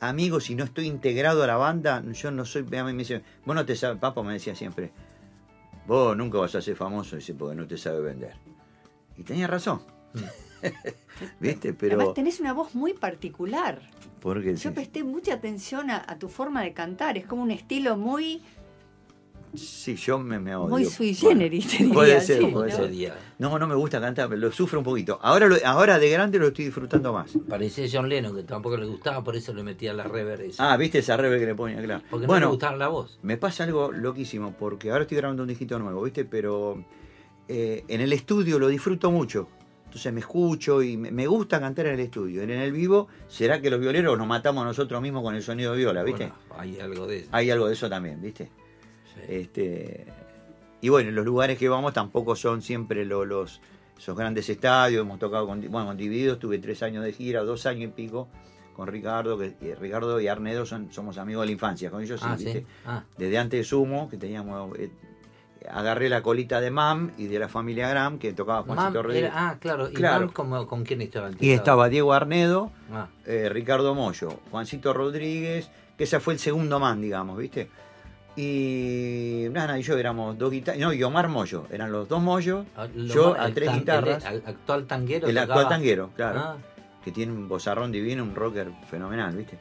amigos 0.01 0.49
y 0.49 0.55
no 0.55 0.65
estoy 0.65 0.87
integrado 0.87 1.43
a 1.43 1.47
la 1.47 1.57
banda, 1.57 2.03
yo 2.13 2.31
no 2.31 2.47
soy... 2.47 2.63
Me 2.63 2.93
dice, 2.95 3.23
vos 3.45 3.55
no 3.55 3.67
te 3.67 3.77
sabes, 3.77 3.99
Papo 3.99 4.25
me 4.25 4.33
decía 4.33 4.55
siempre, 4.55 4.91
vos 5.87 6.17
nunca 6.17 6.39
vas 6.39 6.55
a 6.55 6.63
ser 6.63 6.77
famoso, 6.77 7.17
dice, 7.17 7.35
porque 7.35 7.57
no 7.57 7.67
te 7.67 7.77
sabe 7.77 8.01
vender. 8.01 8.35
Y 9.19 9.23
tenía 9.23 9.47
razón. 9.47 9.83
¿Viste? 11.41 11.75
Pero... 11.75 11.97
Además 11.97 12.15
tenés 12.15 12.41
una 12.41 12.55
voz 12.55 12.75
muy 12.75 12.95
particular. 12.95 13.81
Porque 14.21 14.57
Yo 14.57 14.73
presté 14.73 15.05
mucha 15.05 15.35
atención 15.35 15.91
a, 15.91 16.03
a 16.07 16.19
tu 16.19 16.29
forma 16.29 16.63
de 16.63 16.73
cantar. 16.73 17.17
Es 17.19 17.27
como 17.27 17.43
un 17.43 17.51
estilo 17.51 17.97
muy, 17.97 18.43
Sí, 19.57 19.97
yo 19.97 20.19
me, 20.19 20.39
me 20.39 20.55
odio. 20.55 20.69
muy 20.69 20.85
sui 20.85 21.15
generis, 21.15 21.67
te 21.69 21.77
diría. 21.79 21.95
puede 21.95 22.21
ser, 22.21 22.39
sí, 22.41 22.47
puede 22.47 22.71
¿no? 22.71 22.77
ser. 22.77 23.13
No, 23.39 23.59
no 23.59 23.67
me 23.67 23.75
gusta 23.75 24.01
cantar, 24.01 24.31
lo 24.31 24.53
sufro 24.53 24.79
un 24.81 24.85
poquito. 24.85 25.19
Ahora, 25.23 25.47
lo- 25.47 25.57
ahora 25.65 25.99
de 25.99 26.09
grande 26.11 26.39
lo 26.39 26.49
estoy 26.49 26.67
disfrutando 26.67 27.13
más. 27.13 27.33
Parecía 27.49 27.87
John 27.93 28.09
Lennon, 28.09 28.35
que 28.37 28.43
tampoco 28.43 28.77
le 28.77 28.87
gustaba, 28.87 29.23
por 29.25 29.37
eso 29.37 29.53
le 29.55 29.63
metía 29.63 29.93
la 29.93 30.05
reverb 30.05 30.43
esa. 30.43 30.73
Ah, 30.73 30.77
viste 30.77 30.99
esa 30.99 31.17
rebe 31.17 31.39
que 31.39 31.47
le 31.47 31.55
ponía, 31.55 31.83
claro. 31.83 32.03
porque 32.11 32.27
no 32.27 32.33
bueno, 32.33 32.47
le 32.47 32.51
gustaba 32.51 32.77
la 32.77 32.89
voz. 32.89 33.19
me 33.23 33.37
pasa 33.37 33.65
algo 33.65 33.93
loquísimo, 33.93 34.55
porque 34.59 34.91
ahora 34.91 35.03
estoy 35.03 35.17
grabando 35.19 35.43
un 35.43 35.49
disquito 35.49 35.79
nuevo, 35.79 36.03
¿viste? 36.03 36.25
Pero 36.25 36.85
eh, 37.49 37.85
en 37.89 38.01
el 38.01 38.13
estudio 38.13 38.59
lo 38.59 38.69
disfruto 38.69 39.11
mucho. 39.11 39.49
Entonces 39.85 40.13
me 40.13 40.21
escucho 40.21 40.83
y 40.83 40.97
me, 40.99 41.11
me 41.11 41.27
gusta 41.27 41.59
cantar 41.61 41.87
en 41.87 41.95
el 41.95 42.01
estudio. 42.01 42.43
En 42.43 42.51
el 42.51 42.73
vivo, 42.73 43.09
¿será 43.29 43.63
que 43.63 43.71
los 43.71 43.81
violeros 43.81 44.19
nos 44.19 44.27
matamos 44.27 44.65
nosotros 44.65 45.01
mismos 45.01 45.23
con 45.23 45.35
el 45.35 45.43
sonido 45.43 45.73
de 45.73 45.79
viola, 45.79 46.03
viste? 46.03 46.27
Bueno, 46.27 46.61
hay 46.61 46.79
algo 46.81 47.07
de 47.07 47.19
eso. 47.21 47.29
Hay 47.33 47.51
algo 47.51 47.67
de 47.69 47.73
eso 47.75 47.89
también, 47.89 48.21
¿viste? 48.21 48.51
Este, 49.29 50.07
y 50.81 50.89
bueno, 50.89 51.11
los 51.11 51.25
lugares 51.25 51.59
que 51.59 51.69
vamos 51.69 51.93
tampoco 51.93 52.37
son 52.37 52.63
siempre 52.63 53.05
lo- 53.05 53.25
los 53.25 53.61
esos 53.99 54.17
grandes 54.17 54.49
estadios. 54.51 55.01
Hemos 55.03 55.19
tocado 55.19 55.47
con, 55.47 55.61
bueno, 55.71 55.87
con 55.87 55.97
Divididos, 55.97 56.39
tuve 56.39 56.59
tres 56.59 56.83
años 56.83 57.03
de 57.03 57.13
gira, 57.13 57.43
dos 57.43 57.65
años 57.67 57.85
y 57.91 57.93
pico 57.93 58.29
con 58.75 58.89
Ricardo, 58.89 59.39
que 59.39 59.75
Ricardo 59.81 60.21
y 60.21 60.29
Arnedo 60.29 60.67
son, 60.67 60.93
somos 60.93 61.17
amigos 61.17 61.43
de 61.43 61.47
la 61.47 61.53
infancia, 61.53 61.91
con 61.91 62.03
ellos 62.03 62.21
sí, 62.21 62.27
ah, 62.29 62.37
¿viste? 62.37 62.67
Ah, 62.85 63.05
Desde 63.17 63.39
antes 63.39 63.61
de 63.61 63.65
Sumo, 63.65 64.11
que 64.11 64.19
teníamos, 64.19 64.79
eh, 64.79 64.91
agarré 65.71 66.11
la 66.11 66.23
colita 66.23 66.61
de 66.61 66.71
Mam 66.71 67.13
y 67.17 67.27
de 67.27 67.39
la 67.39 67.49
familia 67.49 67.89
Gram, 67.89 68.19
que 68.19 68.35
tocaba 68.35 68.63
Mam 68.67 68.77
Juancito 68.77 69.03
Rodríguez. 69.03 69.31
era- 69.31 69.49
ah, 69.49 69.59
claro. 69.59 69.89
¿Y 69.91 69.95
Claro. 69.95 70.27
Mam 70.27 70.35
como- 70.35 70.67
con 70.67 70.85
quién 70.85 71.01
estaba? 71.01 71.29
el 71.29 71.37
Y 71.41 71.53
estaba 71.53 71.89
Diego 71.89 72.13
Arnedo, 72.13 72.71
Ah, 72.93 73.09
eh, 73.25 73.49
Ricardo 73.49 73.95
Mollo, 73.95 74.29
Juancito 74.51 74.93
Rodríguez, 74.93 75.71
que 75.97 76.05
ese 76.05 76.21
fue 76.21 76.35
el 76.35 76.39
segundo 76.39 76.79
man, 76.79 77.01
digamos, 77.01 77.39
¿viste? 77.39 77.71
Y 78.37 79.47
Nana 79.51 79.79
y 79.79 79.83
yo 79.83 79.97
éramos 79.97 80.37
dos 80.37 80.51
guitarras, 80.51 80.81
no, 80.81 80.93
y 80.93 81.03
Omar 81.03 81.29
Mollo, 81.29 81.67
eran 81.71 81.91
los 81.91 82.07
dos 82.09 82.21
Mollos, 82.23 82.67
ah, 82.77 82.87
yo 82.95 83.35
a 83.39 83.49
tres 83.51 83.69
tan- 83.71 83.79
guitarras, 83.79 84.25
El, 84.27 84.35
el 84.35 84.43
actual 84.47 84.87
tanguero. 84.87 85.27
el 85.29 85.39
actual 85.39 85.69
tanguero, 85.69 86.11
claro, 86.15 86.41
Ah, 86.41 86.57
que 87.03 87.13
tiene 87.13 87.33
un 87.33 87.49
bozarrón 87.49 87.91
divino, 87.91 88.23
un 88.23 88.35
rocker 88.35 88.69
fenomenal, 88.91 89.35
¿viste? 89.35 89.57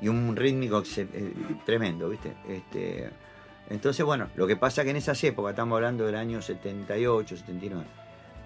Y 0.00 0.08
un 0.08 0.34
rítmico 0.34 0.82
eh, 0.96 1.32
tremendo, 1.66 2.08
¿viste? 2.08 2.32
Este, 2.48 3.10
entonces, 3.68 4.04
bueno, 4.04 4.28
lo 4.36 4.46
que 4.46 4.56
pasa 4.56 4.82
que 4.82 4.90
en 4.90 4.96
esas 4.96 5.22
épocas, 5.24 5.50
estamos 5.50 5.76
hablando 5.76 6.06
del 6.06 6.14
año 6.14 6.40
78, 6.40 7.36
79, 7.36 7.84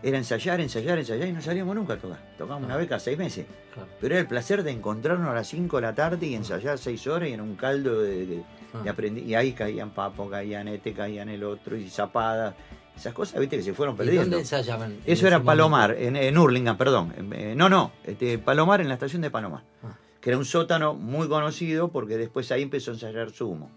era 0.03 0.17
ensayar, 0.19 0.61
ensayar, 0.61 0.99
ensayar 0.99 1.29
y 1.29 1.33
no 1.33 1.43
salíamos 1.43 1.77
nunca 1.77 1.93
a 1.95 1.97
tocar. 1.99 2.19
Tocábamos 2.39 2.67
una 2.67 2.77
Ah. 2.77 2.87
cada 2.87 2.99
seis 3.01 3.19
meses. 3.19 3.47
claro. 3.75 3.89
Pero 4.01 4.15
era 4.15 4.23
el 4.23 4.27
placer 4.27 4.63
de 4.65 4.71
encontrarnos 4.73 5.29
a 5.29 5.35
las 5.35 5.47
5 5.47 5.77
de 5.77 5.83
la 5.83 5.95
tarde 5.95 6.27
y 6.27 6.35
ensayar 6.35 6.79
6 6.79 7.07
horas 7.07 7.29
y 7.29 7.35
en 7.35 7.41
un 7.41 7.55
caldo 7.55 8.01
de, 8.03 8.27
de- 8.27 8.43
Ah. 8.73 8.83
de 8.83 8.91
aprendi- 8.95 9.25
Y 9.25 9.35
ahí 9.35 9.53
caían 9.53 9.91
papo, 9.91 10.29
caían 10.31 10.69
este, 10.69 10.93
caían 10.93 11.29
el 11.29 11.43
otro, 11.45 11.77
y 11.77 11.89
zapadas. 11.91 12.55
Esas 12.97 13.15
cosas, 13.15 13.41
viste, 13.41 13.57
que 13.57 13.63
se 13.63 13.73
fueron 13.73 13.95
¿Y 13.95 13.99
perdiendo. 13.99 14.23
dónde 14.23 14.39
ensayaban? 14.41 14.93
en 14.93 15.01
Eso 15.07 15.27
era? 15.27 15.43
Palomar, 15.43 15.97
en, 15.99 16.17
en 16.17 16.37
Hurlingham, 16.37 16.77
perdón. 16.77 17.15
Eh, 17.33 17.55
no, 17.57 17.69
no, 17.69 17.93
este, 18.05 18.39
Palomar 18.39 18.81
en 18.81 18.89
la 18.89 18.95
estación 18.95 19.23
de 19.23 19.31
Palomar. 19.31 19.63
Ah. 19.83 19.97
Que 20.21 20.31
era 20.31 20.39
un 20.39 20.45
sótano 20.45 20.93
muy 20.95 21.29
conocido 21.29 21.89
porque 21.89 22.19
después 22.19 22.51
ahí 22.53 22.63
empezó 22.63 22.91
a 22.91 22.95
ensayar 22.95 23.31
Sumo. 23.31 23.71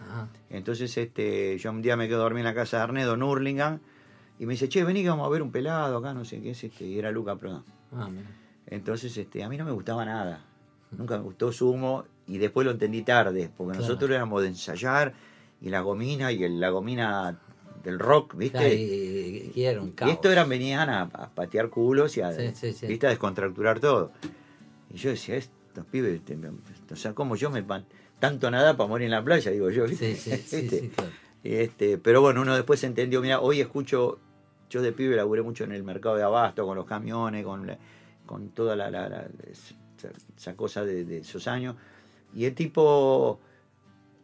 Ah, 0.00 0.26
Entonces 0.48 0.96
este, 0.96 1.58
yo 1.58 1.70
un 1.70 1.82
día 1.82 1.94
me 1.96 2.08
quedo 2.08 2.20
a 2.20 2.22
dormir 2.22 2.40
en 2.40 2.46
la 2.46 2.54
casa 2.54 2.78
de 2.78 2.82
Arnedo 2.84 3.14
en 3.14 3.22
Hurlingham 3.22 3.80
y 4.38 4.46
me 4.46 4.54
dice, 4.54 4.68
che, 4.70 4.82
vení 4.82 5.02
que 5.02 5.10
vamos 5.10 5.26
a 5.26 5.30
ver 5.30 5.42
un 5.42 5.52
pelado 5.52 5.98
acá, 5.98 6.14
no 6.14 6.24
sé 6.24 6.40
qué 6.40 6.52
es 6.52 6.64
este. 6.64 6.86
Y 6.86 6.98
era 6.98 7.10
Luca 7.10 7.36
Prodan. 7.36 7.64
ah. 7.92 8.08
Entonces, 8.66 9.14
este, 9.18 9.42
a 9.44 9.48
mí 9.48 9.56
no 9.58 9.64
me 9.64 9.72
gustaba 9.72 10.04
nada. 10.06 10.40
Nunca 10.92 11.16
me 11.18 11.24
gustó 11.24 11.52
Sumo 11.52 12.04
y 12.30 12.38
después 12.38 12.64
lo 12.64 12.70
entendí 12.72 13.02
tarde, 13.02 13.50
porque 13.56 13.72
Claro. 13.72 13.86
nosotros 13.86 14.10
éramos 14.10 14.42
de 14.42 14.48
ensayar 14.48 15.12
y 15.60 15.68
la 15.68 15.80
gomina 15.80 16.32
y 16.32 16.44
el- 16.44 16.60
la 16.60 16.70
gomina 16.70 17.38
del 17.84 17.98
rock, 17.98 18.36
¿viste? 18.36 18.58
Ay, 18.58 19.52
y 19.54 19.62
era 19.64 19.80
un 19.80 19.88
y 19.88 19.92
caos. 19.92 20.12
esto 20.12 20.30
eran, 20.30 20.48
venían 20.48 20.88
a, 20.90 21.02
a 21.02 21.30
patear 21.30 21.70
culos 21.70 22.16
y 22.16 22.20
a, 22.20 22.32
Sí, 22.32 22.50
sí, 22.54 22.72
sí. 22.72 22.86
¿viste? 22.86 23.06
a 23.06 23.10
descontracturar 23.10 23.80
todo. 23.80 24.12
Y 24.92 24.96
yo 24.98 25.10
decía, 25.10 25.36
estos 25.36 25.84
pibes, 25.86 26.14
este, 26.20 26.38
o 26.92 26.96
sea, 26.96 27.14
como 27.14 27.36
yo 27.36 27.50
me, 27.50 27.64
tanto 28.18 28.50
nada 28.50 28.76
para 28.76 28.88
morir 28.88 29.06
en 29.06 29.12
la 29.12 29.24
playa, 29.24 29.50
digo 29.50 29.70
yo. 29.70 29.86
¿viste? 29.86 30.14
Sí, 30.14 30.30
sí, 30.36 30.42
sí, 30.46 30.56
¿Viste? 30.62 30.88
claro. 30.90 31.10
Este, 31.42 31.96
pero 31.98 32.20
bueno, 32.20 32.42
uno 32.42 32.54
después 32.54 32.84
entendió, 32.84 33.22
mira, 33.22 33.40
hoy 33.40 33.60
escucho, 33.60 34.18
yo 34.68 34.82
de 34.82 34.92
pibe 34.92 35.16
laburé 35.16 35.42
mucho 35.42 35.64
en 35.64 35.72
el 35.72 35.82
mercado 35.82 36.16
de 36.16 36.22
abasto, 36.22 36.66
con 36.66 36.76
los 36.76 36.84
camiones, 36.86 37.44
con, 37.44 37.66
la- 37.66 37.78
con 38.26 38.50
toda 38.50 38.76
la, 38.76 38.90
la- 38.90 39.08
la- 39.08 39.26
esa, 39.50 39.74
esa 40.36 40.54
cosa 40.54 40.84
de, 40.84 41.04
de 41.04 41.18
esos 41.18 41.48
años. 41.48 41.76
Y 42.34 42.44
el 42.44 42.54
tipo, 42.54 43.40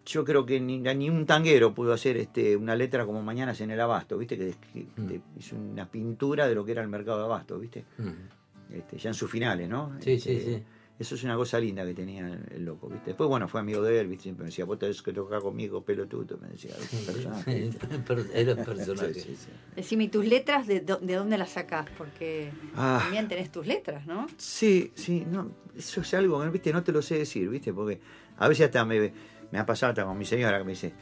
yo 0.05 0.25
creo 0.25 0.47
que 0.47 0.61
ni, 0.61 0.79
ni 0.79 1.11
un 1.11 1.27
tanguero 1.27 1.75
pudo 1.75 1.93
hacer 1.93 2.17
este, 2.17 2.57
una 2.57 2.77
letra 2.77 3.05
como 3.05 3.23
Mañanas 3.23 3.61
en 3.61 3.71
el 3.73 3.81
Abasto, 3.81 4.17
¿viste? 4.19 4.37
Que, 4.39 4.55
que- 4.73 4.87
Mm. 4.97 5.39
hizo 5.39 5.57
una 5.57 5.91
pintura 5.91 6.47
de 6.49 6.55
lo 6.55 6.65
que 6.65 6.73
era 6.73 6.83
el 6.83 6.89
mercado 6.89 7.19
de 7.19 7.25
abasto, 7.25 7.59
¿viste? 7.59 7.85
Mm. 7.99 8.75
Este, 8.75 8.99
ya 8.99 9.11
en 9.11 9.15
sus 9.15 9.31
finales, 9.31 9.69
¿no? 9.69 9.93
Sí, 10.01 10.19
sí, 10.21 10.31
Este, 10.33 10.57
sí. 10.59 10.63
Eso 10.99 11.15
es 11.15 11.25
una 11.25 11.37
cosa 11.37 11.61
linda 11.61 11.85
que 11.85 11.93
tenía 11.93 12.27
el, 12.27 12.41
el 12.55 12.65
loco, 12.65 12.89
¿viste? 12.89 13.09
Después, 13.11 13.29
bueno, 13.29 13.47
fue 13.49 13.61
amigo 13.61 13.83
de 13.83 14.01
él, 14.01 14.07
¿viste? 14.09 14.23
Siempre 14.25 14.45
me 14.45 14.49
decía, 14.49 14.65
vos 14.65 14.79
tenés 14.79 15.03
que 15.03 15.13
tocar 15.13 15.41
conmigo, 15.43 15.83
pelotudo, 15.85 16.39
me 16.39 16.49
decía. 16.49 16.71
Personaje, 17.05 17.71
Era 18.33 18.55
un 18.55 18.65
personaje. 18.65 19.13
Sí, 19.13 19.21
sí, 19.21 19.37
sí. 19.37 19.49
Decime, 19.77 20.05
¿y 20.05 20.09
tus 20.09 20.25
letras 20.27 20.67
de, 20.67 20.81
de 20.81 21.15
dónde 21.15 21.37
las 21.37 21.51
sacás? 21.51 21.87
Porque 21.99 22.51
Ah. 22.75 22.99
también 23.03 23.29
tenés 23.29 23.53
tus 23.53 23.67
letras, 23.67 24.07
¿no? 24.07 24.27
Sí, 24.39 24.91
sí, 24.95 25.27
no, 25.31 25.51
eso 25.77 26.01
es 26.01 26.15
algo 26.15 26.43
que 26.43 26.49
¿viste? 26.49 26.73
no 26.73 26.83
te 26.83 26.93
lo 26.93 27.03
sé 27.03 27.19
decir, 27.19 27.49
¿viste? 27.49 27.73
Porque 27.73 28.01
a 28.39 28.49
veces 28.49 28.67
hasta 28.67 28.85
me, 28.85 29.13
me 29.51 29.59
ha 29.59 29.67
pasado 29.67 29.91
hasta 29.91 30.05
con 30.05 30.19
mi 30.19 30.25
señora 30.25 30.59
que 30.59 30.65
me 30.65 30.73
dice, 30.73 30.93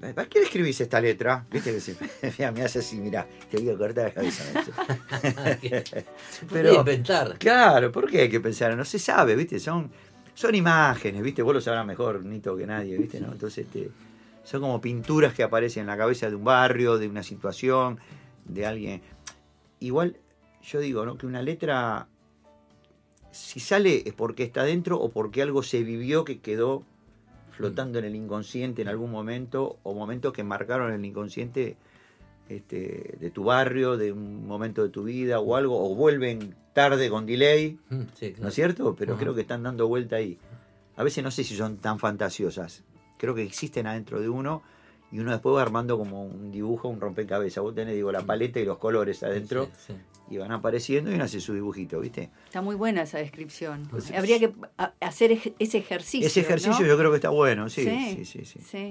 ¿para 0.00 0.28
qué 0.28 0.40
le 0.40 0.44
escribís 0.46 0.80
esta 0.80 1.00
letra? 1.00 1.44
¿Viste? 1.50 1.72
Que 1.72 1.80
se, 1.80 1.96
mira, 2.38 2.52
me 2.52 2.62
hace 2.62 2.78
así, 2.80 3.00
mira, 3.00 3.26
te 3.50 3.70
a 3.70 3.76
cortar 3.76 4.04
la 4.04 4.14
cabeza. 4.14 4.44
podía 6.48 6.74
inventar. 6.74 7.38
Claro, 7.38 7.90
¿por 7.90 8.10
qué 8.10 8.22
hay 8.22 8.28
que 8.28 8.40
pensar? 8.40 8.76
No 8.76 8.84
se 8.84 8.98
sabe, 8.98 9.34
¿viste? 9.34 9.58
Son, 9.58 9.90
son 10.34 10.54
imágenes, 10.54 11.22
¿viste? 11.22 11.42
Vos 11.42 11.54
lo 11.54 11.60
sabrás 11.60 11.86
mejor, 11.86 12.24
Nito, 12.24 12.56
que 12.56 12.66
nadie, 12.66 12.96
¿viste? 12.96 13.20
¿no? 13.20 13.32
Entonces, 13.32 13.66
este, 13.66 13.90
son 14.44 14.60
como 14.60 14.80
pinturas 14.80 15.34
que 15.34 15.42
aparecen 15.42 15.82
en 15.82 15.86
la 15.88 15.96
cabeza 15.96 16.30
de 16.30 16.36
un 16.36 16.44
barrio, 16.44 16.96
de 16.98 17.08
una 17.08 17.22
situación, 17.22 17.98
de 18.44 18.66
alguien. 18.66 19.02
Igual, 19.80 20.16
yo 20.62 20.80
digo, 20.80 21.04
¿no? 21.04 21.18
Que 21.18 21.26
una 21.26 21.42
letra, 21.42 22.06
si 23.38 23.60
sale 23.60 24.02
es 24.06 24.12
porque 24.14 24.42
está 24.42 24.64
dentro 24.64 25.00
o 25.00 25.10
porque 25.10 25.42
algo 25.42 25.62
se 25.62 25.82
vivió 25.82 26.24
que 26.24 26.40
quedó 26.40 26.82
flotando 27.52 27.98
en 27.98 28.04
el 28.04 28.14
inconsciente 28.14 28.82
en 28.82 28.88
algún 28.88 29.10
momento 29.10 29.78
o 29.82 29.94
momentos 29.94 30.32
que 30.32 30.44
marcaron 30.44 30.92
el 30.92 31.04
inconsciente 31.04 31.76
este, 32.48 33.16
de 33.20 33.30
tu 33.30 33.44
barrio, 33.44 33.96
de 33.96 34.12
un 34.12 34.46
momento 34.46 34.82
de 34.82 34.88
tu 34.88 35.04
vida 35.04 35.38
o 35.40 35.56
algo, 35.56 35.84
o 35.90 35.94
vuelven 35.94 36.54
tarde 36.72 37.10
con 37.10 37.26
delay, 37.26 37.78
Mm, 37.90 38.02
sí, 38.14 38.28
claro. 38.30 38.42
¿no 38.42 38.48
es 38.48 38.54
cierto? 38.54 38.94
Pero 38.96 39.14
Ajá. 39.14 39.20
creo 39.22 39.34
que 39.34 39.40
están 39.42 39.62
dando 39.62 39.86
vuelta 39.88 40.16
ahí. 40.16 40.38
A 40.96 41.02
veces 41.02 41.22
no 41.22 41.30
sé 41.30 41.44
si 41.44 41.56
son 41.56 41.76
tan 41.78 41.98
fantasiosas. 41.98 42.82
Creo 43.18 43.34
que 43.34 43.42
existen 43.42 43.86
adentro 43.86 44.20
de 44.20 44.28
uno 44.28 44.62
y 45.10 45.18
uno 45.20 45.30
después 45.32 45.56
va 45.56 45.62
armando 45.62 45.96
como 45.98 46.24
un 46.24 46.50
dibujo, 46.50 46.88
un 46.88 47.00
rompecabezas. 47.00 47.62
Vos 47.62 47.74
tenés, 47.74 47.94
digo, 47.94 48.12
la 48.12 48.22
paleta 48.22 48.60
y 48.60 48.64
los 48.64 48.78
colores 48.78 49.22
adentro 49.22 49.66
Sí, 49.86 49.94
sí. 49.94 49.94
y 50.34 50.36
van 50.38 50.52
apareciendo 50.52 51.10
y 51.10 51.14
uno 51.14 51.24
hace 51.24 51.40
su 51.40 51.54
dibujito, 51.54 52.00
¿viste? 52.00 52.30
Está 52.44 52.60
muy 52.60 52.74
buena 52.76 53.02
esa 53.02 53.18
descripción. 53.18 53.86
Pues- 53.90 54.10
Habría 54.12 54.38
que 54.38 54.52
hacer 55.00 55.38
ese 55.58 55.78
ejercicio. 55.78 56.26
Ese 56.26 56.40
ejercicio 56.40 56.80
¿no? 56.84 56.86
yo 56.86 56.98
creo 56.98 57.10
que 57.10 57.16
está 57.16 57.30
bueno, 57.30 57.68
sí, 57.70 57.84
Sí, 57.84 58.14
sí, 58.16 58.24
sí, 58.24 58.44
sí. 58.44 58.60
sí. 58.60 58.90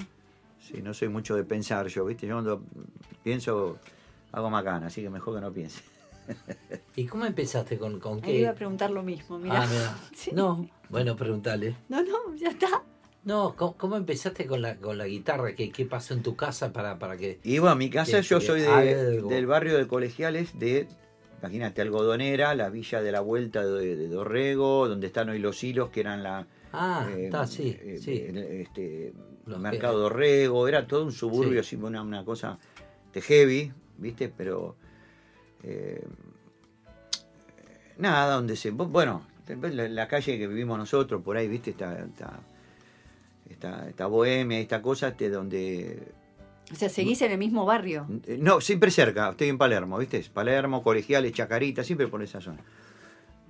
Sí, 0.60 0.82
no 0.82 0.94
soy 0.94 1.08
mucho 1.08 1.36
de 1.36 1.44
pensar 1.46 1.88
yo, 1.88 2.04
¿viste? 2.06 2.28
Yo 2.28 2.34
cuando 2.36 2.62
pienso 3.24 3.78
hago 4.34 4.50
macana, 4.50 4.88
así 4.88 5.02
que 5.02 5.10
mejor 5.10 5.36
que 5.36 5.42
no 5.42 5.52
piense. 5.54 5.82
¿Y 6.96 7.06
cómo 7.06 7.26
empezaste 7.26 7.78
con, 7.78 8.00
con 8.02 8.20
qué? 8.20 8.38
iba 8.40 8.50
a 8.50 8.54
preguntar 8.54 8.90
lo 8.92 9.02
mismo, 9.02 9.40
mira. 9.40 9.64
Ah, 9.64 9.68
mira. 9.70 9.96
Sí. 10.16 10.32
No, 10.34 10.68
bueno, 10.90 11.16
preguntale. 11.16 11.78
No, 11.88 12.02
no, 12.04 12.36
ya 12.36 12.50
está. 12.50 12.84
No, 13.28 13.56
¿cómo, 13.58 13.76
cómo 13.76 13.98
empezaste 13.98 14.46
con 14.46 14.62
la, 14.62 14.78
con 14.78 14.98
la 14.98 15.06
guitarra? 15.06 15.54
¿Qué, 15.54 15.70
¿Qué 15.70 15.86
pasó 15.86 16.14
en 16.14 16.24
tu 16.24 16.38
casa 16.38 16.72
para, 16.72 16.98
para 16.98 17.18
que...? 17.18 17.40
Y 17.44 17.60
bueno, 17.60 17.76
mi 17.76 17.90
casa, 17.90 18.22
yo 18.22 18.40
soy 18.40 18.62
de- 18.62 19.22
del 19.22 19.46
barrio 19.46 19.78
de 19.78 19.86
Colegiales, 19.86 20.58
de, 20.58 20.88
imagínate, 21.40 21.82
Algodonera, 21.82 22.56
la 22.56 22.70
villa 22.70 23.02
de 23.02 23.12
la 23.12 23.20
vuelta 23.20 23.66
de, 23.66 23.98
de 23.98 24.08
Dorrego, 24.08 24.88
donde 24.88 25.08
están 25.08 25.28
hoy 25.28 25.40
los 25.40 25.62
hilos, 25.62 25.90
que 25.90 26.00
eran 26.00 26.24
la... 26.24 26.48
Ah, 26.72 27.06
eh, 27.12 27.26
está, 27.26 27.46
sí, 27.48 27.78
eh, 27.82 28.00
sí. 28.02 28.14
este, 28.30 29.12
Los 29.46 29.60
mercado 29.60 29.96
que- 29.96 30.02
Dorrego, 30.04 30.68
era 30.70 30.88
todo 30.88 31.04
un 31.04 31.12
suburbio, 31.12 31.62
Sí. 31.64 31.76
así, 31.76 31.76
una, 31.76 32.02
una 32.02 32.24
cosa 32.24 32.58
de 33.14 33.22
heavy, 33.22 33.74
¿viste? 33.98 34.30
Pero... 34.30 34.78
eh, 35.64 36.02
nada, 37.98 38.36
donde 38.36 38.56
se... 38.56 38.72
Bueno, 38.72 39.28
la, 39.50 39.90
la 39.90 40.08
calle 40.08 40.38
que 40.38 40.48
vivimos 40.48 40.78
nosotros, 40.78 41.22
por 41.22 41.36
ahí, 41.36 41.50
¿viste? 41.50 41.72
Está... 41.72 42.00
está 42.06 42.40
esta, 43.50 43.88
esta 43.90 44.06
bohemia, 44.08 44.60
esta 44.60 44.82
cosa, 44.82 45.10
este, 45.10 45.30
donde 45.30 46.00
O 46.72 46.76
sea, 46.76 46.90
seguís 46.90 47.22
en 47.22 47.32
el 47.32 47.38
mismo 47.38 47.66
barrio. 47.66 48.08
eh, 48.26 48.38
No, 48.40 48.62
siempre 48.62 48.92
cerca, 48.92 49.30
estoy 49.30 49.50
en 49.50 49.58
Palermo, 49.58 49.98
¿viste? 49.98 50.24
Palermo, 50.34 50.84
Colegiales, 50.84 51.32
Chacarita, 51.34 51.84
siempre 51.84 52.08
por 52.08 52.22
esa 52.24 52.42
zona. 52.42 52.60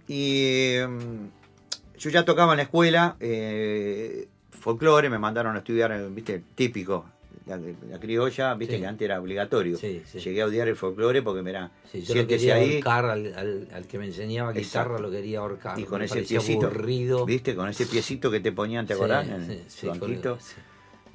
Y 0.08 0.76
mm, 0.88 1.98
yo 2.00 2.10
ya 2.10 2.24
tocaba 2.26 2.54
en 2.54 2.58
la 2.58 2.64
escuela 2.64 3.18
eh, 3.20 4.28
folclore, 4.52 5.10
me 5.10 5.20
mandaron 5.20 5.56
a 5.56 5.60
estudiar, 5.60 6.10
¿viste? 6.12 6.42
Típico, 6.56 7.06
la, 7.46 7.58
la 7.90 8.00
criolla, 8.00 8.54
¿viste? 8.56 8.76
Sí. 8.76 8.82
Que 8.82 8.88
antes 8.88 9.06
era 9.06 9.22
obligatorio. 9.22 9.78
Sí, 9.78 10.02
sí. 10.06 10.20
Llegué 10.20 10.42
a 10.42 10.46
odiar 10.48 10.68
el 10.68 10.76
folclore 10.76 11.22
porque, 11.22 11.42
mira, 11.44 11.72
Sí, 11.92 12.02
yo 12.02 12.08
lo 12.10 12.14
siéntese 12.14 12.40
quería 12.48 12.56
ahí 12.56 12.74
ahorcar 12.76 13.06
al, 13.06 13.34
al, 13.36 13.68
al 13.74 13.88
que 13.88 14.00
me 14.00 14.06
enseñaba 14.06 14.52
guitarra, 14.52 14.86
Exacto. 14.96 15.02
lo 15.02 15.12
quería 15.12 15.40
ahorcar. 15.40 15.80
y 15.80 15.84
con 15.84 16.00
me 16.00 16.06
ese 16.06 16.24
piecito, 16.24 16.68
aburrido. 16.68 17.26
¿viste? 17.26 17.56
Con 17.56 17.70
ese 17.70 17.86
piecito 17.86 18.30
que 18.32 18.40
te 18.40 18.52
ponían, 18.52 18.86
¿te 18.88 18.94
acordás? 18.94 19.28
En 19.28 19.42
el 19.52 19.90
banquito. 19.90 20.38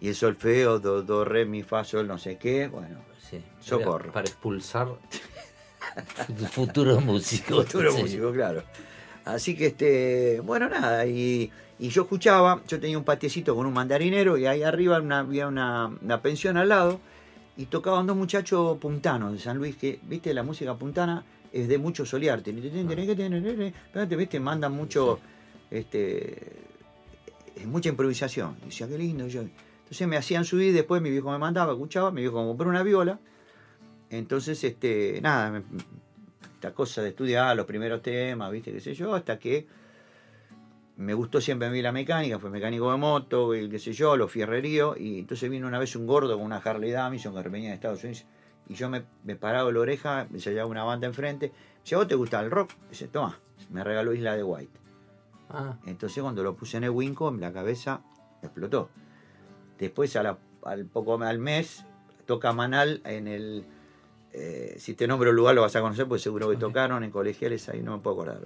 Y 0.00 0.08
el 0.08 0.14
solfeo, 0.14 0.78
do, 0.80 1.02
do, 1.02 1.24
re, 1.24 1.44
mi, 1.44 1.62
fa, 1.62 1.84
sol, 1.84 2.06
no 2.08 2.18
sé 2.18 2.36
qué, 2.38 2.68
bueno. 2.68 2.98
Socorro. 3.60 4.12
Para 4.12 4.26
expulsar 4.26 4.88
futuros 6.50 7.04
músicos. 7.04 7.66
Futuro 7.66 7.92
Sí. 7.92 8.02
músico, 8.02 8.32
claro. 8.32 8.62
Así 9.24 9.56
que, 9.56 9.66
este, 9.66 10.40
bueno, 10.40 10.68
nada, 10.68 11.06
y, 11.06 11.50
y 11.78 11.88
yo 11.90 12.02
escuchaba, 12.02 12.60
yo 12.66 12.80
tenía 12.80 12.98
un 12.98 13.04
patiecito 13.04 13.54
con 13.54 13.66
un 13.66 13.72
mandarinero 13.72 14.36
y 14.36 14.46
ahí 14.46 14.62
arriba 14.64 15.00
una- 15.00 15.20
había 15.20 15.46
una, 15.46 15.86
una 16.02 16.20
pensión 16.20 16.56
al 16.56 16.68
lado 16.70 17.00
y 17.56 17.66
tocaban 17.66 18.06
dos 18.06 18.16
muchachos 18.16 18.78
puntanos 18.78 19.32
de 19.32 19.38
San 19.38 19.58
Luis, 19.58 19.76
que, 19.76 20.00
viste, 20.02 20.34
la 20.34 20.42
música 20.42 20.74
puntana 20.74 21.24
es 21.52 21.68
de 21.68 21.78
mucho 21.78 22.04
solearte. 22.04 22.50
Viste, 24.16 24.40
mandan 24.40 24.72
mucho, 24.72 25.20
este, 25.70 26.52
es 27.54 27.66
mucha 27.66 27.90
improvisación. 27.90 28.56
Y 28.62 28.66
decía, 28.66 28.88
qué 28.88 28.98
lindo. 28.98 29.28
Yo, 29.28 29.42
entonces 29.42 30.08
me 30.08 30.16
hacían 30.16 30.44
subir, 30.44 30.72
después 30.72 31.00
mi 31.02 31.10
viejo 31.10 31.30
me 31.30 31.38
mandaba, 31.38 31.72
escuchaba, 31.74 32.10
mi 32.10 32.22
viejo 32.22 32.36
compró 32.46 32.68
una 32.68 32.82
viola. 32.82 33.20
Entonces, 34.10 34.62
este, 34.64 35.20
nada, 35.22 35.50
me- 35.50 35.62
esta 36.62 36.74
cosa 36.76 37.02
de 37.02 37.08
estudiar 37.08 37.56
los 37.56 37.66
primeros 37.66 38.02
temas, 38.02 38.52
viste, 38.52 38.70
qué 38.72 38.78
sé 38.80 38.94
yo, 38.94 39.16
hasta 39.16 39.36
que 39.36 39.66
me 40.96 41.12
gustó 41.12 41.40
siempre 41.40 41.66
a 41.66 41.72
mí 41.72 41.82
la 41.82 41.90
mecánica, 41.90 42.38
fue 42.38 42.50
mecánico 42.50 42.88
de 42.92 42.98
moto, 42.98 43.52
el 43.52 43.68
qué 43.68 43.80
sé 43.80 43.92
yo, 43.92 44.16
los 44.16 44.30
fierreríos, 44.30 44.96
y 44.96 45.18
entonces 45.18 45.50
vino 45.50 45.66
una 45.66 45.80
vez 45.80 45.96
un 45.96 46.06
gordo 46.06 46.36
con 46.36 46.46
una 46.46 46.58
Harley 46.58 46.92
Davidson 46.92 47.34
que 47.34 47.48
venía 47.48 47.70
de 47.70 47.74
Estados 47.74 48.04
Unidos, 48.04 48.26
y 48.68 48.74
yo 48.74 48.88
me, 48.88 49.02
me 49.24 49.34
paraba 49.34 49.72
la 49.72 49.80
oreja, 49.80 50.28
me 50.30 50.38
llevaba 50.38 50.70
una 50.70 50.84
banda 50.84 51.08
enfrente, 51.08 51.50
si 51.82 51.96
a 51.96 51.98
vos 51.98 52.06
te 52.06 52.14
gusta 52.14 52.38
el 52.40 52.52
rock, 52.52 52.70
dice, 52.88 53.08
toma, 53.08 53.40
me 53.70 53.82
regaló 53.82 54.14
Isla 54.14 54.36
de 54.36 54.44
White. 54.44 54.78
Ah, 55.50 55.78
Entonces 55.84 56.22
cuando 56.22 56.44
lo 56.44 56.54
puse 56.54 56.76
en 56.76 56.84
el 56.84 56.90
Winco, 56.90 57.32
la 57.32 57.52
cabeza 57.52 58.02
explotó. 58.40 58.88
Después 59.80 60.14
a 60.14 60.22
la- 60.22 60.38
al 60.64 60.84
poco 60.86 61.20
al 61.20 61.38
mes 61.40 61.84
toca 62.24 62.52
Manal 62.52 63.00
en 63.04 63.26
el 63.26 63.64
eh, 64.32 64.76
si 64.78 64.94
te 64.94 65.06
nombro 65.06 65.30
el 65.30 65.36
lugar 65.36 65.54
lo 65.54 65.62
vas 65.62 65.76
a 65.76 65.80
conocer 65.80 66.06
porque 66.06 66.22
seguro 66.22 66.48
que 66.48 66.56
tocaron 66.56 67.04
en 67.04 67.10
colegiales 67.10 67.68
ahí 67.68 67.82
no 67.82 67.96
me 67.96 68.02
puedo 68.02 68.22
acordar. 68.22 68.40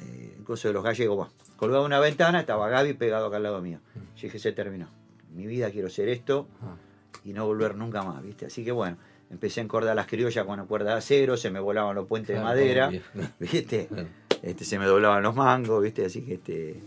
Eh, 0.00 0.36
coso 0.44 0.68
de 0.68 0.74
los 0.74 0.82
gallegos, 0.82 1.16
bueno, 1.16 1.32
colgado 1.56 1.84
una 1.84 2.00
ventana 2.00 2.40
estaba 2.40 2.68
Gaby 2.68 2.94
pegado 2.94 3.26
acá 3.26 3.36
al 3.36 3.44
lado 3.44 3.62
mío. 3.62 3.78
Yo 4.16 4.22
dije 4.22 4.38
se 4.38 4.52
terminó. 4.52 4.88
Mi 5.34 5.46
vida 5.46 5.70
quiero 5.70 5.88
ser 5.90 6.08
esto 6.08 6.48
ah. 6.62 6.76
y 7.24 7.32
no 7.32 7.46
volver 7.46 7.76
nunca 7.76 8.02
más, 8.02 8.22
¿viste? 8.22 8.46
Así 8.46 8.64
que 8.64 8.72
bueno, 8.72 8.96
empecé 9.30 9.60
a 9.60 9.64
encordar 9.64 9.94
las 9.94 10.06
criollas 10.06 10.44
con 10.44 10.58
la 10.58 10.64
cuerda 10.64 10.92
de 10.92 10.98
acero, 10.98 11.36
se 11.36 11.50
me 11.50 11.60
volaban 11.60 11.94
los 11.94 12.06
puentes 12.06 12.36
de 12.36 12.42
madera. 12.42 12.90
¿viste? 13.38 13.86
Claro. 13.86 14.08
este, 14.42 14.64
se 14.64 14.78
me 14.78 14.86
doblaban 14.86 15.22
los 15.22 15.34
mangos, 15.34 15.82
¿viste? 15.82 16.04
Así 16.04 16.22
que 16.22 16.34
este, 16.34 16.82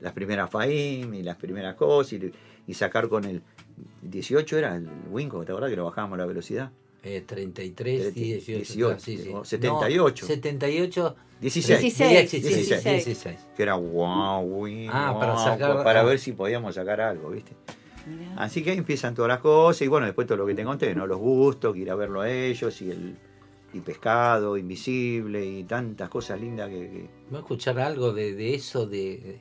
las 0.00 0.12
primeras 0.12 0.50
FAIM 0.50 1.14
y 1.14 1.22
las 1.22 1.36
primeras 1.36 1.74
cosas 1.74 2.14
y, 2.14 2.32
y 2.66 2.74
sacar 2.74 3.08
con 3.08 3.24
el 3.24 3.42
18 4.02 4.58
era 4.58 4.76
el 4.76 4.88
Winco, 5.10 5.44
¿te 5.44 5.52
acordás 5.52 5.70
que 5.70 5.76
lo 5.76 5.84
bajábamos 5.84 6.18
la 6.18 6.26
velocidad? 6.26 6.70
Eh, 7.02 7.22
33, 7.24 8.12
18, 8.14 8.44
18, 8.58 8.86
claro, 8.86 9.00
sí, 9.00 9.18
sí. 9.18 9.30
o 9.32 9.44
78. 9.44 10.22
No, 10.24 10.28
78, 10.28 11.16
16. 11.40 11.80
16. 11.80 12.30
16, 12.30 12.42
16. 12.42 13.04
16. 13.06 13.38
Que 13.56 13.62
era 13.62 13.74
wow, 13.76 14.40
win, 14.42 14.88
Ah, 14.92 15.16
para 15.18 15.34
wow, 15.34 15.44
sacar- 15.44 15.84
para 15.84 16.00
ah. 16.00 16.04
ver 16.04 16.18
si 16.18 16.32
podíamos 16.32 16.74
sacar 16.74 17.00
algo, 17.00 17.30
¿viste? 17.30 17.52
Mirá. 18.06 18.34
Así 18.42 18.62
que 18.62 18.70
ahí 18.72 18.78
empiezan 18.78 19.14
todas 19.14 19.28
las 19.28 19.38
cosas 19.40 19.82
y 19.82 19.88
bueno, 19.88 20.06
después 20.06 20.26
todo 20.26 20.38
lo 20.38 20.46
que 20.46 20.54
te 20.54 20.64
conté, 20.64 20.94
¿no? 20.94 21.06
Los 21.06 21.18
gustos, 21.18 21.72
que 21.74 21.80
ir 21.80 21.90
a 21.90 21.94
verlo 21.94 22.20
a 22.22 22.30
ellos 22.30 22.80
y 22.82 22.90
el 22.90 23.16
y 23.74 23.80
pescado, 23.80 24.56
invisible 24.56 25.44
y 25.44 25.62
tantas 25.64 26.08
cosas 26.08 26.40
lindas 26.40 26.70
que, 26.70 26.74
que- 26.90 27.10
Voy 27.28 27.36
a 27.36 27.40
escuchar 27.40 27.78
algo 27.78 28.12
de, 28.12 28.32
de 28.34 28.54
eso, 28.54 28.86
de, 28.86 29.40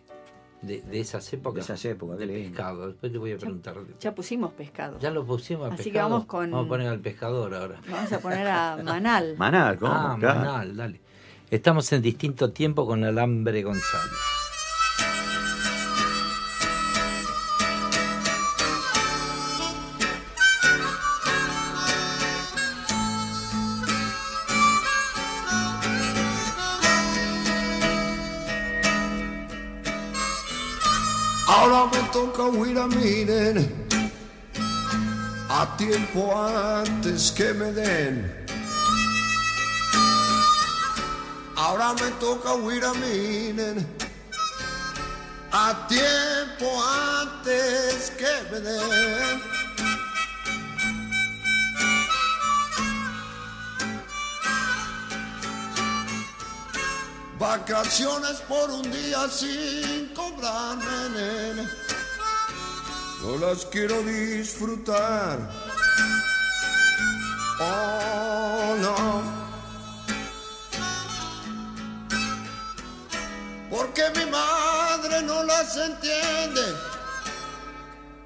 de, 0.62 0.82
de 0.82 0.99
esas 0.99 1.32
épocas. 1.34 1.55
De 1.68 1.74
esas 1.74 1.86
épocas, 1.86 2.18
de 2.18 2.28
pescado. 2.28 2.88
Después 2.88 3.12
te 3.12 3.18
voy 3.18 3.32
a 3.34 3.38
preguntar. 3.38 3.76
de- 3.76 3.93
Ya 3.99 4.14
pusimos 4.16 4.51
pescado. 4.53 4.97
Ya 4.99 5.12
lo 5.12 5.26
pusimos 5.26 5.70
a 5.70 5.74
Así 5.74 5.84
que 5.86 5.89
pescado. 5.91 6.10
vamos 6.10 6.26
con- 6.26 6.51
Vamos 6.51 6.66
a 6.66 6.70
poner 6.70 6.88
al 6.88 6.99
pescador 6.99 7.53
ahora. 7.53 7.80
Vamos 7.89 8.12
a 8.12 8.20
poner 8.20 8.47
a 8.47 8.78
Manal. 8.84 9.36
Manal, 9.38 9.78
¿cómo? 9.78 9.93
Ah, 9.93 10.16
Claro. 10.20 10.39
Manal, 10.39 10.76
dale. 10.76 11.01
Estamos 11.49 11.91
en 11.93 12.01
distinto 12.01 12.51
tiempo 12.51 12.86
con 12.86 13.03
Alambre 13.03 13.64
González. 13.64 14.12
A 35.50 35.78
tiempo 35.78 36.36
antes 36.36 37.32
que 37.32 37.54
me 37.54 37.72
den. 37.72 38.45
Ahora 41.56 41.93
me 41.93 42.12
toca 42.20 42.54
huir 42.56 42.84
a 42.84 42.93
nene 42.93 43.86
a 45.52 45.88
tiempo 45.88 46.68
antes 46.84 48.12
que 48.18 48.34
me 48.52 48.60
den. 48.60 49.41
Vacaciones 57.39 58.41
por 58.48 58.70
un 58.70 58.91
día 58.91 59.28
sin 59.30 60.14
cobrarme, 60.14 61.10
nene. 61.16 61.86
No 63.28 63.36
las 63.45 63.65
quiero 63.65 64.01
disfrutar. 64.03 65.38
Oh, 67.59 68.75
no. 68.80 69.21
Porque 73.69 74.03
mi 74.15 74.32
madre 74.32 75.21
no 75.23 75.43
las 75.43 75.75
entiende. 75.75 76.61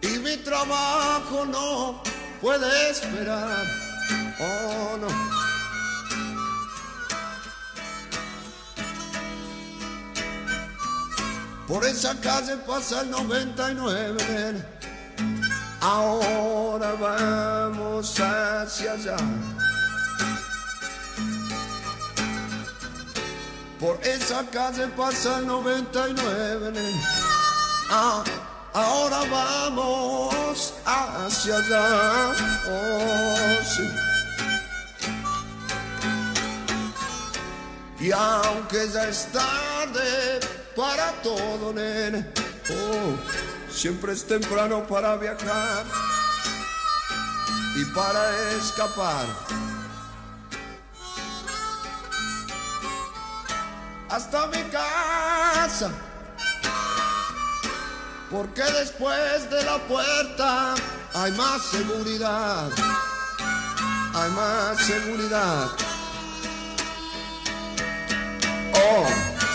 Y 0.04 0.20
mi 0.20 0.38
trabajo 0.38 1.48
no 1.48 2.04
puede 2.40 2.92
esperar. 2.92 3.66
Oh, 4.40 4.98
no. 5.02 5.08
Por 11.68 11.86
esa 11.86 12.14
calle 12.22 12.56
pasa 12.68 13.02
el 13.02 13.10
99, 13.10 14.24
nene. 14.30 14.71
Ahora 15.82 16.94
vamos 16.94 18.20
hacia 18.20 18.94
allá. 18.94 19.18
Por 23.80 24.00
esa 24.04 24.46
calle 24.52 24.88
pasa 24.96 25.40
el 25.40 25.48
99, 25.48 26.72
nene. 26.72 27.02
Ah, 27.90 28.24
ahora 28.74 29.22
vamos 29.32 30.74
hacia 30.86 31.56
allá. 31.58 32.32
Oh, 32.70 33.64
sí. 33.66 33.90
Y 38.02 38.12
aunque 38.12 38.88
ya 38.94 39.10
es 39.10 39.28
tarde 39.32 40.40
para 40.76 41.12
todo, 41.24 41.74
nene, 41.74 42.32
oh, 42.70 43.51
siempre 43.74 44.14
es 44.14 44.26
temprano 44.26 44.86
para 44.88 45.16
viajar 45.18 45.86
y 47.76 47.86
para 47.86 48.52
escapar. 48.52 49.26
Hasta 54.10 54.48
mi 54.48 54.62
casa, 54.64 55.90
porque 58.30 58.62
después 58.62 59.50
de 59.50 59.64
la 59.64 59.78
puerta 59.88 60.76
hay 61.14 61.32
más 61.32 61.62
seguridad, 61.64 62.70
hay 64.14 64.32
más 64.32 64.78
seguridad. 64.80 65.70
Oh. 68.74 69.51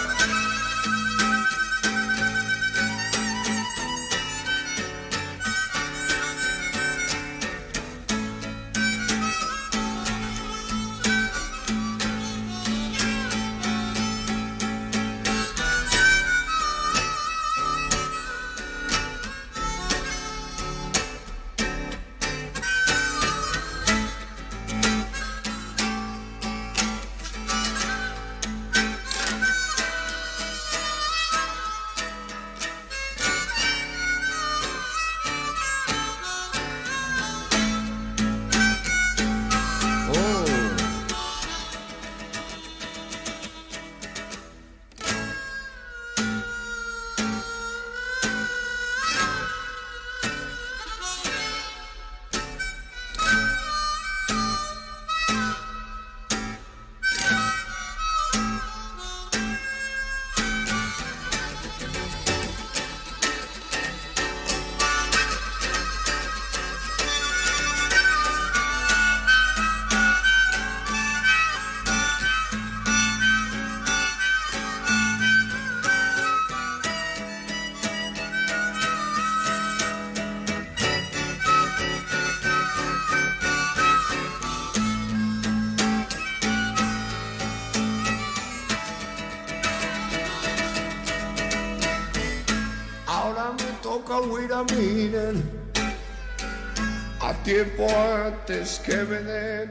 Tiempo 97.47 97.86
antes 98.26 98.80
que 98.80 98.97
den. 98.97 99.68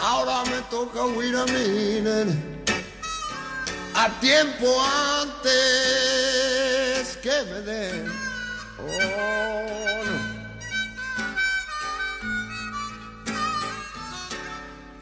Ahora 0.00 0.42
me 0.46 0.62
toca 0.70 1.04
huir 1.04 1.36
a 1.36 1.44
miren 1.44 2.28
a 3.94 4.08
tiempo 4.20 4.66
antes 5.20 5.42
que 7.22 7.42
me 7.50 7.60
den. 7.60 8.10
Oh. 8.80 10.06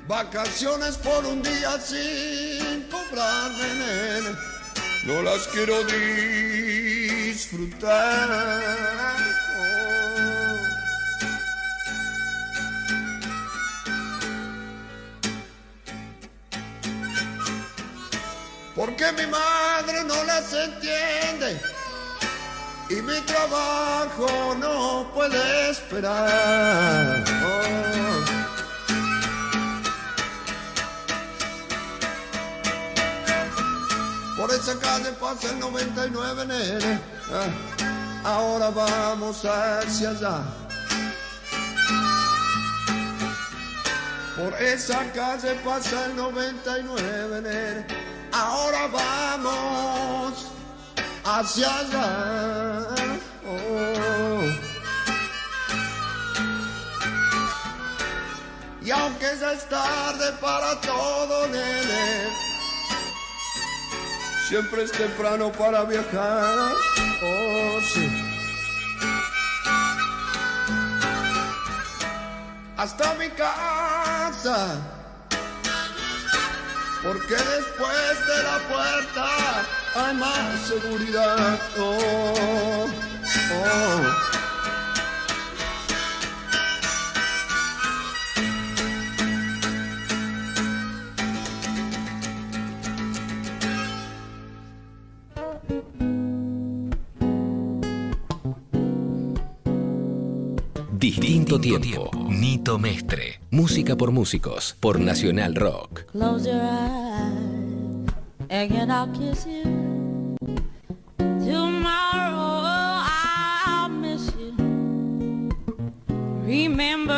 Vacaciones 0.08 0.96
por 0.96 1.24
un 1.24 1.40
día 1.40 1.78
sin 1.78 2.82
cobrarme, 2.90 3.68
nene. 3.80 4.59
No 5.04 5.22
las 5.22 5.48
quiero 5.48 5.82
disfrutar. 7.24 7.70
Porque 18.76 19.12
mi 19.12 19.26
madre 19.26 20.04
no 20.04 20.24
las 20.24 20.52
entiende 20.52 21.60
y 22.88 22.94
mi 23.02 23.20
trabajo 23.22 24.56
no 24.58 25.10
puede 25.14 25.70
esperar. 25.70 27.24
Oh. 27.44 28.29
Por 34.40 34.50
esa 34.54 34.74
calle 34.78 35.12
pasa 35.20 35.50
el 35.50 35.58
99, 35.58 36.46
nene. 36.46 36.98
Ah, 37.30 37.50
ahora 38.24 38.70
vamos 38.70 39.44
hacia 39.44 40.10
allá. 40.10 40.40
Por 44.34 44.54
esa 44.62 45.12
calle 45.12 45.54
pasa 45.62 46.06
el 46.06 46.16
99, 46.16 47.42
nene. 47.42 47.86
Ahora 48.32 48.86
vamos 48.86 50.46
hacia 51.22 51.78
allá. 51.80 52.86
Oh. 53.46 54.40
Y 58.80 58.90
aunque 58.90 59.26
ya 59.38 59.52
es 59.52 59.68
tarde 59.68 60.32
para 60.40 60.80
todo, 60.80 61.46
nene, 61.48 62.49
siempre 64.50 64.82
es 64.82 64.90
temprano 64.90 65.52
para 65.52 65.84
viajar. 65.84 66.72
Oh, 67.22 67.78
sí. 67.94 68.10
Hasta 72.76 73.14
mi 73.14 73.28
casa. 73.28 74.76
Porque 77.00 77.36
después 77.36 78.26
de 78.26 78.42
la 78.42 78.58
puerta 78.68 79.28
hay 79.94 80.16
más 80.16 80.60
seguridad. 80.66 81.60
Oh, 81.78 82.88
oh. 83.54 84.39
Distinto 101.20 101.60
tiempo. 101.60 102.10
Nito 102.30 102.78
Mestre. 102.78 103.40
Música 103.50 103.94
por 103.94 104.10
músicos. 104.10 104.74
Por 104.80 104.98
Nacional 104.98 105.54
Rock. 105.54 106.06
Close 106.12 106.48
your 106.48 106.62
eyes 106.62 108.08
and 108.48 108.90
I'll 108.90 109.06
kiss 109.12 109.46
you. 109.46 109.64
Tomorrow 111.18 112.62
I'll 113.04 113.90
miss 113.90 114.32
you. 114.38 114.54
Remember, 116.42 117.12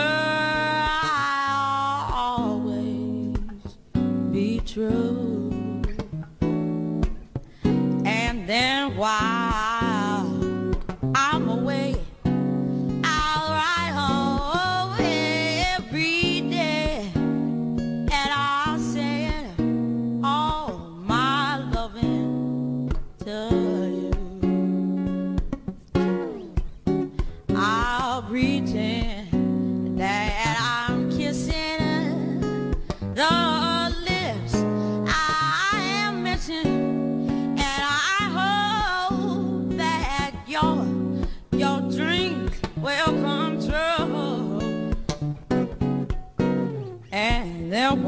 I'll 1.45 2.13
always 2.13 3.39
be 4.33 4.61
true. 4.67 5.53
And 8.05 8.49
then 8.49 8.97
while 8.97 9.52
And 47.93 48.05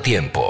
Tiempo. 0.00 0.45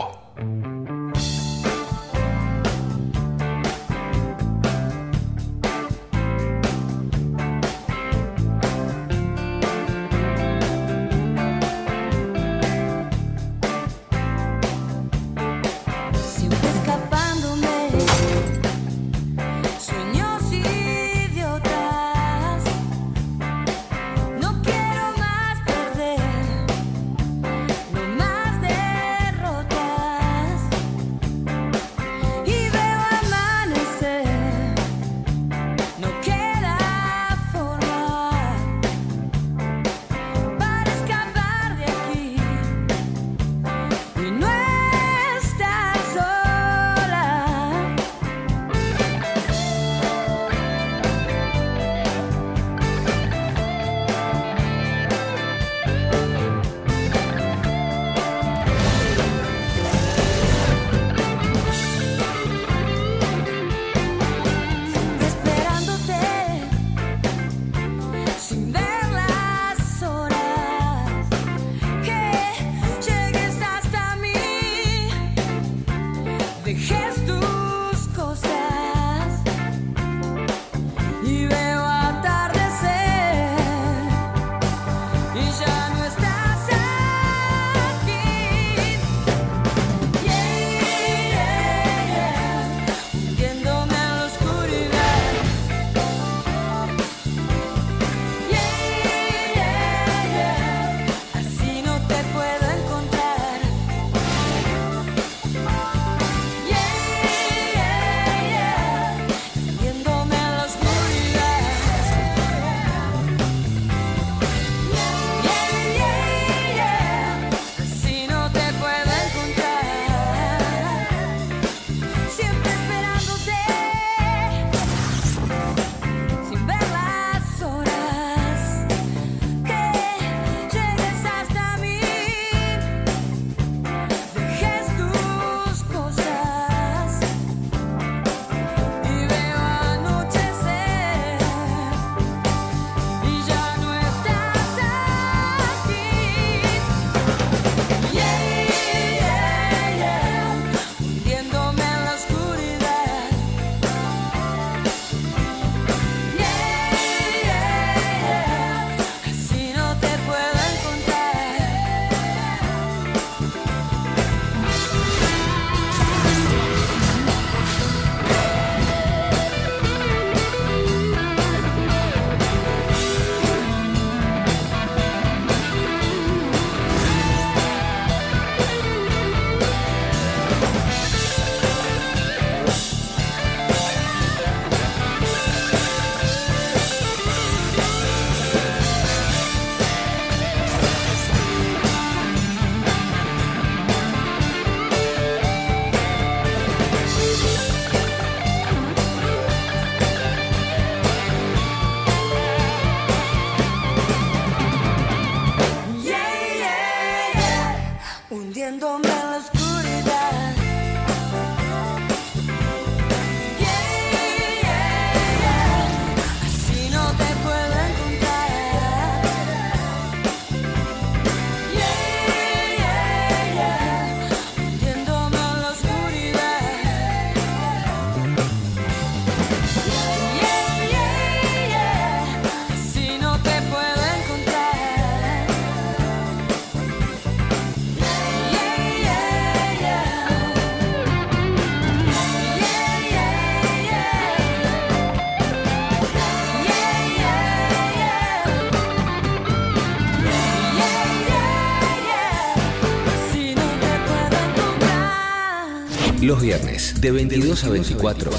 Viernes, 256.40 257.00
de 257.00 257.10
22 257.10 257.64
a 257.64 257.68
24, 257.70 258.30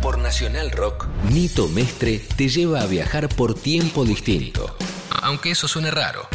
por 0.00 0.18
Nacional 0.18 0.70
Rock, 0.70 1.06
Nito 1.30 1.68
Mestre 1.68 2.20
te 2.36 2.48
lleva 2.48 2.80
a 2.80 2.86
viajar 2.86 3.28
por 3.28 3.54
tiempo 3.54 4.04
distinto. 4.04 4.76
Aunque 5.22 5.50
eso 5.50 5.68
suene 5.68 5.90
raro. 5.90 6.28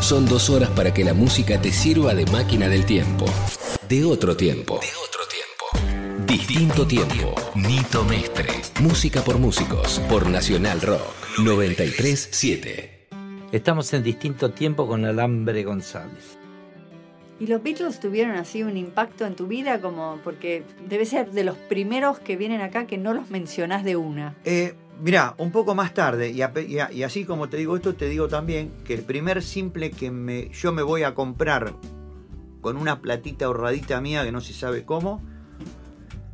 Son 0.00 0.26
dos 0.26 0.50
horas 0.50 0.70
para 0.70 0.92
que 0.92 1.04
la 1.04 1.14
música 1.14 1.60
te 1.60 1.72
sirva 1.72 2.14
de 2.14 2.26
máquina 2.26 2.68
del 2.68 2.84
tiempo. 2.84 3.26
De 3.88 4.04
otro 4.04 4.36
tiempo. 4.36 4.80
De 4.80 4.88
otro 4.96 5.22
tiempo. 5.28 6.26
Distinto 6.26 6.86
tiempo. 6.86 7.34
Nito 7.54 8.04
Mestre. 8.04 8.48
Música 8.80 9.22
por 9.22 9.38
músicos. 9.38 10.00
Por 10.08 10.28
Nacional 10.28 10.80
Rock. 10.80 11.38
937. 11.38 13.06
Estamos 13.52 13.92
en 13.92 14.02
distinto 14.02 14.50
tiempo 14.50 14.86
con 14.86 15.04
Alambre 15.04 15.62
González. 15.62 16.41
¿Y 17.42 17.48
los 17.48 17.60
Beatles 17.60 17.98
tuvieron 17.98 18.36
así 18.36 18.62
un 18.62 18.76
impacto 18.76 19.26
en 19.26 19.34
tu 19.34 19.48
vida? 19.48 19.80
como 19.80 20.20
Porque 20.22 20.62
debe 20.88 21.04
ser 21.04 21.32
de 21.32 21.42
los 21.42 21.56
primeros 21.56 22.20
que 22.20 22.36
vienen 22.36 22.60
acá 22.60 22.86
que 22.86 22.98
no 22.98 23.14
los 23.14 23.30
mencionás 23.30 23.82
de 23.82 23.96
una. 23.96 24.36
Eh, 24.44 24.76
mirá, 25.02 25.34
un 25.38 25.50
poco 25.50 25.74
más 25.74 25.92
tarde, 25.92 26.30
y, 26.30 27.02
así 27.02 27.24
como 27.24 27.48
te 27.48 27.56
digo 27.56 27.74
esto, 27.74 27.96
te 27.96 28.08
digo 28.08 28.28
también 28.28 28.70
que 28.84 28.94
el 28.94 29.02
primer 29.02 29.42
simple 29.42 29.90
que 29.90 30.12
me, 30.12 30.50
yo 30.50 30.70
me 30.70 30.84
voy 30.84 31.02
a 31.02 31.16
comprar 31.16 31.74
con 32.60 32.76
una 32.76 33.00
platita 33.00 33.46
ahorradita 33.46 34.00
mía 34.00 34.22
que 34.22 34.30
no 34.30 34.40
se 34.40 34.52
sabe 34.52 34.84
cómo, 34.84 35.20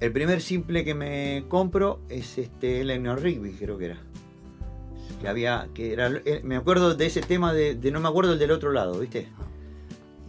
el 0.00 0.12
primer 0.12 0.42
simple 0.42 0.84
que 0.84 0.94
me 0.94 1.44
compro 1.48 2.00
es 2.10 2.36
este 2.36 2.82
Eleanor 2.82 3.22
Rigby, 3.22 3.52
creo 3.52 3.78
que 3.78 3.86
era. 3.86 3.98
Que 5.22 5.28
había, 5.28 5.68
que 5.72 5.94
era, 5.94 6.10
eh, 6.26 6.42
me 6.44 6.56
acuerdo 6.56 6.94
de 6.94 7.06
ese 7.06 7.22
tema 7.22 7.54
de, 7.54 7.76
de 7.76 7.90
no 7.92 7.98
me 7.98 8.08
acuerdo 8.08 8.34
el 8.34 8.38
del 8.38 8.50
otro 8.50 8.72
lado, 8.72 8.98
¿viste? 8.98 9.28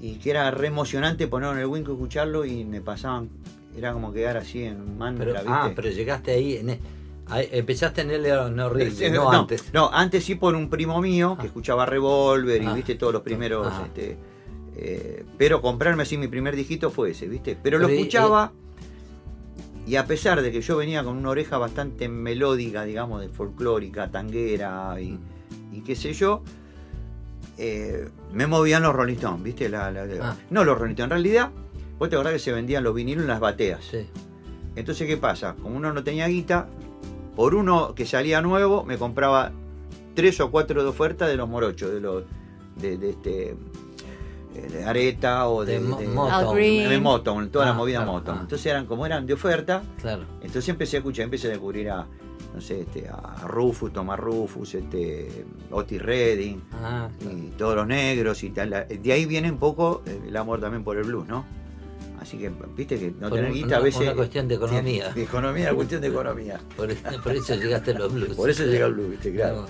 Y 0.02 0.16
que 0.16 0.30
era 0.32 0.50
re 0.52 0.68
emocionante 0.68 1.28
ponerlo 1.28 1.56
en 1.56 1.60
el 1.62 1.66
Winco 1.68 1.92
y 1.92 1.94
escucharlo 1.96 2.46
y 2.46 2.64
me 2.64 2.80
pasaban, 2.82 3.30
era 3.76 3.92
como 3.94 4.14
quedar 4.14 4.38
así 4.38 4.64
en 4.64 4.98
mantra, 4.98 5.26
Pero, 5.26 5.36
¿viste? 5.40 5.50
ah, 5.52 5.72
pero 5.76 5.90
llegaste 5.90 6.32
ahí, 6.32 6.56
en 6.58 6.70
e- 6.70 6.80
ahí- 7.28 7.50
empezaste 7.52 8.02
en 8.02 8.12
el 8.12 8.24
no 8.56 8.70
Sí, 8.92 9.10
no, 9.12 9.30
antes. 9.32 9.74
No, 9.74 9.90
antes 9.92 10.24
sí 10.24 10.36
por 10.36 10.56
un 10.56 10.70
primo 10.70 11.02
mío 11.02 11.36
que 11.38 11.44
Ah. 11.44 11.48
escuchaba 11.48 11.86
Revolver 11.86 12.62
y 12.62 12.66
Ah. 12.66 12.74
viste 12.74 12.96
todos 12.96 13.12
los 13.14 13.22
primeros. 13.24 13.68
Ajá. 13.68 13.86
este, 13.88 14.18
eh, 14.78 15.26
pero 15.38 15.62
comprarme 15.62 16.04
así 16.04 16.18
mi 16.18 16.28
primer 16.30 16.56
dijito 16.56 16.90
fue 16.92 17.12
ese, 17.12 17.28
¿viste? 17.28 17.58
Pero 17.62 17.78
lo 17.78 17.88
Pero 17.88 17.98
y- 17.98 18.02
escuchaba 18.02 18.54
y 19.86 19.96
a 19.98 20.06
pesar 20.06 20.42
de 20.42 20.52
que 20.52 20.62
yo 20.62 20.78
venía 20.78 21.04
con 21.04 21.18
una 21.18 21.30
oreja 21.30 21.58
bastante 21.58 22.08
melódica, 22.08 22.84
digamos, 22.86 23.20
de 23.22 23.28
folclórica, 23.30 24.10
tanguera 24.12 24.96
y, 25.02 25.20
y 25.74 25.82
qué 25.82 25.96
sé 25.96 26.14
yo, 26.14 26.44
eh, 27.62 28.08
me 28.32 28.48
movían 28.48 28.82
los 28.84 28.94
Rolling 28.96 29.16
Stones, 29.16 29.44
¿viste? 29.44 29.68
La- 29.70 29.92
la- 29.92 30.06
Ah. 30.22 30.36
No 30.50 30.64
los 30.64 30.78
Rolling 30.78 30.94
Stones, 30.94 31.06
en 31.12 31.24
realidad, 31.24 31.52
vos 31.98 32.10
te 32.10 32.16
acordás 32.16 32.34
que 32.34 32.40
se 32.40 32.52
vendían 32.54 32.84
los 32.84 32.96
vinilos 32.96 33.24
en 33.24 33.28
las 33.28 33.40
bateas. 33.40 33.84
Sí. 33.84 34.08
Entonces, 34.76 35.08
¿qué 35.08 35.18
pasa? 35.18 35.56
Como 35.62 35.76
uno 35.78 35.92
no 35.94 36.04
tenía 36.04 36.28
guita, 36.28 36.68
por 37.36 37.56
uno 37.56 37.94
que 37.96 38.06
salía 38.06 38.42
nuevo, 38.42 38.84
me 38.84 38.98
compraba 38.98 39.52
tres 40.16 40.40
o 40.40 40.52
cuatro 40.52 40.84
de 40.84 40.90
oferta 40.90 41.28
de 41.28 41.36
los 41.38 41.48
morochos, 41.50 41.92
de 41.92 42.00
los 42.00 42.24
de, 42.78 42.98
de 42.98 43.10
este 43.10 43.50
eh, 44.56 44.68
de 44.72 44.84
Areta 44.86 45.48
o 45.48 45.64
de, 45.66 45.74
De 45.74 45.80
de- 45.80 46.08
Motown. 46.08 46.56
De 46.58 47.00
Motown, 47.00 47.50
toda 47.50 47.66
Ah, 47.66 47.68
la 47.70 47.74
movida 47.74 47.98
claro, 48.00 48.12
Motown. 48.14 48.38
ah. 48.38 48.42
Entonces 48.42 48.66
eran 48.68 48.86
como 48.86 49.06
eran 49.06 49.26
de 49.26 49.34
oferta, 49.34 49.84
Claro. 50.02 50.24
entonces 50.42 50.70
empecé 50.70 50.98
a 50.98 51.00
escuchar, 51.00 51.26
empecé 51.26 51.48
a 51.48 51.50
descubrir 51.52 51.90
a 51.90 52.08
no 52.60 52.66
sé, 52.66 52.82
este, 52.82 53.08
a 53.08 53.48
Rufus, 53.48 53.94
Tomás 53.94 54.20
Rufus, 54.20 54.76
este, 54.76 55.46
Otis 55.72 56.02
Redding 56.02 56.62
Ah, 56.74 57.08
claro. 57.18 57.38
y 57.38 57.42
todos 57.58 57.76
los 57.78 57.88
negros 57.88 58.44
y 58.44 58.50
tal. 58.50 58.86
De 58.90 59.14
ahí 59.14 59.26
viene 59.26 59.50
un 59.50 59.58
poco 59.60 60.02
el 60.28 60.36
amor 60.36 60.60
también 60.60 60.84
por 60.84 60.98
el 60.98 61.06
blues, 61.06 61.26
¿no? 61.26 61.46
Así 62.20 62.38
que, 62.38 62.52
viste 62.76 63.00
que 63.00 63.12
no 63.12 63.30
Por 63.30 63.38
tener 63.38 63.52
una- 63.52 63.54
guita 63.62 63.78
a 63.78 63.80
veces. 63.80 64.02
una 64.08 64.14
cuestión 64.14 64.50
de 64.50 64.56
economía. 64.56 65.10
De 65.14 65.24
economía, 65.24 65.74
cuestión 65.74 66.02
de 66.02 66.08
economía. 66.10 66.60
Por, 66.76 66.94
por 67.24 67.32
eso 67.34 67.56
llegaste 67.56 67.92
a 67.92 68.00
los 68.00 68.14
blues. 68.14 68.36
Por 68.36 68.50
eso 68.50 68.66
llega 68.66 68.88
el 68.88 68.94
blues, 68.94 69.12
viste, 69.12 69.34
claro. 69.34 69.66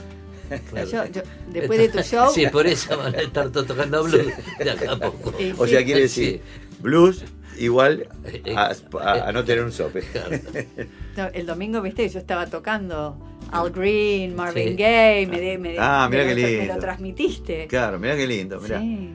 Claro. 0.72 0.90
Yo- 0.90 1.06
yo- 1.06 1.22
después 1.53 1.78
de 1.78 1.90
tu 1.90 1.99
show. 1.99 2.32
Sí, 2.34 2.48
por 2.52 2.66
eso 2.66 2.98
van 2.98 3.14
a 3.14 3.20
estar 3.20 3.49
todos 3.52 3.68
tocando 3.68 4.03
blues 4.03 4.26
de 4.57 4.72
acá 4.72 4.94
a 4.94 4.98
poco. 4.99 5.32
Eh, 5.38 5.53
O 5.56 5.66
sí. 5.66 5.74
sea, 5.74 5.86
quiere 5.86 6.02
decir, 6.02 6.41
blues 6.82 7.24
igual 7.60 8.07
a, 8.56 8.72
a- 9.02 9.27
a 9.30 9.31
no 9.31 9.44
tener 9.44 9.64
un 9.64 9.72
sope. 9.72 10.03
No, 11.18 11.27
el 11.34 11.45
domingo, 11.45 11.81
viste, 11.81 12.07
yo 12.07 12.19
estaba 12.19 12.48
tocando 12.48 13.18
Al 13.52 13.72
Green, 13.72 14.36
Marvin 14.36 14.69
Sí. 14.69 14.76
Gaye, 14.76 15.27
me, 15.27 15.40
de- 15.41 15.57
me, 15.57 15.72
de- 15.73 15.80
Ah, 15.80 16.07
lo, 16.10 16.18
qué 16.18 16.23
me 16.23 16.36
lo 16.41 16.48
lindo. 16.68 16.77
transmitiste. 16.80 17.68
Claro, 17.68 17.99
mirá 17.99 18.15
qué 18.15 18.26
lindo, 18.27 18.60
mirá. 18.61 18.80
Sí. 18.80 19.10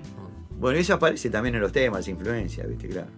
Bueno, 0.58 0.78
eso 0.78 0.94
aparece 0.94 1.30
también 1.30 1.54
en 1.54 1.60
los 1.62 1.72
temas, 1.72 2.06
influencia, 2.08 2.64
viste, 2.66 2.88
claro. 2.88 3.08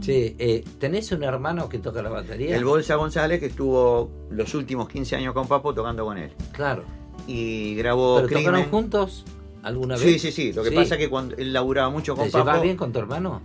Sí, 0.00 0.34
eh, 0.38 0.64
¿tenés 0.78 1.12
un 1.12 1.22
hermano 1.24 1.68
que 1.68 1.78
toca 1.78 2.02
la 2.02 2.10
batería? 2.10 2.56
El 2.56 2.64
Bolsa 2.64 2.96
González 2.96 3.38
que 3.40 3.46
estuvo 3.46 4.10
los 4.30 4.54
últimos 4.54 4.88
15 4.88 5.16
años 5.16 5.34
con 5.34 5.46
Papo 5.46 5.72
tocando 5.74 6.04
con 6.04 6.18
él. 6.18 6.30
Claro. 6.52 6.84
Y 7.26 7.74
grabó 7.76 8.16
¿Pero 8.16 8.28
Crimen. 8.28 8.44
tocaron 8.44 8.70
juntos 8.70 9.24
alguna 9.62 9.96
Sí, 9.96 10.06
vez? 10.06 10.22
sí, 10.22 10.32
sí. 10.32 10.52
Lo 10.52 10.62
que 10.62 10.72
pasa 10.72 10.94
es 10.94 11.00
que 11.00 11.08
cuando 11.08 11.36
él 11.36 11.52
laburaba 11.52 11.90
mucho 11.90 12.16
con 12.16 12.24
¿Te 12.26 12.30
llevas 12.32 12.46
Papo, 12.54 12.62
bien 12.62 12.76
con 12.76 12.92
tu 12.92 12.98
hermano? 12.98 13.40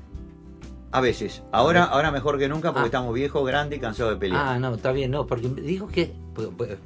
A 0.91 1.01
veces. 1.01 1.43
Ahora, 1.51 1.83
ahora 1.85 2.11
mejor 2.11 2.37
que 2.39 2.47
nunca 2.49 2.69
porque 2.71 2.83
Ah. 2.83 2.85
estamos 2.87 3.13
viejos, 3.13 3.45
grandes 3.45 3.77
y 3.77 3.81
cansados 3.81 4.13
de 4.13 4.19
pelear. 4.19 4.41
Ah, 4.47 4.59
no, 4.59 4.73
está 4.75 4.91
bien, 4.91 5.11
no, 5.11 5.25
porque 5.27 5.47
dijo 5.47 5.87
que 5.87 6.13
pues, 6.33 6.47
pues, 6.57 6.77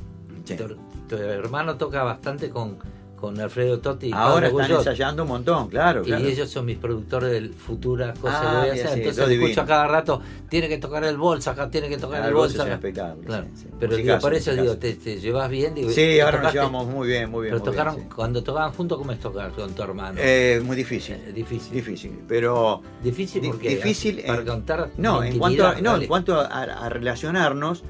Sí. 0.46 0.56
tu, 0.58 0.76
tu 1.08 1.16
hermano 1.16 1.76
toca 1.78 2.04
bastante 2.04 2.50
con, 2.50 2.78
con 3.24 3.40
Alfredo 3.40 3.80
Totti 3.80 4.08
y 4.08 4.12
Ahora 4.12 4.48
Pablo 4.50 4.64
están 4.64 4.78
ensayando 4.80 5.24
un 5.24 5.30
montón, 5.30 5.70
claro, 5.70 6.02
Y 6.06 6.12
ellos 6.12 6.50
son 6.50 6.66
mis 6.66 6.78
productores 6.78 7.32
del 7.32 7.54
futuras 7.54 8.20
cosas 8.20 8.42
Ah, 8.44 8.50
que 8.66 8.70
voy 8.72 8.80
a 8.82 8.84
hacer. 8.84 9.00
Entonces 9.00 9.30
escucho 9.30 9.62
a 9.62 9.66
cada 9.66 9.88
rato, 9.88 10.22
tiene 10.50 10.68
que 10.68 10.78
tocar 10.78 11.06
el 11.06 11.16
bolsa, 11.16 11.52
acá 11.52 11.70
tiene 11.70 11.88
que 11.88 11.98
tocar 11.98 12.22
Ah, 12.22 12.28
el 12.28 12.34
Claro. 12.34 13.46
sí, 13.56 13.62
sí. 13.62 13.68
Pero 13.80 13.96
digo, 13.96 14.20
por 14.20 14.34
eso 14.34 14.54
digo, 14.54 14.76
te, 14.76 14.96
te 14.96 15.22
llevas 15.22 15.50
bien. 15.50 15.74
Digo, 15.74 15.90
Sí, 15.92 16.20
ahora 16.20 16.42
nos 16.42 16.52
llevamos 16.54 16.86
muy 16.88 17.08
bien, 17.08 17.32
muy 17.32 17.44
bien. 17.44 17.54
Pero 17.54 17.64
muy 17.64 17.72
bien, 17.72 17.86
tocaron, 17.86 17.96
sí. 17.96 18.14
cuando 18.14 18.44
tocaban 18.44 18.74
juntos, 18.74 18.98
¿cómo 18.98 19.14
es 19.14 19.20
tocar 19.22 19.52
con 19.54 19.74
tu 19.74 19.82
hermano? 19.84 20.20
Eh, 20.22 20.62
muy 20.62 20.76
difícil. 20.76 21.16
Eh, 21.16 21.32
difícil. 21.34 21.72
Difícil, 21.74 22.20
pero 22.28 22.82
Difícil 23.02 23.42
di- 23.42 23.48
porque 23.52 23.70
difícil 23.70 24.22
para 24.28 24.40
en- 24.42 24.46
contar 24.48 24.90
no, 24.98 25.24
en 25.24 25.40
cuanto 25.40 25.66
a, 25.66 25.76
no, 25.80 25.96
en 25.96 26.08
cuanto 26.08 26.42
a, 26.42 26.46
a 26.46 26.90
relacionarnos, 26.90 27.84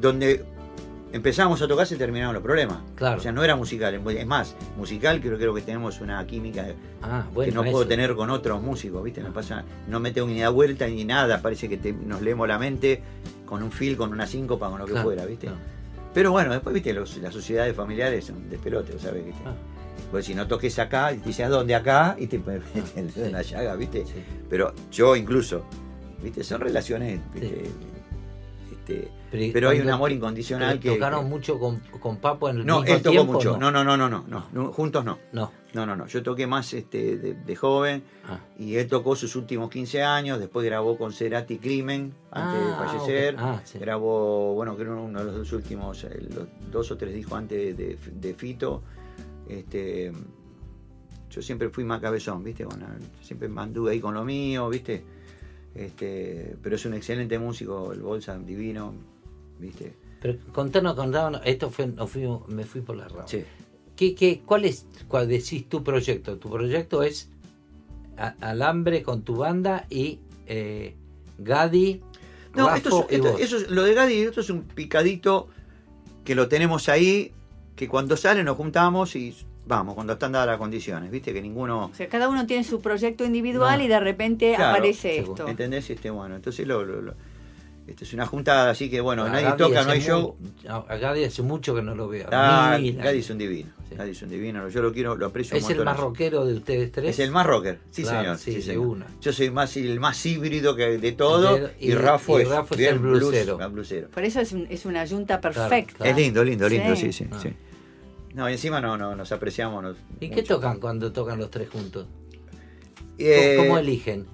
donde 0.00 0.44
empezamos 1.14 1.62
a 1.62 1.68
tocar 1.68 1.86
se 1.86 1.96
terminaron 1.96 2.34
los 2.34 2.42
problemas. 2.42 2.78
Claro. 2.96 3.18
O 3.18 3.20
sea, 3.20 3.32
no 3.32 3.42
era 3.44 3.54
musical, 3.56 3.94
es 3.94 4.26
más, 4.26 4.54
musical 4.76 5.20
creo, 5.20 5.38
creo 5.38 5.54
que 5.54 5.62
tenemos 5.62 6.00
una 6.00 6.26
química 6.26 6.66
Ah, 7.02 7.24
bueno, 7.32 7.50
que 7.50 7.54
no 7.54 7.62
eso. 7.62 7.72
puedo 7.72 7.86
tener 7.86 8.14
con 8.14 8.30
otros 8.30 8.60
músicos, 8.60 9.02
¿viste? 9.04 9.22
Me 9.22 9.30
pasa, 9.30 9.64
no 9.88 10.00
me 10.00 10.10
tengo 10.10 10.26
ni 10.28 10.40
da 10.40 10.48
vuelta 10.48 10.86
ni 10.88 11.04
nada, 11.04 11.40
parece 11.40 11.68
que 11.68 11.76
te- 11.76 11.92
nos 11.92 12.20
leemos 12.20 12.48
la 12.48 12.58
mente 12.58 13.00
con 13.46 13.62
un 13.62 13.70
feel, 13.70 13.96
con 13.96 14.10
una 14.12 14.26
síncopa, 14.26 14.68
con 14.68 14.78
lo 14.80 14.86
que 14.86 14.92
Claro, 14.92 15.06
fuera, 15.06 15.24
¿viste? 15.26 15.48
Pero 16.12 16.30
bueno, 16.32 16.52
después, 16.52 16.74
¿viste? 16.74 16.92
Los- 16.92 17.16
las 17.18 17.32
sociedades 17.32 17.74
familiares 17.76 18.24
son 18.24 18.48
despelote, 18.50 18.98
¿sabes? 18.98 19.24
¿Viste? 19.24 19.42
Ah. 19.46 19.54
Pues 20.10 20.26
si 20.26 20.34
no 20.34 20.46
toques 20.46 20.78
acá, 20.78 21.10
dices, 21.12 21.46
¿a 21.46 21.48
dónde 21.48 21.74
acá? 21.74 22.16
Y 22.18 22.26
te 22.26 22.38
pones 22.38 22.62
en 22.96 23.10
sí. 23.10 23.20
la 23.30 23.42
llaga, 23.42 23.74
¿viste? 23.76 24.04
Sí. 24.06 24.14
Pero 24.50 24.72
yo 24.92 25.16
incluso, 25.16 25.64
¿viste? 26.22 26.42
Son 26.44 26.60
relaciones, 26.60 27.20
¿viste? 27.32 27.64
Este, 28.86 29.50
pero 29.52 29.70
hay 29.70 29.80
un 29.80 29.88
amor 29.90 30.12
incondicional 30.12 30.78
que... 30.78 30.90
¿Tocaron 30.90 31.28
mucho 31.28 31.58
con, 31.58 31.80
con 32.00 32.18
Papo 32.18 32.48
en 32.50 32.58
el 32.58 32.66
no, 32.66 32.80
mismo 32.82 32.94
él 32.96 33.02
tocó 33.02 33.10
tiempo? 33.12 33.32
mucho. 33.32 33.56
No, 33.58 33.70
No, 33.70 33.82
no, 33.84 33.96
no, 33.96 34.08
no, 34.08 34.24
no, 34.28 34.46
no, 34.52 34.72
juntos 34.72 35.04
no. 35.04 35.18
no. 35.32 35.50
No, 35.72 35.84
no, 35.86 35.96
no. 35.96 36.06
Yo 36.06 36.22
toqué 36.22 36.46
más 36.46 36.72
este, 36.72 37.16
de, 37.16 37.34
de 37.34 37.56
joven 37.56 38.04
Ah. 38.28 38.38
y 38.58 38.76
él 38.76 38.86
tocó 38.86 39.16
sus 39.16 39.34
últimos 39.34 39.70
15 39.70 40.02
años. 40.04 40.38
Después 40.38 40.64
grabó 40.64 40.96
con 40.96 41.12
Cerati 41.12 41.58
Crimen 41.58 42.14
antes 42.30 42.60
Ah, 42.62 42.68
de 42.68 42.86
fallecer. 42.86 43.34
ok. 43.34 43.40
Ah, 43.42 43.60
sí. 43.64 43.78
Grabó, 43.80 44.54
bueno, 44.54 44.76
creo 44.76 45.02
uno 45.02 45.18
de 45.18 45.24
los 45.24 45.34
dos 45.34 45.52
últimos, 45.52 46.04
eh, 46.04 46.28
los 46.32 46.46
dos 46.70 46.90
o 46.92 46.96
tres 46.96 47.12
discos 47.14 47.38
antes 47.38 47.76
de, 47.76 47.98
de 48.12 48.34
Fito. 48.34 48.82
Este, 49.48 50.12
yo 51.30 51.42
siempre 51.42 51.68
fui 51.70 51.82
más 51.84 52.00
cabezón, 52.00 52.44
¿viste? 52.44 52.64
Bueno, 52.64 52.86
siempre 53.20 53.50
anduve 53.56 53.92
ahí 53.92 54.00
con 54.00 54.14
lo 54.14 54.24
mío, 54.24 54.68
¿viste? 54.68 55.04
Este, 55.74 56.56
pero 56.62 56.76
es 56.76 56.84
un 56.86 56.94
excelente 56.94 57.38
músico, 57.38 57.92
el 57.92 58.00
Bolsa, 58.00 58.38
divino, 58.38 58.94
¿viste? 59.58 59.94
Pero 60.20 60.38
contanos, 60.52 60.94
contanos, 60.94 61.40
esto 61.44 61.70
fue, 61.70 61.86
me 62.48 62.64
fui 62.64 62.80
por 62.80 62.96
la 62.96 63.08
rama. 63.08 63.26
Sí. 63.26 63.44
¿Qué, 63.96 64.14
qué, 64.14 64.42
¿Cuál 64.44 64.64
es, 64.64 64.86
cuál 65.08 65.28
decís 65.28 65.68
tu 65.68 65.82
proyecto? 65.84 66.36
Tu 66.38 66.48
proyecto 66.50 67.02
es 67.02 67.28
a- 68.16 68.34
Alambre 68.40 69.02
con 69.02 69.22
tu 69.22 69.36
banda 69.36 69.86
y 69.90 70.20
eh, 70.46 70.94
Gadi, 71.38 72.00
No, 72.54 72.72
esto 72.74 73.06
es, 73.08 73.12
y 73.12 73.14
esto- 73.16 73.38
eso 73.38 73.56
es- 73.56 73.70
lo 73.70 73.82
de 73.82 73.94
Gadi, 73.94 74.14
esto 74.22 74.40
es 74.40 74.50
un 74.50 74.62
picadito 74.62 75.48
que 76.24 76.34
lo 76.36 76.48
tenemos 76.48 76.88
ahí, 76.88 77.32
que 77.76 77.88
cuando 77.88 78.16
sale 78.16 78.44
nos 78.44 78.56
juntamos 78.56 79.16
y 79.16 79.34
vamos, 79.66 79.94
cuando 79.94 80.12
están 80.14 80.32
dadas 80.32 80.46
las 80.48 80.58
condiciones, 80.58 81.10
¿viste? 81.10 81.32
Que 81.32 81.40
ninguno... 81.42 81.86
O 81.86 81.94
sea, 81.94 82.08
cada 82.08 82.28
uno 82.28 82.46
tiene 82.46 82.64
su 82.64 82.80
proyecto 82.80 83.24
individual 83.24 83.78
No. 83.78 83.84
y 83.84 83.88
de 83.88 84.00
repente 84.00 84.52
Claro, 84.56 84.70
aparece 84.72 85.18
esto. 85.18 85.48
¿Entendés? 85.48 85.88
Este, 85.90 86.10
bueno, 86.10 86.36
entonces 86.36 86.66
lo, 86.66 86.84
lo- 86.84 87.00
lo- 87.02 87.14
esto 87.86 88.04
es 88.04 88.14
una 88.14 88.24
juntada, 88.24 88.70
así 88.70 88.88
que 88.88 89.02
bueno, 89.02 89.24
A 89.24 89.28
nadie 89.28 89.52
toca, 89.58 89.82
no 89.84 89.90
hay 89.90 90.00
show. 90.00 90.36
A 90.66 90.96
Gadi 90.96 91.24
hace 91.24 91.42
mucho 91.42 91.74
que 91.74 91.82
no 91.82 91.94
lo 91.94 92.08
veo. 92.08 92.26
Ah, 92.32 92.78
Gadi 92.80 93.18
es 93.18 93.28
un 93.28 93.36
divino, 93.36 93.68
Sí. 93.90 93.94
Gadi 93.94 94.12
es 94.12 94.22
un 94.22 94.30
divino, 94.30 94.66
yo 94.70 94.80
lo 94.80 94.90
quiero, 94.90 95.14
lo 95.16 95.26
aprecio 95.26 95.54
Es 95.58 95.64
un 95.64 95.72
el 95.72 95.84
más 95.84 95.98
rockero 95.98 96.46
de 96.46 96.54
ustedes 96.54 96.90
tres. 96.90 97.10
Es 97.10 97.18
el 97.18 97.30
más 97.30 97.44
rocker, 97.46 97.80
sí 97.90 98.00
Claro, 98.02 98.38
señor. 98.38 98.38
sí, 98.38 98.62
señor. 98.62 98.86
una. 98.86 99.06
Yo 99.20 99.34
soy 99.34 99.50
más 99.50 99.76
el 99.76 100.00
más 100.00 100.24
híbrido 100.24 100.74
que 100.74 100.96
de 100.96 101.12
todo 101.12 101.56
De- 101.58 101.74
y, 101.78 101.90
y- 101.90 101.94
Rafa 101.94 102.32
y 102.32 102.42
es, 102.42 102.48
Rafa 102.48 102.74
es 102.74 102.80
el 102.80 102.98
blues, 103.00 103.18
blusero. 103.20 103.60
el 103.60 103.68
blusero. 103.70 104.08
Por 104.08 104.24
eso 104.24 104.40
es, 104.40 104.52
un- 104.52 104.66
es 104.70 104.86
una 104.86 105.04
yunta 105.04 105.38
perfecta. 105.42 105.92
claro. 105.98 106.10
Es 106.10 106.16
lindo, 106.16 106.42
lindo, 106.42 106.66
lindo, 106.66 106.96
sí, 106.96 107.12
Sí. 107.12 107.24
sí, 107.24 107.26
Ah. 107.30 107.38
sí. 107.42 107.50
No, 108.34 108.48
y 108.50 108.52
encima 108.52 108.80
no, 108.80 108.96
no, 108.98 109.14
nos 109.14 109.30
apreciamos. 109.32 109.82
nos- 109.82 109.96
¿Y 110.20 110.28
qué 110.30 110.42
tocan 110.42 110.80
cuando 110.80 111.12
tocan 111.12 111.38
los 111.38 111.50
tres 111.50 111.68
juntos? 111.70 112.06
Eh, 113.18 113.54
¿Cómo 113.56 113.78
eligen? 113.78 114.26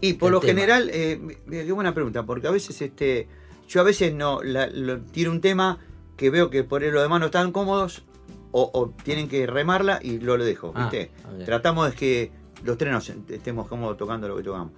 Y 0.00 0.14
por 0.14 0.30
lo 0.32 0.40
tema? 0.40 0.52
general, 0.54 0.90
eh, 0.92 1.18
mira, 1.46 1.64
qué 1.64 1.72
buena 1.72 1.94
pregunta, 1.94 2.24
porque 2.24 2.46
a 2.48 2.50
veces 2.50 2.80
este, 2.82 3.28
yo 3.68 3.80
a 3.80 3.84
veces 3.84 4.12
no 4.14 4.42
la- 4.42 4.66
lo- 4.68 5.00
tiro 5.00 5.30
un 5.30 5.40
tema 5.40 5.78
que 6.16 6.30
veo 6.30 6.50
que 6.50 6.64
por 6.64 6.82
lo 6.82 7.00
demás 7.00 7.20
no 7.20 7.26
están 7.26 7.52
cómodos 7.52 8.02
o, 8.50 8.70
o 8.74 8.90
tienen 9.04 9.28
que 9.28 9.46
remarla 9.46 10.00
y 10.02 10.18
lo, 10.18 10.36
lo 10.36 10.44
dejo, 10.44 10.72
Ah, 10.74 10.82
¿viste? 10.90 11.10
ok. 11.38 11.44
Tratamos 11.44 11.90
de 11.90 11.96
que 11.96 12.32
los 12.64 12.76
tres 12.78 12.92
nos 12.92 13.08
estemos 13.08 13.68
cómodos 13.68 13.96
tocando 13.96 14.26
lo 14.28 14.36
que 14.36 14.42
tocamos. 14.42 14.72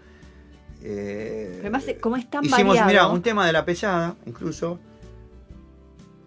Eh, 0.83 1.59
Además, 1.61 1.85
como 2.01 2.17
es 2.17 2.29
tan 2.31 2.45
hicimos, 2.45 2.77
mira, 2.87 3.09
un 3.09 3.23
tema 3.23 3.47
de 3.47 3.53
la 3.53 3.65
pesada, 3.65 4.17
incluso, 4.27 4.79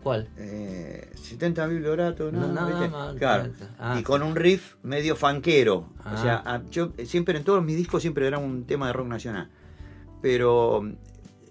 ¿Cuál? 0.04 0.28
eh, 0.38 1.10
70 1.16 1.66
biblioratos, 1.68 2.32
¿no? 2.34 2.42
No, 2.48 2.54
nada 2.54 2.88
más, 2.90 3.16
Claro. 3.16 3.52
ah, 3.80 3.98
y 4.00 4.04
con 4.04 4.22
un 4.22 4.36
riff 4.36 4.76
medio 4.84 5.16
fanquero. 5.16 5.90
Ah. 6.04 6.16
O 6.18 6.22
sea, 6.22 6.44
a- 6.46 6.64
yo 6.70 6.92
eh, 6.98 7.06
siempre 7.06 7.38
en 7.38 7.44
todos 7.44 7.64
mis 7.64 7.78
discos 7.78 8.02
siempre 8.02 8.28
era 8.28 8.38
un 8.38 8.66
tema 8.66 8.88
de 8.88 8.94
rock 8.94 9.08
nacional. 9.08 9.50
Pero 10.22 10.82
mm, 10.82 10.94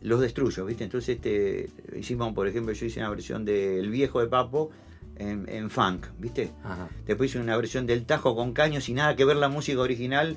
los 0.02 0.20
destruyo, 0.20 0.64
¿viste? 0.66 0.84
Entonces 0.84 1.16
este 1.16 1.70
hicimos, 1.98 2.32
por 2.34 2.46
ejemplo, 2.48 2.72
yo 2.74 2.86
hice 2.86 3.00
una 3.00 3.10
versión 3.10 3.44
de 3.44 3.78
El 3.78 3.90
viejo 3.90 4.20
de 4.20 4.26
Papo 4.26 4.70
en, 5.16 5.48
en 5.48 5.70
funk, 5.70 6.06
¿viste? 6.18 6.52
Ajá. 6.64 6.88
Después 7.06 7.30
hice 7.30 7.38
una 7.40 7.56
versión 7.56 7.86
del 7.86 8.04
Tajo 8.04 8.34
con 8.34 8.52
caños 8.52 8.88
y 8.88 8.94
nada 8.94 9.14
que 9.16 9.24
ver 9.24 9.36
la 9.36 9.48
música 9.48 9.80
original 9.80 10.36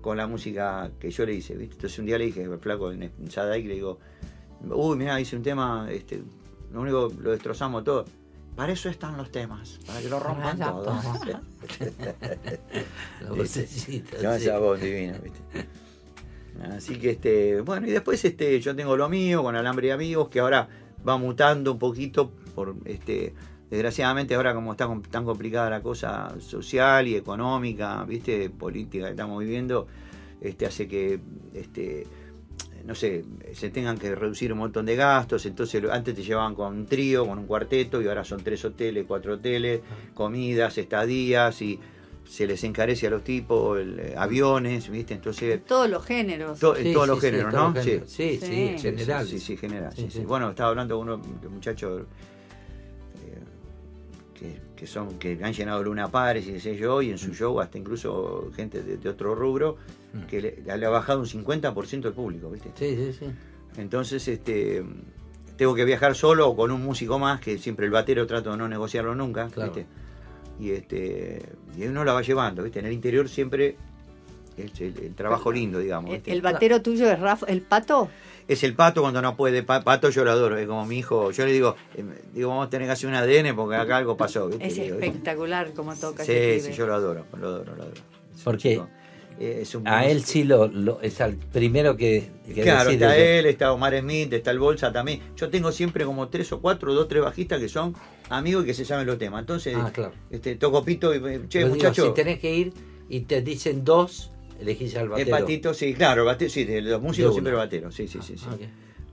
con 0.00 0.16
la 0.18 0.26
música 0.26 0.90
que 0.98 1.10
yo 1.10 1.24
le 1.24 1.34
hice, 1.34 1.54
¿viste? 1.56 1.76
Entonces 1.76 1.98
un 1.98 2.06
día 2.06 2.18
le 2.18 2.26
dije, 2.26 2.46
flaco 2.60 2.92
en 2.92 3.10
Sadaic, 3.30 3.66
le 3.66 3.74
digo, 3.74 3.98
uy, 4.68 4.96
mira, 4.98 5.18
hice 5.20 5.36
un 5.36 5.42
tema, 5.42 5.88
este, 5.90 6.22
lo 6.74 6.80
único, 6.80 7.12
lo 7.20 7.30
destrozamos 7.30 7.84
todo. 7.84 8.04
Para 8.56 8.72
eso 8.72 8.88
están 8.88 9.16
los 9.16 9.30
temas, 9.30 9.80
para 9.86 10.00
que 10.00 10.08
lo 10.08 10.20
rompan 10.20 10.58
Para 10.58 10.70
todo. 10.72 10.84
todo. 10.84 11.00
La 13.22 13.30
vocecita, 13.30 14.18
sí. 14.18 14.44
esa 14.44 14.58
voz 14.58 14.80
divina, 14.80 15.18
¿viste? 15.18 15.40
Así 16.76 16.98
que 16.98 17.10
este, 17.10 17.60
bueno, 17.62 17.86
y 17.86 17.90
después 17.90 18.24
este, 18.24 18.60
yo 18.60 18.76
tengo 18.76 18.96
lo 18.96 19.08
mío 19.08 19.42
con 19.42 19.56
Alambre 19.56 19.88
y 19.88 19.90
Amigos, 19.90 20.28
que 20.28 20.40
ahora 20.40 20.68
va 21.06 21.16
mutando 21.16 21.72
un 21.72 21.78
poquito 21.78 22.30
por 22.54 22.76
este. 22.84 23.34
Desgraciadamente 23.70 24.36
ahora 24.36 24.54
como 24.54 24.72
está 24.72 24.88
tan 25.10 25.24
complicada 25.24 25.68
la 25.68 25.82
cosa 25.82 26.34
social 26.38 27.08
y 27.08 27.16
económica, 27.16 28.04
viste, 28.04 28.50
política 28.50 29.06
que 29.06 29.10
estamos 29.12 29.40
viviendo, 29.40 29.88
este, 30.40 30.66
hace 30.66 30.86
que 30.86 31.18
este, 31.54 32.06
no 32.84 32.94
sé, 32.94 33.24
se 33.54 33.70
tengan 33.70 33.96
que 33.98 34.14
reducir 34.14 34.52
un 34.52 34.58
montón 34.58 34.84
de 34.86 34.94
gastos, 34.96 35.46
entonces 35.46 35.82
antes 35.90 36.14
te 36.14 36.22
llevaban 36.22 36.54
con 36.54 36.74
un 36.76 36.86
trío, 36.86 37.26
con 37.26 37.38
un 37.38 37.46
cuarteto, 37.46 38.02
y 38.02 38.06
ahora 38.08 38.24
son 38.24 38.42
tres 38.42 38.64
hoteles, 38.64 39.04
cuatro 39.08 39.34
hoteles, 39.34 39.80
comidas, 40.12 40.76
estadías, 40.78 41.60
y 41.62 41.78
se 42.28 42.46
les 42.46 42.62
encarece 42.64 43.06
a 43.06 43.10
los 43.10 43.22
tipos 43.24 43.78
el, 43.78 44.00
eh, 44.00 44.14
aviones, 44.16 44.88
¿viste? 44.90 45.14
Entonces, 45.14 45.64
Todos 45.64 45.88
los 45.90 46.04
géneros. 46.04 46.58
to- 46.58 46.76
en 46.76 46.84
Sí, 46.84 46.92
todos 46.92 47.06
sí, 47.06 47.10
los 47.10 47.20
sí, 47.20 47.26
géneros, 47.26 47.52
¿no? 47.54 47.64
los 47.72 47.84
géneros. 47.84 48.10
Sí, 48.10 48.30
sí, 48.40 48.46
Sí. 48.46 48.54
en 48.54 48.78
Sí, 48.78 48.82
general. 48.90 49.26
Sí, 49.26 49.38
sí, 49.40 49.56
general. 49.56 49.92
Sí, 49.94 50.02
sí, 50.02 50.10
sí. 50.10 50.18
sí. 50.20 50.24
Bueno, 50.24 50.50
estaba 50.50 50.70
hablando 50.70 50.98
con 50.98 51.08
unos 51.08 51.26
muchachos 51.50 52.02
eh, 53.14 53.38
que, 54.34 54.60
que 54.76 54.86
son 54.86 55.18
que 55.18 55.38
han 55.42 55.52
llenado 55.52 55.82
Luna 55.82 56.08
Pares 56.10 56.46
y 56.46 56.52
qué 56.52 56.60
sé 56.60 56.76
yo, 56.76 57.02
y 57.02 57.10
en 57.10 57.18
su 57.18 57.32
show 57.34 57.60
hasta 57.60 57.78
incluso 57.78 58.50
gente 58.56 58.82
de, 58.82 58.96
de 58.96 59.08
otro 59.08 59.34
rubro 59.34 59.76
que 60.28 60.40
le, 60.40 60.76
le 60.78 60.86
ha 60.86 60.90
bajado 60.90 61.20
un 61.20 61.26
50% 61.26 62.06
el 62.06 62.12
público, 62.12 62.50
¿viste? 62.50 62.70
Sí, 62.76 62.96
sí, 62.96 63.12
sí. 63.18 63.26
Entonces, 63.76 64.26
este, 64.28 64.84
tengo 65.56 65.74
que 65.74 65.84
viajar 65.84 66.14
solo 66.14 66.48
o 66.48 66.56
con 66.56 66.70
un 66.70 66.82
músico 66.82 67.18
más, 67.18 67.40
que 67.40 67.58
siempre 67.58 67.86
el 67.86 67.92
batero 67.92 68.26
trato 68.26 68.52
de 68.52 68.56
no 68.56 68.68
negociarlo 68.68 69.14
nunca, 69.14 69.48
Claro. 69.48 69.72
¿viste? 69.72 69.86
Y 70.60 70.70
este, 70.70 71.42
y 71.76 71.84
uno 71.86 72.04
la 72.04 72.12
va 72.12 72.22
llevando, 72.22 72.62
¿viste? 72.62 72.78
En 72.78 72.86
el 72.86 72.92
interior 72.92 73.28
siempre 73.28 73.76
es 74.56 74.80
el, 74.80 74.96
el 74.98 75.14
trabajo 75.16 75.50
lindo, 75.50 75.80
digamos. 75.80 76.10
El, 76.10 76.16
¿viste? 76.18 76.32
el 76.32 76.42
batero 76.42 76.80
tuyo 76.80 77.10
es 77.10 77.18
Rafa, 77.18 77.46
el 77.46 77.60
pato. 77.62 78.08
Es 78.46 78.62
el 78.62 78.74
pato 78.74 79.00
cuando 79.00 79.20
no 79.22 79.36
puede, 79.36 79.62
Pa- 79.64 79.80
pato 79.82 80.10
yo 80.10 80.22
lo 80.24 80.30
adoro, 80.30 80.56
es 80.58 80.66
como 80.68 80.84
mi 80.86 80.98
hijo, 80.98 81.30
yo 81.32 81.44
le 81.46 81.52
digo, 81.52 81.74
eh, 81.96 82.04
digo, 82.32 82.50
vamos 82.50 82.66
a 82.66 82.70
tener 82.70 82.86
que 82.86 82.92
hacer 82.92 83.08
un 83.08 83.16
ADN 83.16 83.56
porque 83.56 83.74
acá 83.76 83.96
algo 83.96 84.16
pasó, 84.16 84.46
¿viste? 84.48 84.66
Es 84.68 84.78
espectacular 84.78 85.72
como 85.72 85.96
toca 85.96 86.24
Sí, 86.24 86.60
sí, 86.60 86.72
yo 86.72 86.86
lo 86.86 86.94
adoro, 86.94 87.24
lo 87.36 87.46
adoro, 87.48 87.74
lo 87.74 87.82
adoro. 87.82 88.00
Es 88.36 88.42
Porque 88.42 88.70
chico, 88.74 88.88
eh, 89.40 89.58
es 89.62 89.74
un 89.74 89.86
a 89.88 90.06
él 90.06 90.22
sí 90.24 90.44
lo, 90.44 90.68
lo- 90.68 91.00
es 91.00 91.20
al 91.20 91.34
primero 91.34 91.96
que, 91.96 92.30
que 92.46 92.62
Claro, 92.62 92.90
decide 92.90 93.04
está 93.06 93.16
él, 93.16 93.46
está 93.46 93.72
Omar 93.72 93.98
Smith, 93.98 94.32
está 94.32 94.50
el 94.52 94.58
Bolsa 94.58 94.92
también. 94.92 95.20
Yo 95.36 95.50
tengo 95.50 95.72
siempre 95.72 96.04
como 96.04 96.28
tres 96.28 96.52
o 96.52 96.60
cuatro, 96.60 96.94
dos, 96.94 97.08
tres 97.08 97.22
bajistas 97.22 97.60
que 97.60 97.68
son 97.68 97.94
amigos 98.30 98.64
y 98.64 98.66
que 98.68 98.74
se 98.74 98.84
saben 98.84 99.06
los 99.06 99.18
temas. 99.18 99.40
Entonces, 99.40 99.74
Ah, 99.76 99.90
claro. 99.92 100.12
este, 100.30 100.56
toco 100.56 100.84
pito 100.84 101.12
y 101.14 101.18
eh, 101.18 101.40
che, 101.48 101.60
Yo 101.60 101.64
digo, 101.66 101.68
muchacho. 101.76 102.06
si 102.08 102.14
tenés 102.14 102.38
que 102.38 102.54
ir 102.54 102.72
y 103.08 103.20
te 103.20 103.42
dicen 103.42 103.84
dos, 103.84 104.30
elegís 104.60 104.94
al 104.96 105.02
El 105.04 105.08
batero. 105.10 105.30
patito, 105.30 105.74
sí, 105.74 105.94
claro, 105.94 106.22
el 106.22 106.26
batero, 106.26 106.50
sí, 106.50 106.64
de 106.64 106.80
los 106.82 107.02
músicos 107.02 107.32
siempre 107.32 107.52
batero, 107.54 107.90
sí, 107.90 108.06
sí, 108.08 108.18
sí, 108.22 108.36
sí. 108.38 108.46
Ah. 108.48 108.56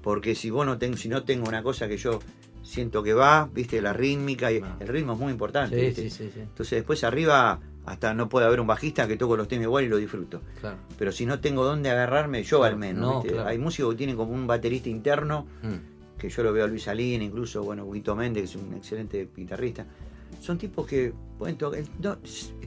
Porque 0.03 0.33
si 0.35 0.49
vos 0.49 0.65
no 0.65 0.77
tengo, 0.77 0.97
si 0.97 1.09
no 1.09 1.23
tengo 1.23 1.47
una 1.47 1.61
cosa 1.63 1.87
que 1.87 1.97
yo 1.97 2.19
siento 2.63 3.01
que 3.03 3.13
va, 3.13 3.49
viste, 3.51 3.81
la 3.81 3.91
rítmica 3.93 4.51
y 4.51 4.59
Ah. 4.63 4.77
el 4.79 4.87
ritmo 4.87 5.13
es 5.13 5.19
muy 5.19 5.31
importante. 5.31 5.93
Sí, 5.93 6.09
sí, 6.09 6.29
sí, 6.31 6.39
Entonces 6.39 6.77
después 6.77 7.03
arriba 7.03 7.59
hasta 7.85 8.13
no 8.13 8.29
puede 8.29 8.45
haber 8.45 8.59
un 8.59 8.67
bajista 8.67 9.07
que 9.07 9.17
toco 9.17 9.35
los 9.37 9.47
temas 9.47 9.63
igual 9.63 9.83
y 9.85 9.87
lo 9.89 9.97
disfruto. 9.97 10.41
claro. 10.59 10.77
Pero 10.97 11.11
si 11.11 11.25
no 11.25 11.39
tengo 11.39 11.63
dónde 11.65 11.89
agarrarme, 11.89 12.43
yo 12.43 12.59
Claro, 12.59 12.73
al 12.73 12.79
menos. 12.79 13.01
no, 13.01 13.15
¿viste? 13.21 13.33
claro. 13.33 13.49
Hay 13.49 13.57
músicos 13.57 13.91
que 13.93 13.97
tienen 13.97 14.15
como 14.15 14.31
un 14.33 14.45
baterista 14.47 14.89
interno 14.89 15.45
Mm. 15.63 16.17
que 16.19 16.29
yo 16.29 16.43
lo 16.43 16.53
veo 16.53 16.65
a 16.65 16.67
Luis 16.67 16.83
Salín, 16.83 17.21
incluso, 17.23 17.63
bueno, 17.63 17.89
Guito 17.91 18.15
Méndez, 18.15 18.43
que 18.51 18.57
es 18.57 18.63
un 18.63 18.73
excelente 18.75 19.27
guitarrista. 19.35 19.85
Son 20.39 20.57
tipos 20.57 20.85
que 20.87 21.11
pueden 21.37 21.57
tocar, 21.57 21.81
no, 21.99 22.17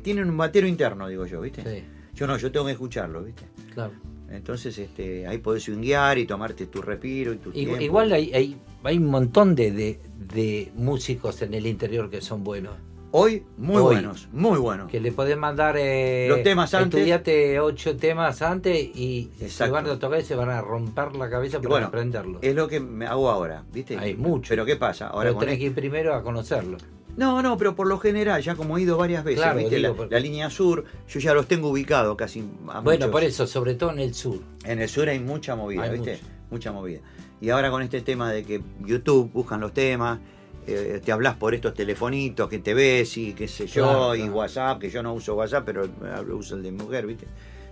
tienen 0.03 0.28
un 0.28 0.36
batero 0.36 0.66
interno, 0.66 1.07
digo 1.09 1.24
yo, 1.27 1.41
¿viste? 1.41 1.62
Sí, 1.62 1.85
Yo 2.15 2.27
no, 2.27 2.36
yo 2.36 2.51
tengo 2.53 2.66
que 2.66 2.73
escucharlo, 2.73 3.23
¿viste? 3.23 3.45
claro. 3.73 3.93
Entonces, 4.31 4.77
este, 4.78 5.28
ahí 5.28 5.39
podés 5.39 5.62
swinguear 5.62 6.19
y 6.19 6.27
tomarte 6.27 6.66
tu 6.66 6.82
respiro 6.82 7.32
y 7.32 7.36
tu 7.36 7.53
Igual, 7.53 7.82
igual 7.82 8.12
hay, 8.12 8.32
hay, 8.35 8.57
hay 8.82 8.99
un 8.99 9.07
montón 9.07 9.55
de, 9.55 9.70
de, 9.70 10.01
de 10.35 10.73
músicos 10.74 11.41
en 11.43 11.55
el 11.55 11.66
interior 11.69 12.11
que 12.11 12.20
son 12.20 12.43
buenos. 12.43 12.74
Hoy, 13.16 13.45
muy 13.59 13.77
Hoy. 13.77 13.82
buenos, 13.82 14.28
muy 14.32 14.59
buenos. 14.59 14.91
Que 14.91 14.99
le 14.99 15.12
podés 15.12 15.36
mandar 15.36 15.77
eh, 15.78 16.27
Los 16.28 16.43
temas 16.43 16.74
antes. 16.74 16.99
Estudiate 16.99 17.61
ocho 17.61 17.97
temas 17.97 18.43
antes 18.43 18.77
y 18.77 19.31
se 19.39 19.45
Exacto. 19.45 19.73
van 19.74 19.86
a 19.86 19.97
tocar 20.01 20.19
y 20.19 20.24
se 20.24 20.35
van 20.35 20.51
a 20.51 20.61
romper 20.61 21.15
la 21.15 21.31
cabeza 21.31 21.59
para 21.59 21.69
bueno, 21.69 21.86
aprenderlo. 21.86 22.41
Es 22.43 22.57
lo 22.57 22.66
que 22.66 22.81
me 22.81 23.07
hago 23.07 23.31
ahora, 23.31 23.62
¿viste? 23.73 23.97
Hay 23.97 24.16
mucho. 24.16 24.49
Pero 24.49 24.65
¿qué 24.66 24.74
pasa? 24.74 25.07
Ahora 25.07 25.28
Pero 25.28 25.39
tenés 25.39 25.53
esto- 25.53 25.61
que 25.61 25.66
ir 25.66 25.74
primero 25.77 26.12
a 26.12 26.24
conocerlo. 26.24 26.77
No, 27.16 27.41
no, 27.41 27.57
pero 27.57 27.77
por 27.77 27.86
lo 27.86 28.01
general, 28.01 28.43
ya 28.43 28.57
como 28.57 28.78
he 28.78 28.82
ido 28.82 28.97
varias 28.97 29.23
veces, 29.23 29.43
Claro, 29.43 29.59
¿viste? 29.61 29.77
digo, 29.77 29.89
la, 29.91 29.95
porque- 29.95 30.12
la 30.16 30.20
línea 30.20 30.51
sur, 30.51 30.85
yo 31.09 31.20
ya 31.20 31.35
los 31.35 31.47
tengo 31.47 31.69
ubicados 31.69 32.16
casi 32.16 32.41
a 32.41 32.81
Bueno, 32.81 32.99
muchos. 33.07 33.11
por 33.12 33.23
eso, 33.23 33.47
sobre 33.47 33.74
todo 33.74 33.93
en 33.93 34.01
el 34.01 34.12
sur. 34.15 34.41
En 34.65 34.81
el 34.81 34.89
sur 34.89 35.09
hay 35.09 35.20
mucha 35.20 35.55
movida, 35.55 35.85
Hay 35.85 35.91
¿viste? 35.93 36.15
mucho. 36.15 36.24
Mucha 36.51 36.73
movida. 36.73 36.99
Y 37.41 37.51
ahora 37.51 37.70
con 37.70 37.81
este 37.82 38.01
tema 38.01 38.32
de 38.32 38.43
que 38.43 38.61
YouTube 38.85 39.31
buscan 39.32 39.61
los 39.61 39.73
temas, 39.73 40.19
eh, 40.66 41.01
te 41.05 41.12
hablas 41.12 41.36
por 41.36 41.55
estos 41.55 41.74
telefonitos 41.74 42.49
que 42.49 42.59
te 42.59 42.74
ves 42.74 43.16
y 43.19 43.32
qué 43.35 43.49
sé 43.49 43.66
yo, 43.66 43.82
Claro, 43.85 44.15
y 44.15 44.19
claro. 44.20 44.35
WhatsApp, 44.35 44.81
que 44.81 44.91
yo 44.91 45.03
no 45.03 45.12
uso 45.15 45.35
WhatsApp, 45.35 45.65
pero 45.65 45.85
eh, 45.85 46.32
uso 46.32 46.57
el 46.57 46.62
de 46.62 46.73
mujer, 46.73 47.07
¿viste? 47.07 47.27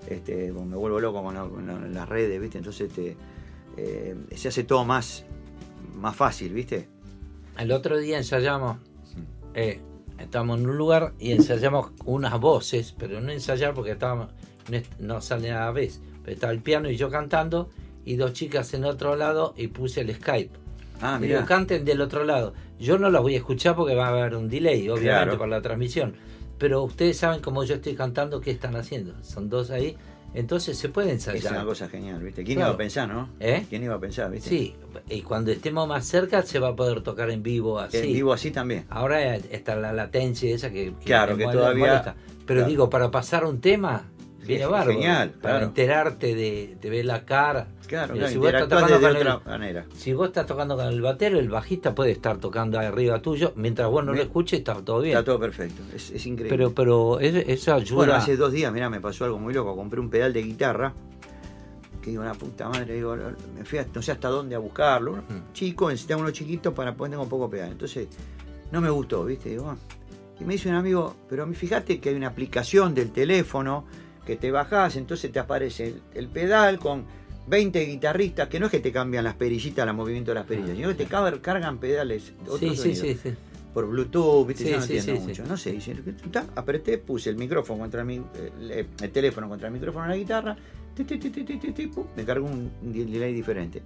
Este, 0.07 0.53
me 0.53 0.77
vuelvo 0.77 0.99
loco 1.01 1.23
con, 1.23 1.35
la- 1.35 1.45
con 1.49 1.67
la- 1.67 1.79
las 1.89 2.09
redes, 2.09 2.41
¿viste? 2.41 2.59
Entonces 2.59 2.89
este, 2.91 3.17
eh, 3.77 4.17
se 4.35 4.49
hace 4.49 4.65
todo 4.65 4.85
más, 4.85 5.25
más 5.95 6.15
fácil, 6.17 6.53
¿viste? 6.53 6.89
El 7.59 7.71
otro 7.73 7.99
día 7.99 8.19
ensayamos, 8.19 8.79
eh, 9.55 9.81
estábamos 10.19 10.59
en 10.61 10.69
un 10.69 10.77
lugar 10.79 11.13
y 11.19 11.33
ensayamos 11.33 11.93
unas 12.05 12.39
voces, 12.41 12.95
pero 12.99 13.21
no 13.21 13.31
ensayar 13.31 13.75
porque 13.75 13.93
estábamos, 13.93 14.29
no, 14.99 15.21
sale 15.21 15.51
a 15.51 15.61
la 15.67 15.71
vez. 15.73 16.01
Pero 16.25 16.35
estaba 16.35 16.53
el 16.53 16.61
piano 16.61 16.89
y 16.91 16.97
yo 16.97 17.11
cantando 17.11 17.69
y 18.05 18.17
dos 18.17 18.33
chicas 18.33 18.73
en 18.75 18.85
otro 18.85 19.17
lado 19.17 19.55
y 19.57 19.69
puse 19.69 20.01
el 20.03 20.15
Skype. 20.15 20.51
Ah, 21.01 21.19
Y 21.21 21.27
digo, 21.27 21.45
canten 21.47 21.85
del 21.85 22.01
otro 22.01 22.25
lado. 22.25 22.55
Yo 22.83 22.99
no 22.99 23.11
las 23.11 23.23
voy 23.23 23.35
a 23.35 23.39
escuchar 23.39 23.77
porque 23.77 23.95
va 23.95 24.07
a 24.07 24.11
haber 24.11 24.35
un 24.35 24.49
delay, 24.49 24.89
obviamente, 24.89 25.09
Claro. 25.09 25.39
por 25.39 25.49
la 25.49 25.63
transmisión. 25.63 26.15
Pero 26.59 26.83
ustedes 26.83 27.17
saben 27.17 27.41
cómo 27.41 27.65
yo 27.65 27.77
estoy 27.77 27.95
cantando, 27.95 28.41
qué 28.41 28.51
están 28.51 28.77
haciendo. 28.77 29.15
Son 29.23 29.49
dos 29.49 29.71
ahí. 29.71 29.97
Entonces 30.35 30.79
se 30.79 30.89
puede 30.89 31.09
Es 31.09 31.27
ensayar. 31.29 31.53
una 31.53 31.65
cosa 31.65 31.89
genial, 31.89 32.23
¿viste? 32.23 32.43
¿Quién 32.43 32.57
Claro. 32.57 32.71
iba 32.71 32.75
a 32.75 32.79
pensar, 32.79 33.09
no? 33.09 33.29
¿Eh? 33.39 33.67
¿Quién 33.69 33.83
iba 33.85 33.95
a 33.97 34.01
pensar, 34.01 34.31
¿viste? 34.31 34.49
Sí, 34.49 34.75
y 35.11 35.21
cuando 35.23 35.51
estemos 35.53 35.87
más 35.87 36.07
cerca 36.07 36.43
se 36.43 36.59
va 36.59 36.69
a 36.69 36.77
poder 36.77 37.03
tocar 37.03 37.31
en 37.31 37.43
vivo 37.43 37.79
así. 37.79 37.99
En 37.99 38.05
vivo 38.15 38.33
así 38.33 38.51
también. 38.51 38.87
Ahora 38.89 39.37
está 39.37 39.77
la 39.77 39.93
latencia 39.93 40.55
esa 40.55 40.71
que, 40.71 40.95
Claro, 41.05 41.37
que 41.37 41.45
todavía- 41.45 41.87
molesta. 41.87 42.15
Pero 42.47 42.61
claro. 42.61 42.71
digo, 42.71 42.91
para 42.91 43.11
pasar 43.11 43.45
un 43.45 43.61
tema, 43.61 44.05
viene 44.47 44.65
Es 44.65 44.71
bárbaro. 44.71 44.93
genial, 44.93 45.31
Para 45.43 45.63
enterarte 45.65 46.35
de, 46.35 46.77
de 46.81 46.91
ver 46.91 47.05
la 47.05 47.25
cara. 47.27 47.69
Claro, 47.93 48.15
Mira, 48.15 48.25
claro, 48.27 48.33
si, 48.33 48.39
vos 48.39 48.47
estás 48.55 48.69
tocando 48.71 48.95
de 48.99 49.01
con 49.01 49.17
otra 49.17 49.33
el, 49.45 49.51
manera. 49.61 49.87
si 49.95 50.13
vos 50.15 50.27
estás 50.29 50.47
tocando 50.47 50.77
con 50.77 50.87
el 50.87 51.03
batero, 51.03 51.39
el 51.39 51.51
bajista 51.51 51.95
puede 51.95 52.13
estar 52.13 52.39
tocando 52.39 52.79
arriba 52.79 53.21
tuyo. 53.21 53.53
Mientras 53.57 53.91
vos 53.91 54.03
no 54.03 54.15
lo 54.15 54.23
escuches, 54.23 54.61
está 54.61 54.75
todo 54.83 55.01
bien. 55.03 55.13
Está 55.19 55.25
todo 55.27 55.39
perfecto, 55.39 55.83
es, 55.95 56.11
es 56.11 56.25
increíble. 56.25 56.57
pero 56.57 56.73
pero 56.73 57.21
eso, 57.21 57.37
eso 57.37 57.75
ayuda. 57.75 57.97
Bueno, 57.97 58.15
hace 58.15 58.39
dos 58.39 58.51
días, 58.51 58.73
mirá, 58.73 58.89
me 58.89 58.99
pasó 58.99 59.27
algo 59.27 59.39
muy 59.39 59.53
loco. 59.53 59.77
Compré 59.77 60.01
un 60.01 60.09
pedal 60.09 60.33
de 60.33 60.43
guitarra. 60.43 60.95
Que 62.01 62.09
digo, 62.09 62.23
una 62.23 62.33
puta 62.33 62.67
madre, 62.71 62.95
digo, 62.95 63.15
me 63.55 63.65
fui 63.67 63.79
a- 63.79 63.87
no 63.95 64.01
sé 64.01 64.11
hasta 64.11 64.29
dónde 64.29 64.55
a 64.55 64.59
buscarlo. 64.59 65.17
Mm. 65.17 65.53
Chico, 65.53 65.91
necesitaba 65.91 66.23
uno 66.23 66.31
chiquito 66.31 66.73
para 66.73 66.95
poner 66.95 67.19
un 67.19 67.29
poco 67.29 67.51
pedal. 67.51 67.73
Entonces, 67.73 68.09
no 68.71 68.81
me 68.81 68.89
gustó, 68.89 69.23
¿viste? 69.27 69.51
Digo, 69.51 69.69
ah. 69.69 69.77
Y 70.41 70.45
me 70.45 70.55
dice 70.55 70.71
un 70.71 70.77
amigo, 70.77 71.15
pero 71.29 71.47
fíjate 71.53 72.01
que 72.01 72.09
hay 72.09 72.15
una 72.15 72.29
aplicación 72.29 72.95
del 72.95 73.13
teléfono 73.13 73.85
que 74.25 74.37
te 74.37 74.51
bajás, 74.51 74.97
entonces 74.97 75.31
te 75.31 75.39
aparece 75.39 75.89
el, 75.89 76.03
el 76.15 76.29
pedal 76.29 76.79
con 76.79 77.05
20 77.47 77.85
guitarristas, 77.87 78.49
que 78.49 78.61
no 78.61 78.67
es 78.67 78.73
que 78.73 78.81
te 78.81 78.93
cambian 78.93 79.25
las 79.25 79.35
perillitas, 79.35 79.87
el 79.87 79.95
movimiento 79.95 80.31
de 80.31 80.37
las 80.37 80.47
perillas, 80.47 80.77
sino 80.77 80.89
que 80.89 80.95
te 80.95 81.07
car- 81.07 81.41
cargan 81.41 81.79
pedales, 81.79 82.33
otros 82.43 82.57
Ah, 82.57 82.59
sí, 82.61 82.69
sí, 82.71 82.77
sonidos 82.77 82.99
sí, 83.01 83.15
sí. 83.31 83.35
por 83.75 83.87
Bluetooth, 83.89 84.49
Yo 84.53 84.77
no 84.77 84.83
entiendo 84.83 85.15
mucho. 85.21 85.45
No 85.45 85.57
sé, 85.57 85.77
apreté, 86.55 86.99
puse 86.99 87.31
el 87.31 87.37
micrófono 87.37 87.81
contra 87.81 88.05
mi, 88.05 88.17
el, 88.17 88.87
el 89.01 89.11
teléfono 89.11 89.49
contra 89.49 89.69
el 89.69 89.75
micrófono 89.75 90.05
de 90.05 90.11
la 90.11 90.17
guitarra, 90.17 90.57
ti, 90.95 91.05
ti, 91.05 91.19
ti, 91.19 91.87
pum, 91.89 92.07
me 92.17 92.25
cargó 92.25 92.47
un 92.47 92.71
delay 92.83 93.33
diferente. 93.33 93.83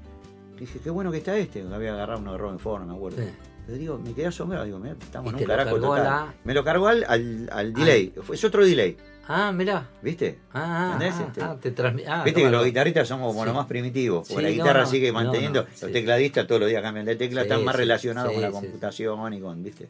Dije, 0.58 0.78
qué 0.82 0.90
bueno 0.90 1.10
que 1.10 1.18
está 1.18 1.36
este, 1.36 1.62
había 1.62 1.92
agarrado 1.94 2.20
uno 2.20 2.32
de 2.32 2.38
Robin 2.38 2.58
Ford, 2.58 2.80
no 2.82 2.86
me 2.88 2.94
acuerdo. 2.94 3.18
Pero 3.66 3.78
digo, 3.78 3.98
me 3.98 4.12
quedé 4.14 4.26
asombrado, 4.26 4.64
digo, 4.64 4.78
mira, 4.78 4.94
estamos 5.00 5.32
en 5.32 5.40
un 5.40 5.44
carajo 5.44 5.76
total. 5.80 6.04
la- 6.04 6.34
Me 6.44 6.54
lo 6.54 6.62
cargó 6.64 6.86
al, 6.88 7.04
al, 7.08 7.48
al 7.52 7.72
delay, 7.74 8.12
es 8.32 8.44
otro 8.44 8.64
delay, 8.64 8.96
Ah, 9.28 9.50
mirá. 9.52 9.88
¿viste? 10.02 10.38
Ah, 10.52 10.60
ah, 10.62 10.92
¿Entendés? 10.92 11.14
ah, 11.20 11.24
Este? 11.26 11.42
ah, 11.42 11.56
te 11.60 11.74
transmi- 11.74 12.04
ah, 12.06 12.22
Viste 12.24 12.42
que 12.42 12.50
los 12.50 12.64
guitarristas 12.64 13.08
somos 13.08 13.28
como 13.28 13.42
Sí. 13.42 13.46
los 13.46 13.54
más 13.56 13.66
primitivos, 13.66 14.28
porque 14.28 14.34
Sí, 14.40 14.42
la 14.42 14.50
guitarra 14.50 14.80
no, 14.82 14.86
sigue 14.86 15.12
manteniendo, 15.12 15.62
no, 15.62 15.68
los 15.68 15.80
sí. 15.80 15.92
tecladistas 15.92 16.46
todos 16.46 16.60
los 16.60 16.70
días 16.70 16.82
cambian 16.82 17.06
de 17.06 17.16
tecla, 17.16 17.40
Sí, 17.42 17.46
están 17.48 17.64
más 17.64 17.74
sí, 17.74 17.80
relacionados 17.80 18.30
sí, 18.30 18.34
con 18.34 18.42
la 18.42 18.48
sí. 18.48 18.54
computación 18.54 19.32
y 19.32 19.40
con, 19.40 19.62
¿viste? 19.62 19.88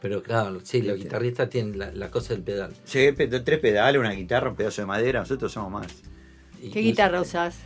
Pero 0.00 0.22
claro, 0.22 0.58
sí, 0.64 0.82
los 0.82 0.96
guitarristas 0.96 1.48
tienen 1.48 1.78
la, 1.78 1.92
la 1.92 2.10
cosa 2.10 2.34
del 2.34 2.42
pedal. 2.42 2.72
Sí, 2.84 3.12
tres 3.12 3.58
pedales, 3.60 4.00
una 4.00 4.10
guitarra, 4.12 4.50
un 4.50 4.56
pedazo 4.56 4.82
de 4.82 4.86
madera, 4.86 5.20
nosotros 5.20 5.52
somos 5.52 5.70
más. 5.70 5.86
¿Qué 6.72 6.80
guitarra 6.80 7.20
usás? 7.20 7.56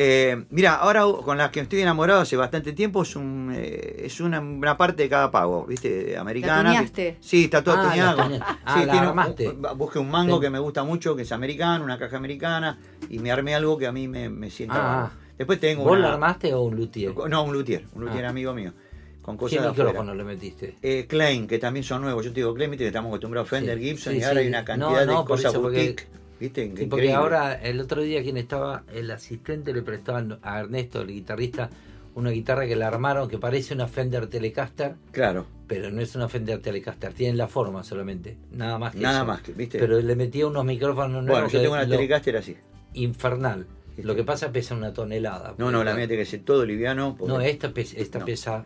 Eh, 0.00 0.44
mira, 0.50 0.76
ahora 0.76 1.02
con 1.24 1.36
las 1.38 1.50
que 1.50 1.58
estoy 1.58 1.80
enamorado 1.80 2.20
hace 2.20 2.36
bastante 2.36 2.72
tiempo 2.72 3.02
es, 3.02 3.16
un, 3.16 3.52
eh, 3.52 4.02
es 4.04 4.20
una, 4.20 4.38
una 4.38 4.76
parte 4.78 5.02
de 5.02 5.08
cada 5.08 5.28
pago, 5.32 5.66
¿viste? 5.66 6.16
Americana. 6.16 6.62
¿La 6.62 6.80
que- 6.82 6.86
tuneaste? 6.86 7.16
sí, 7.20 7.44
está 7.46 7.64
toda 7.64 7.80
Ah, 7.80 8.14
tuneaste. 8.14 8.40
Ah, 8.64 8.76
Sí, 8.78 8.86
la 8.86 8.92
armaste. 9.08 9.48
un- 9.48 9.66
busqué 9.76 9.98
un 9.98 10.08
mango 10.08 10.36
Sí. 10.36 10.42
que 10.42 10.50
me 10.50 10.60
gusta 10.60 10.84
mucho, 10.84 11.16
que 11.16 11.22
es 11.22 11.32
americano, 11.32 11.82
una 11.82 11.98
caja 11.98 12.16
americana, 12.16 12.78
y 13.10 13.18
me 13.18 13.32
armé 13.32 13.56
algo 13.56 13.76
que 13.76 13.88
a 13.88 13.92
mí 13.92 14.06
me, 14.06 14.28
me 14.28 14.50
sienta 14.50 14.76
Ah. 15.06 15.10
Después 15.36 15.58
tengo 15.58 15.82
¿Vos 15.82 15.94
una- 15.98 16.06
la 16.08 16.12
armaste 16.14 16.54
o 16.54 16.62
un 16.62 16.76
luthier? 16.76 17.12
No, 17.28 17.42
un 17.42 17.52
luthier, 17.52 17.84
un 17.94 18.04
luthier 18.04 18.24
Ah. 18.26 18.28
amigo 18.30 18.54
mío, 18.54 18.72
con 19.20 19.34
¿Qué 19.36 19.40
cosas 19.40 19.62
de 19.62 19.68
afuera. 19.68 19.90
micrófono 19.90 20.14
le 20.14 20.22
metiste? 20.22 20.76
Eh, 20.80 21.06
Klein, 21.08 21.48
que 21.48 21.58
también 21.58 21.82
son 21.82 22.02
nuevos. 22.02 22.24
Yo 22.24 22.30
te 22.32 22.36
digo 22.36 22.54
Klein, 22.54 22.76
que 22.76 22.86
estamos 22.86 23.08
acostumbrados 23.08 23.48
a 23.48 23.50
Fender, 23.56 23.78
Sí, 23.78 23.84
Gibson, 23.84 24.14
y 24.16 24.22
ahora 24.22 24.38
hay 24.40 24.46
una 24.46 24.60
No, 24.60 24.64
cantidad 24.64 25.06
no, 25.06 25.10
de 25.10 25.16
por 25.18 25.24
cosas 25.26 25.52
eso, 25.52 25.60
porque- 25.62 25.78
boutique. 25.78 26.17
¿Viste? 26.40 26.62
Sí, 26.64 26.68
porque 26.68 26.84
Increíble. 27.06 27.12
ahora 27.14 27.54
el 27.54 27.80
otro 27.80 28.02
día 28.02 28.22
quien 28.22 28.36
estaba, 28.36 28.84
el 28.92 29.10
asistente 29.10 29.72
le 29.72 29.82
prestaban 29.82 30.38
a 30.42 30.60
Ernesto, 30.60 31.00
el 31.00 31.08
guitarrista, 31.08 31.68
una 32.14 32.30
guitarra 32.30 32.66
que 32.66 32.76
la 32.76 32.86
armaron 32.88 33.28
que 33.28 33.38
parece 33.38 33.74
una 33.74 33.88
Fender 33.88 34.26
Telecaster, 34.28 34.94
Claro, 35.12 35.46
pero 35.66 35.90
no 35.90 36.00
es 36.00 36.14
una 36.14 36.28
Fender 36.28 36.60
Telecaster, 36.60 37.12
tiene 37.12 37.36
la 37.36 37.48
forma 37.48 37.82
solamente, 37.84 38.36
nada 38.52 38.78
más 38.78 38.92
que 38.94 39.00
nada 39.00 39.18
eso. 39.18 39.26
más 39.26 39.42
que, 39.42 39.52
¿viste? 39.52 39.78
Pero 39.78 40.00
le 40.00 40.16
metía 40.16 40.46
unos 40.46 40.64
micrófonos 40.64 41.24
nuevos 41.24 41.28
bueno, 41.28 41.48
yo 41.48 41.60
tengo 41.60 41.74
una 41.74 41.86
Telecaster 41.88 42.36
así. 42.36 42.56
infernal. 42.94 43.66
Lo 43.98 44.14
que 44.14 44.22
pasa 44.22 44.52
pesa 44.52 44.76
una 44.76 44.92
tonelada. 44.92 45.54
No, 45.58 45.72
no, 45.72 45.82
la 45.82 45.92
mía 45.92 46.06
tiene 46.06 46.22
que 46.22 46.30
ser 46.30 46.40
todo 46.44 46.64
liviano. 46.64 47.16
porque- 47.18 47.34
No, 47.34 47.40
esta 47.40 47.70
pesa, 47.74 47.96
esta 47.98 48.20
No. 48.20 48.24
pesa 48.26 48.64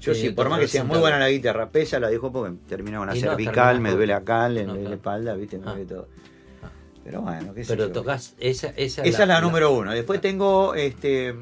Yo 0.00 0.14
Sí, 0.14 0.20
sí, 0.20 0.30
por 0.30 0.48
más 0.48 0.60
que 0.60 0.68
sea 0.68 0.84
muy 0.84 0.98
buena 1.00 1.18
la 1.18 1.28
guitarra, 1.28 1.70
pesa, 1.70 1.98
la 1.98 2.08
dejo 2.08 2.30
porque 2.30 2.54
termina 2.68 2.98
con 2.98 3.08
la 3.08 3.16
Y 3.16 3.20
cervical, 3.20 3.80
me 3.80 3.90
duele 3.90 4.12
acá, 4.12 4.46
en, 4.46 4.54
no, 4.54 4.60
en 4.60 4.66
la 4.68 4.74
claro. 4.80 4.94
espalda, 4.94 5.34
¿viste? 5.34 5.58
Me 5.58 5.64
Ah. 5.66 5.70
duele 5.70 5.86
todo. 5.86 6.08
Pero 7.08 7.22
bueno, 7.22 7.54
qué 7.54 7.64
sé 7.64 7.72
Pero 7.74 7.86
yo. 7.86 7.92
tocas 7.92 8.34
esa, 8.38 8.66
esa, 8.76 9.02
Esa 9.02 9.22
es 9.22 9.28
la, 9.28 9.40
número 9.40 9.72
uno. 9.72 9.92
Después 9.92 10.20
tengo 10.20 10.74
este. 10.74 11.34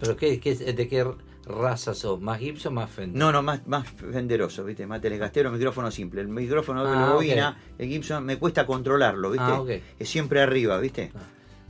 ¿Pero 0.00 0.16
qué, 0.16 0.40
qué, 0.40 0.56
de 0.56 0.88
qué 0.88 1.06
raza 1.46 1.94
sos? 1.94 2.20
¿Más 2.20 2.40
Gibson 2.40 2.74
más 2.74 2.90
Fender? 2.90 3.16
No, 3.16 3.30
no, 3.30 3.42
más, 3.44 3.64
más 3.68 3.86
fenderoso, 3.88 4.64
¿viste? 4.64 4.84
Más 4.84 5.00
telecastero, 5.00 5.52
micrófono 5.52 5.92
simple. 5.92 6.20
El 6.20 6.26
micrófono 6.28 6.84
de 6.84 6.96
Ah, 6.96 7.00
la 7.00 7.12
bobina, 7.12 7.58
el 7.78 7.88
Gibson, 7.88 8.24
me 8.24 8.38
cuesta 8.38 8.66
controlarlo, 8.66 9.30
¿viste? 9.30 9.46
Ah, 9.48 9.60
ok. 9.60 9.70
Es 10.00 10.08
siempre 10.08 10.40
arriba, 10.40 10.76
¿viste? 10.78 11.12
Ah. 11.14 11.20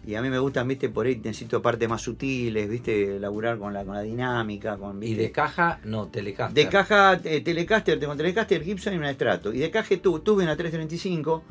Y 0.07 0.15
a 0.15 0.23
mí 0.23 0.31
me 0.31 0.39
gustan, 0.39 0.67
¿viste? 0.67 0.89
Por 0.89 1.05
ahí 1.05 1.17
necesito 1.17 1.61
partes 1.61 1.87
más 1.91 2.01
sutiles, 2.01 2.67
¿viste? 2.71 3.21
Laburar 3.21 3.59
con 3.59 3.75
la, 3.75 3.85
con 3.85 3.95
la 3.95 4.01
dinámica, 4.01 4.79
con. 4.79 5.03
Y 5.03 5.13
de 5.15 5.31
caja, 5.31 5.81
no, 5.85 6.09
Telecaster. 6.09 6.55
De 6.65 6.71
caja 6.71 7.21
eh, 7.23 7.43
Telecaster, 7.43 8.01
tengo 8.01 8.17
Telecaster, 8.17 8.65
Gibson 8.65 8.95
y 8.95 8.97
una 8.97 9.13
Strato. 9.13 9.53
Y 9.53 9.59
de 9.59 9.71
caja 9.71 9.95
tu- 9.99 10.21
tuve 10.21 10.43
una 10.45 10.57
335, 10.57 11.45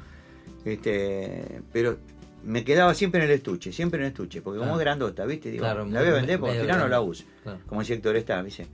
este, 0.66 1.62
pero 1.72 1.98
me 2.44 2.64
quedaba 2.64 2.94
siempre 2.94 3.24
en 3.24 3.30
el 3.30 3.36
estuche, 3.36 3.72
siempre 3.72 4.00
en 4.00 4.06
el 4.06 4.12
estuche, 4.12 4.42
porque 4.42 4.60
como 4.60 4.72
Ah. 4.74 4.76
es 4.76 4.80
grandota, 4.82 5.26
¿viste? 5.26 5.52
Digo, 5.52 5.64
Claro, 5.64 5.86
la 5.86 6.00
voy 6.02 6.10
a 6.10 6.14
vender 6.14 6.40
porque 6.40 6.56
al 6.58 6.62
final 6.66 6.80
no 6.80 6.88
la 6.88 7.02
uso. 7.02 7.24
Claro. 7.44 7.60
Como 7.68 7.82
decía 7.82 7.96
Héctor 7.96 8.16
está, 8.16 8.42
dice, 8.44 8.68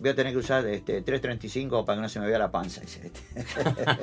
voy 0.00 0.10
a 0.10 0.14
tener 0.14 0.32
que 0.32 0.38
usar 0.38 0.66
este 0.66 1.00
335 1.02 1.84
para 1.84 1.96
que 1.96 2.02
no 2.02 2.08
se 2.08 2.20
me 2.20 2.26
vea 2.26 2.38
la 2.38 2.50
panza. 2.50 2.80
Dice. 2.82 3.10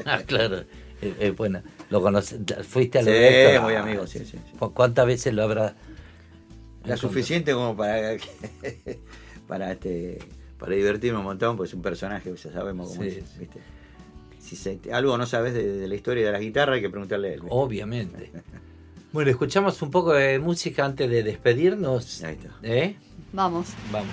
Ah, 0.05 0.21
claro, 0.25 0.61
es, 1.01 1.13
es 1.19 1.35
buena. 1.35 1.63
¿Lo 1.89 2.01
conoces? 2.01 2.39
¿Fuiste 2.67 2.99
a 2.99 3.01
lo 3.03 3.07
Sí, 3.11 3.13
de 3.13 3.45
Héctor? 3.49 3.63
muy 3.63 3.75
amigo, 3.75 4.07
sí, 4.07 4.19
sí, 4.19 4.25
sí. 4.25 4.57
¿Cu- 4.57 4.73
¿Cuántas 4.73 5.05
veces 5.05 5.33
lo 5.33 5.43
habrá? 5.43 5.75
La 6.83 6.97
suficiente 6.97 7.53
como 7.53 7.77
para 7.77 8.13
para 9.47 9.71
este 9.73 10.17
para 10.57 10.73
divertirme 10.75 11.19
un 11.19 11.25
montón, 11.25 11.57
pues 11.57 11.69
es 11.71 11.73
un 11.75 11.81
personaje, 11.81 12.31
ya 12.35 12.51
sabemos 12.51 12.89
cómo 12.89 13.01
Sí, 13.03 13.09
es. 13.19 13.25
Si 14.51 14.57
se- 14.57 14.81
algo 14.91 15.17
no 15.17 15.25
sabes 15.25 15.53
de, 15.53 15.65
de 15.65 15.87
la 15.87 15.95
historia 15.95 16.25
de 16.25 16.31
la 16.33 16.39
guitarra, 16.39 16.73
hay 16.73 16.81
que 16.81 16.89
preguntarle 16.89 17.29
a 17.29 17.33
él. 17.35 17.41
Obviamente. 17.49 18.31
Bueno, 19.13 19.29
escuchamos 19.29 19.81
un 19.81 19.91
poco 19.91 20.13
de 20.13 20.39
música 20.39 20.85
antes 20.85 21.09
de 21.09 21.21
despedirnos. 21.23 22.23
Ahí 22.23 22.35
está. 22.35 22.49
¿Eh? 22.63 22.95
Vamos. 23.33 23.67
Vamos. 23.91 24.09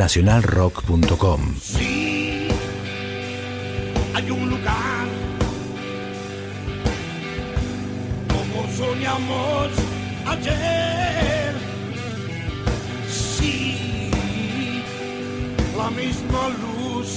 nacionalrock.com. 0.00 1.40
Sí, 1.60 2.48
hay 4.14 4.30
un 4.30 4.48
lugar 4.48 5.06
como 8.32 8.66
soñamos 8.78 9.68
ayer. 10.26 11.52
Sí, 13.10 14.10
la 15.76 15.90
misma 15.90 16.48
luz, 16.64 17.10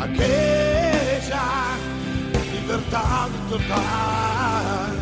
aquella 0.00 1.46
libertad 2.54 3.28
total 3.50 4.92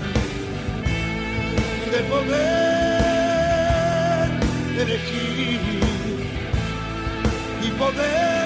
de 1.92 2.00
poder 2.10 3.04
elegir. 4.82 5.73
poder. 7.84 8.43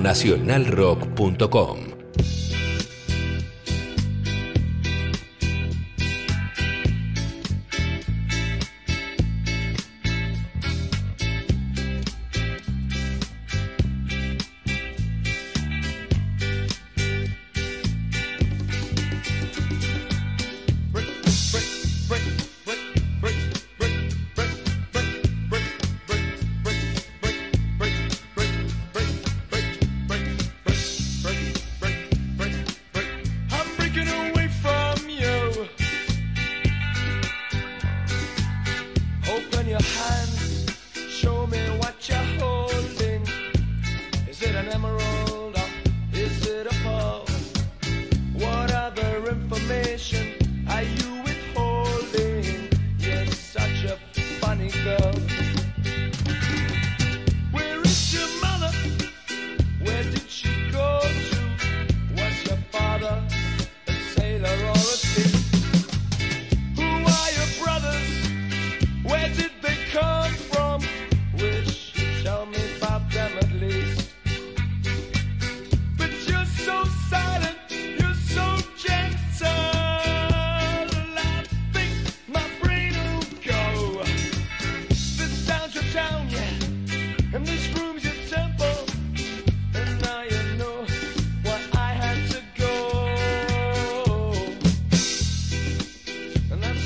nacionalrock.com. 0.00 1.89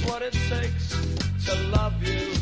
what 0.07 0.23
it 0.23 0.33
takes 0.33 0.97
to 1.47 1.55
love 1.71 1.95
you. 2.03 2.34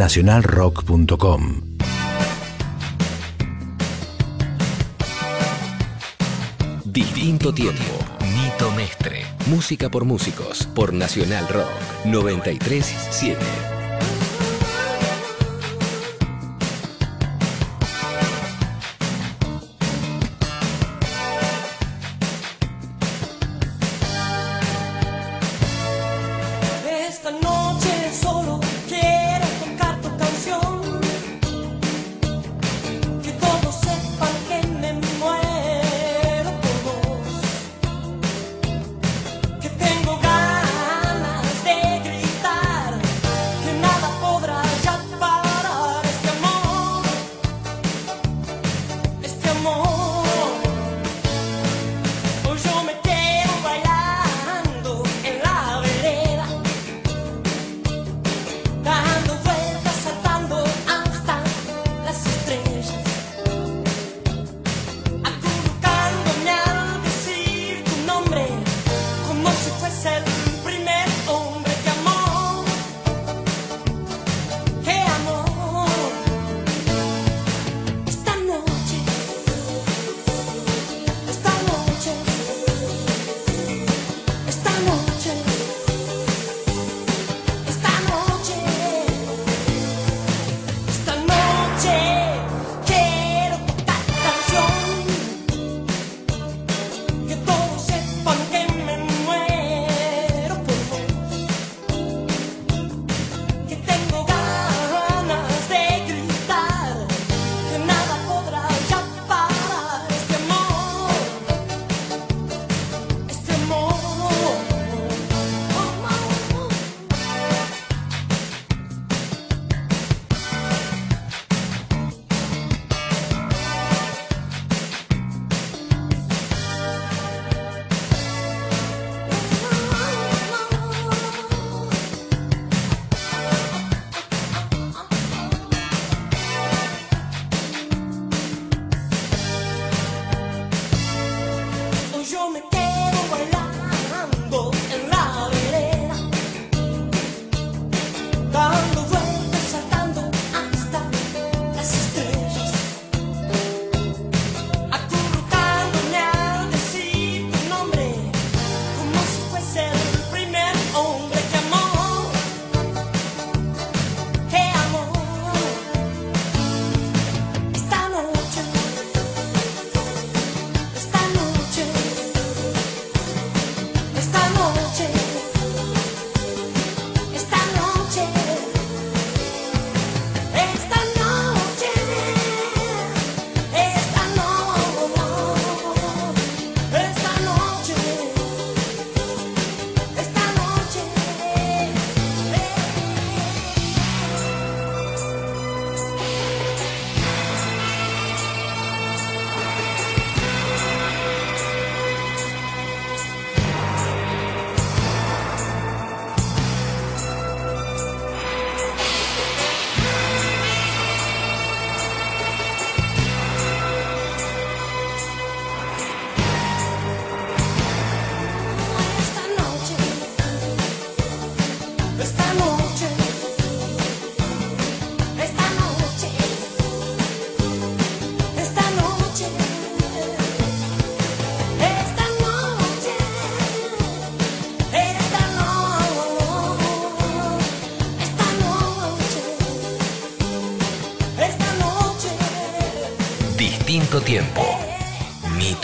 nacionalrock.com. 0.00 1.60
Distinto 6.86 7.52
tiempo. 7.52 7.82
Nito 8.34 8.70
Mestre. 8.72 9.26
Música 9.44 9.90
por 9.90 10.06
músicos. 10.06 10.66
Por 10.74 10.94
Nacional 10.94 11.46
Rock 11.48 12.06
937. 12.06 13.79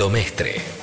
Nito 0.08 0.75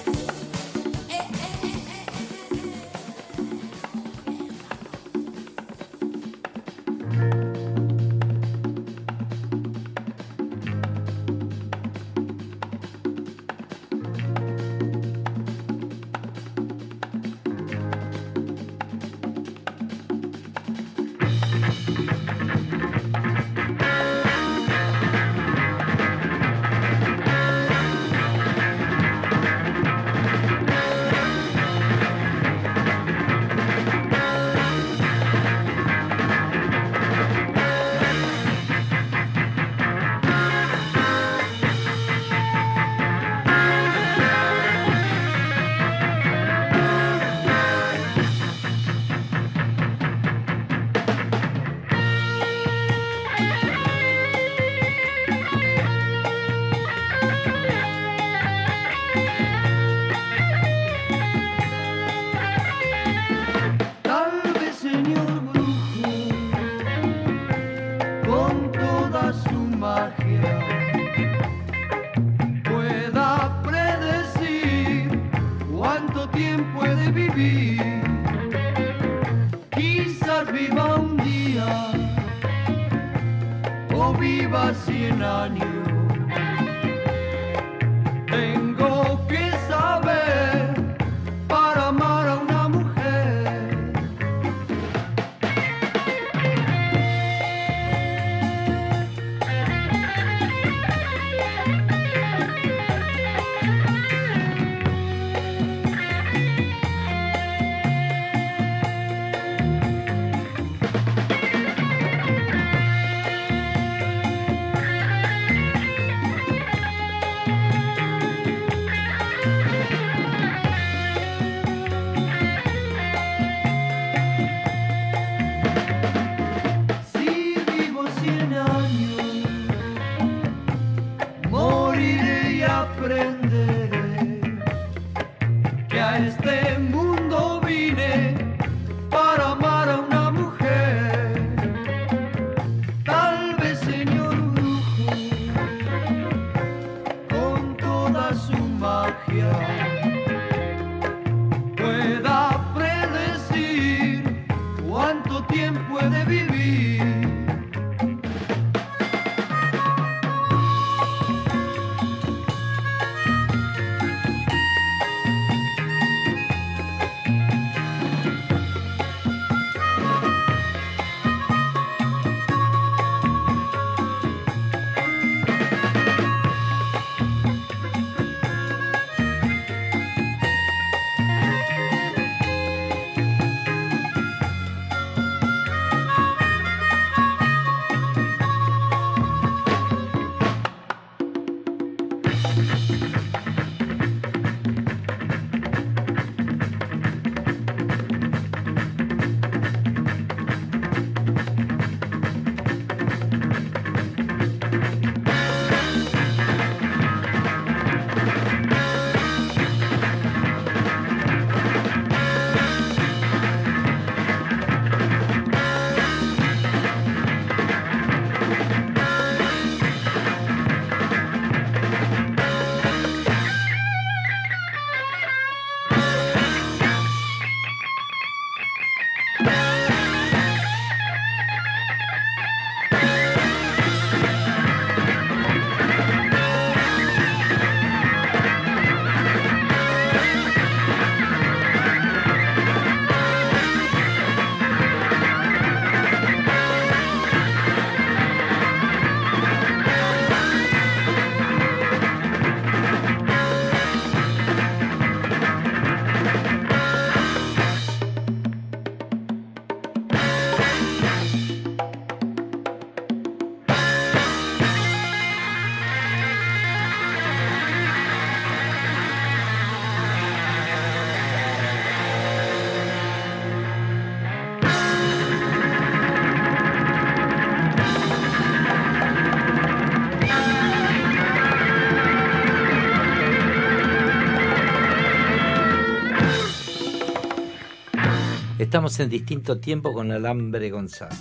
Estamos 288.73 288.99
en 288.99 289.07
distinto 289.07 289.59
tiempo 289.59 289.93
con 289.93 290.11
Alambre 290.11 290.71
González. 290.71 291.19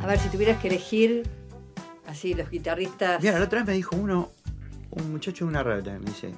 A 0.00 0.06
ver, 0.06 0.18
si 0.18 0.30
tuvieras 0.30 0.58
que 0.58 0.68
elegir, 0.68 1.22
así, 2.06 2.32
los 2.32 2.48
guitarristas. 2.48 3.22
Mira, 3.22 3.38
la 3.38 3.44
otra 3.44 3.58
vez 3.58 3.66
me 3.66 3.74
dijo 3.74 3.94
uno, 3.94 4.32
un 4.92 5.12
muchacho 5.12 5.44
de 5.44 5.50
una 5.50 5.62
también, 5.62 6.00
me 6.00 6.06
dice, 6.06 6.34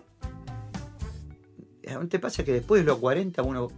¿no 1.92 2.08
te 2.08 2.18
pasa 2.18 2.42
que 2.42 2.52
después 2.52 2.82
de 2.82 2.86
los 2.86 2.98
40 2.98 3.40
uno 3.42 3.68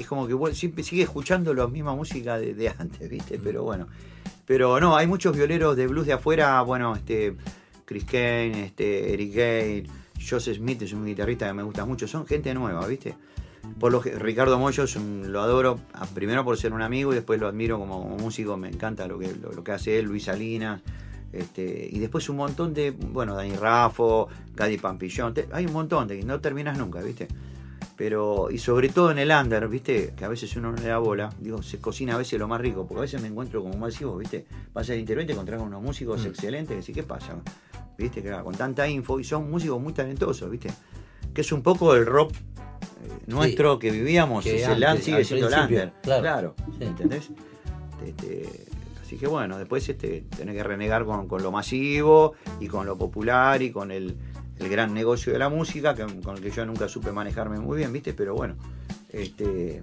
es 0.00 0.06
como 0.06 0.26
que 0.26 0.54
siempre 0.54 0.82
sigue 0.82 1.02
escuchando 1.02 1.52
la 1.52 1.66
misma 1.66 1.94
música 1.94 2.38
de, 2.38 2.54
de 2.54 2.70
antes, 2.70 3.06
¿viste? 3.10 3.38
Pero 3.38 3.64
bueno. 3.64 3.86
Pero 4.46 4.80
no, 4.80 4.96
hay 4.96 5.06
muchos 5.06 5.36
violeros 5.36 5.76
de 5.76 5.86
blues 5.86 6.06
de 6.06 6.14
afuera, 6.14 6.62
bueno, 6.62 6.96
este 6.96 7.36
Chris 7.84 8.04
Kane, 8.04 8.64
este 8.64 9.12
Eric 9.12 9.34
Gale, 9.34 9.84
Joseph 10.26 10.56
Smith 10.56 10.80
es 10.80 10.94
un 10.94 11.04
guitarrista 11.04 11.46
que 11.48 11.52
me 11.52 11.64
gusta 11.64 11.84
mucho, 11.84 12.08
son 12.08 12.26
gente 12.26 12.54
nueva, 12.54 12.86
¿viste? 12.86 13.14
Por 13.80 13.92
lo 13.92 14.00
que 14.00 14.10
Ricardo 14.18 14.56
un- 14.58 15.32
lo 15.32 15.40
adoro, 15.40 15.78
primero 16.14 16.44
por 16.44 16.56
ser 16.56 16.72
un 16.72 16.82
amigo 16.82 17.12
y 17.12 17.16
después 17.16 17.40
lo 17.40 17.48
admiro 17.48 17.78
como, 17.78 18.02
como 18.02 18.16
músico, 18.16 18.56
me 18.56 18.68
encanta 18.68 19.06
lo 19.06 19.18
que, 19.18 19.34
lo, 19.34 19.52
lo 19.52 19.64
que 19.64 19.72
hace 19.72 19.98
él, 19.98 20.06
Luis 20.06 20.24
Salinas, 20.24 20.80
este, 21.32 21.88
y 21.90 21.98
después 21.98 22.28
un 22.28 22.36
montón 22.36 22.72
de, 22.74 22.92
bueno, 22.92 23.34
Dani 23.34 23.56
Raffo, 23.56 24.28
Gadi 24.54 24.78
Pampillón, 24.78 25.34
te- 25.34 25.48
hay 25.52 25.66
un 25.66 25.72
montón 25.72 26.06
de 26.08 26.18
que 26.18 26.24
no 26.24 26.40
terminas 26.40 26.78
nunca, 26.78 27.00
¿viste? 27.00 27.26
Pero, 27.96 28.50
y 28.50 28.58
sobre 28.58 28.88
todo 28.88 29.10
en 29.10 29.18
el 29.18 29.30
under, 29.30 29.68
¿viste? 29.68 30.14
Que 30.16 30.24
a 30.24 30.28
veces 30.28 30.54
uno 30.56 30.72
no 30.72 30.76
le 30.78 30.88
da 30.88 30.98
bola, 30.98 31.30
digo, 31.40 31.62
se 31.62 31.78
cocina 31.78 32.14
a 32.14 32.18
veces 32.18 32.38
lo 32.38 32.48
más 32.48 32.60
rico, 32.60 32.86
porque 32.86 32.98
a 32.98 33.02
veces 33.02 33.20
me 33.22 33.28
encuentro, 33.28 33.62
como 33.62 33.86
decís 33.86 34.04
vos, 34.06 34.18
¿viste? 34.18 34.46
Vas 34.72 34.88
al 34.90 34.98
internet 34.98 35.24
y 35.24 35.26
te 35.28 35.32
encontrás 35.32 35.58
con 35.58 35.68
unos 35.68 35.82
músicos 35.82 36.24
Mm. 36.24 36.28
excelentes, 36.28 36.70
que 36.70 36.80
decís, 36.80 36.94
¿qué 36.94 37.02
pasa? 37.02 37.34
¿Viste? 37.96 38.22
Que 38.22 38.30
con 38.42 38.54
tanta 38.56 38.88
info, 38.88 39.20
y 39.20 39.24
son 39.24 39.48
músicos 39.50 39.80
muy 39.80 39.92
talentosos, 39.92 40.50
¿viste? 40.50 40.70
Que 41.32 41.42
es 41.42 41.52
un 41.52 41.62
poco 41.62 41.94
el 41.94 42.04
rock 42.06 42.32
nuestro 43.26 43.78
que 43.78 43.90
vivíamos, 43.90 44.44
que 44.44 44.56
es 44.56 44.62
el 44.68 44.70
antes, 44.72 44.80
land, 44.80 45.00
sigue 45.00 45.24
siendo 45.24 45.46
under. 45.46 45.92
claro. 46.02 46.22
Claro, 46.22 46.54
Sí. 46.78 46.84
¿entendés? 46.84 47.30
Este, 48.04 48.66
así 49.02 49.16
que 49.16 49.26
bueno, 49.26 49.58
después 49.58 49.88
este, 49.88 50.24
tenés 50.36 50.54
que 50.56 50.62
renegar 50.62 51.04
con, 51.04 51.26
con 51.28 51.42
lo 51.42 51.50
masivo 51.52 52.34
y 52.60 52.66
con 52.68 52.86
lo 52.86 52.96
popular 52.98 53.62
y 53.62 53.70
con 53.70 53.90
el, 53.90 54.16
el 54.58 54.68
gran 54.68 54.92
negocio 54.92 55.32
de 55.32 55.38
la 55.38 55.48
música, 55.48 55.94
que- 55.94 56.04
con 56.22 56.36
el 56.36 56.42
que 56.42 56.50
yo 56.50 56.64
nunca 56.66 56.88
supe 56.88 57.12
manejarme 57.12 57.58
muy 57.60 57.78
bien, 57.78 57.92
¿viste? 57.92 58.12
Pero 58.12 58.34
bueno, 58.34 58.56
este, 59.10 59.82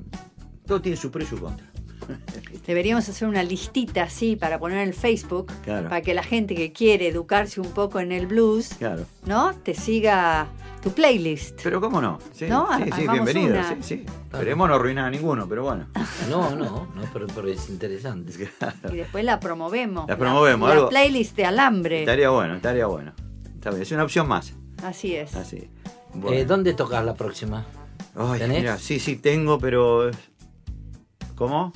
todo 0.65 0.81
tiene 0.81 0.98
su 0.98 1.10
pro 1.11 1.23
y 1.23 1.26
su 1.26 1.39
contra. 1.39 1.70
Deberíamos 2.67 3.07
hacer 3.09 3.27
una 3.27 3.43
listita 3.43 4.03
así 4.03 4.35
para 4.35 4.59
poner 4.59 4.79
en 4.79 4.87
el 4.89 4.93
Facebook, 4.93 5.51
Claro. 5.63 5.89
para 5.89 6.01
que 6.01 6.13
la 6.13 6.23
gente 6.23 6.55
que 6.55 6.71
quiere 6.71 7.07
educarse 7.07 7.59
un 7.61 7.71
poco 7.71 7.99
en 7.99 8.11
el 8.11 8.27
blues, 8.27 8.69
Claro. 8.77 9.05
¿no? 9.25 9.53
Te 9.55 9.73
siga 9.73 10.47
tu 10.83 10.91
playlist. 10.91 11.59
Pero 11.63 11.79
cómo 11.81 12.01
no. 12.01 12.19
Sí, 12.33 12.45
¿No? 12.47 12.67
sí, 12.95 13.07
bienvenido. 13.07 13.51
una. 13.53 13.69
Sí, 13.69 13.75
sí. 13.81 14.05
Esperemos 14.31 14.67
no 14.67 14.75
arruinar 14.75 15.05
a 15.05 15.09
ninguno, 15.11 15.47
pero 15.47 15.63
bueno. 15.63 15.87
No, 16.29 16.51
no, 16.55 16.87
no, 16.95 17.03
pero, 17.13 17.27
pero 17.27 17.47
es 17.49 17.69
interesante. 17.69 18.31
Y 18.91 18.95
después 18.95 19.23
la 19.25 19.39
promovemos. 19.39 20.07
La 20.07 20.17
promovemos, 20.17 20.69
La, 20.69 20.75
algo- 20.75 20.89
playlist 20.89 21.35
de 21.35 21.45
alambre. 21.45 21.99
Estaría 22.01 22.29
bueno, 22.29 22.55
estaría 22.55 22.85
bueno. 22.85 23.13
Está 23.55 23.69
bien, 23.71 23.81
es 23.83 23.91
una 23.91 24.03
opción 24.03 24.27
más. 24.27 24.53
Así 24.83 25.15
es. 25.15 25.35
Así. 25.35 25.69
Eh, 26.29 26.45
¿Dónde 26.45 26.73
tocas 26.73 27.03
la 27.05 27.13
próxima? 27.15 27.65
Ay, 28.15 28.39
¿Tenés? 28.39 28.59
mira, 28.59 28.77
sí, 28.77 28.99
sí, 28.99 29.15
tengo, 29.17 29.59
pero. 29.59 30.09
¿Cómo? 31.35 31.71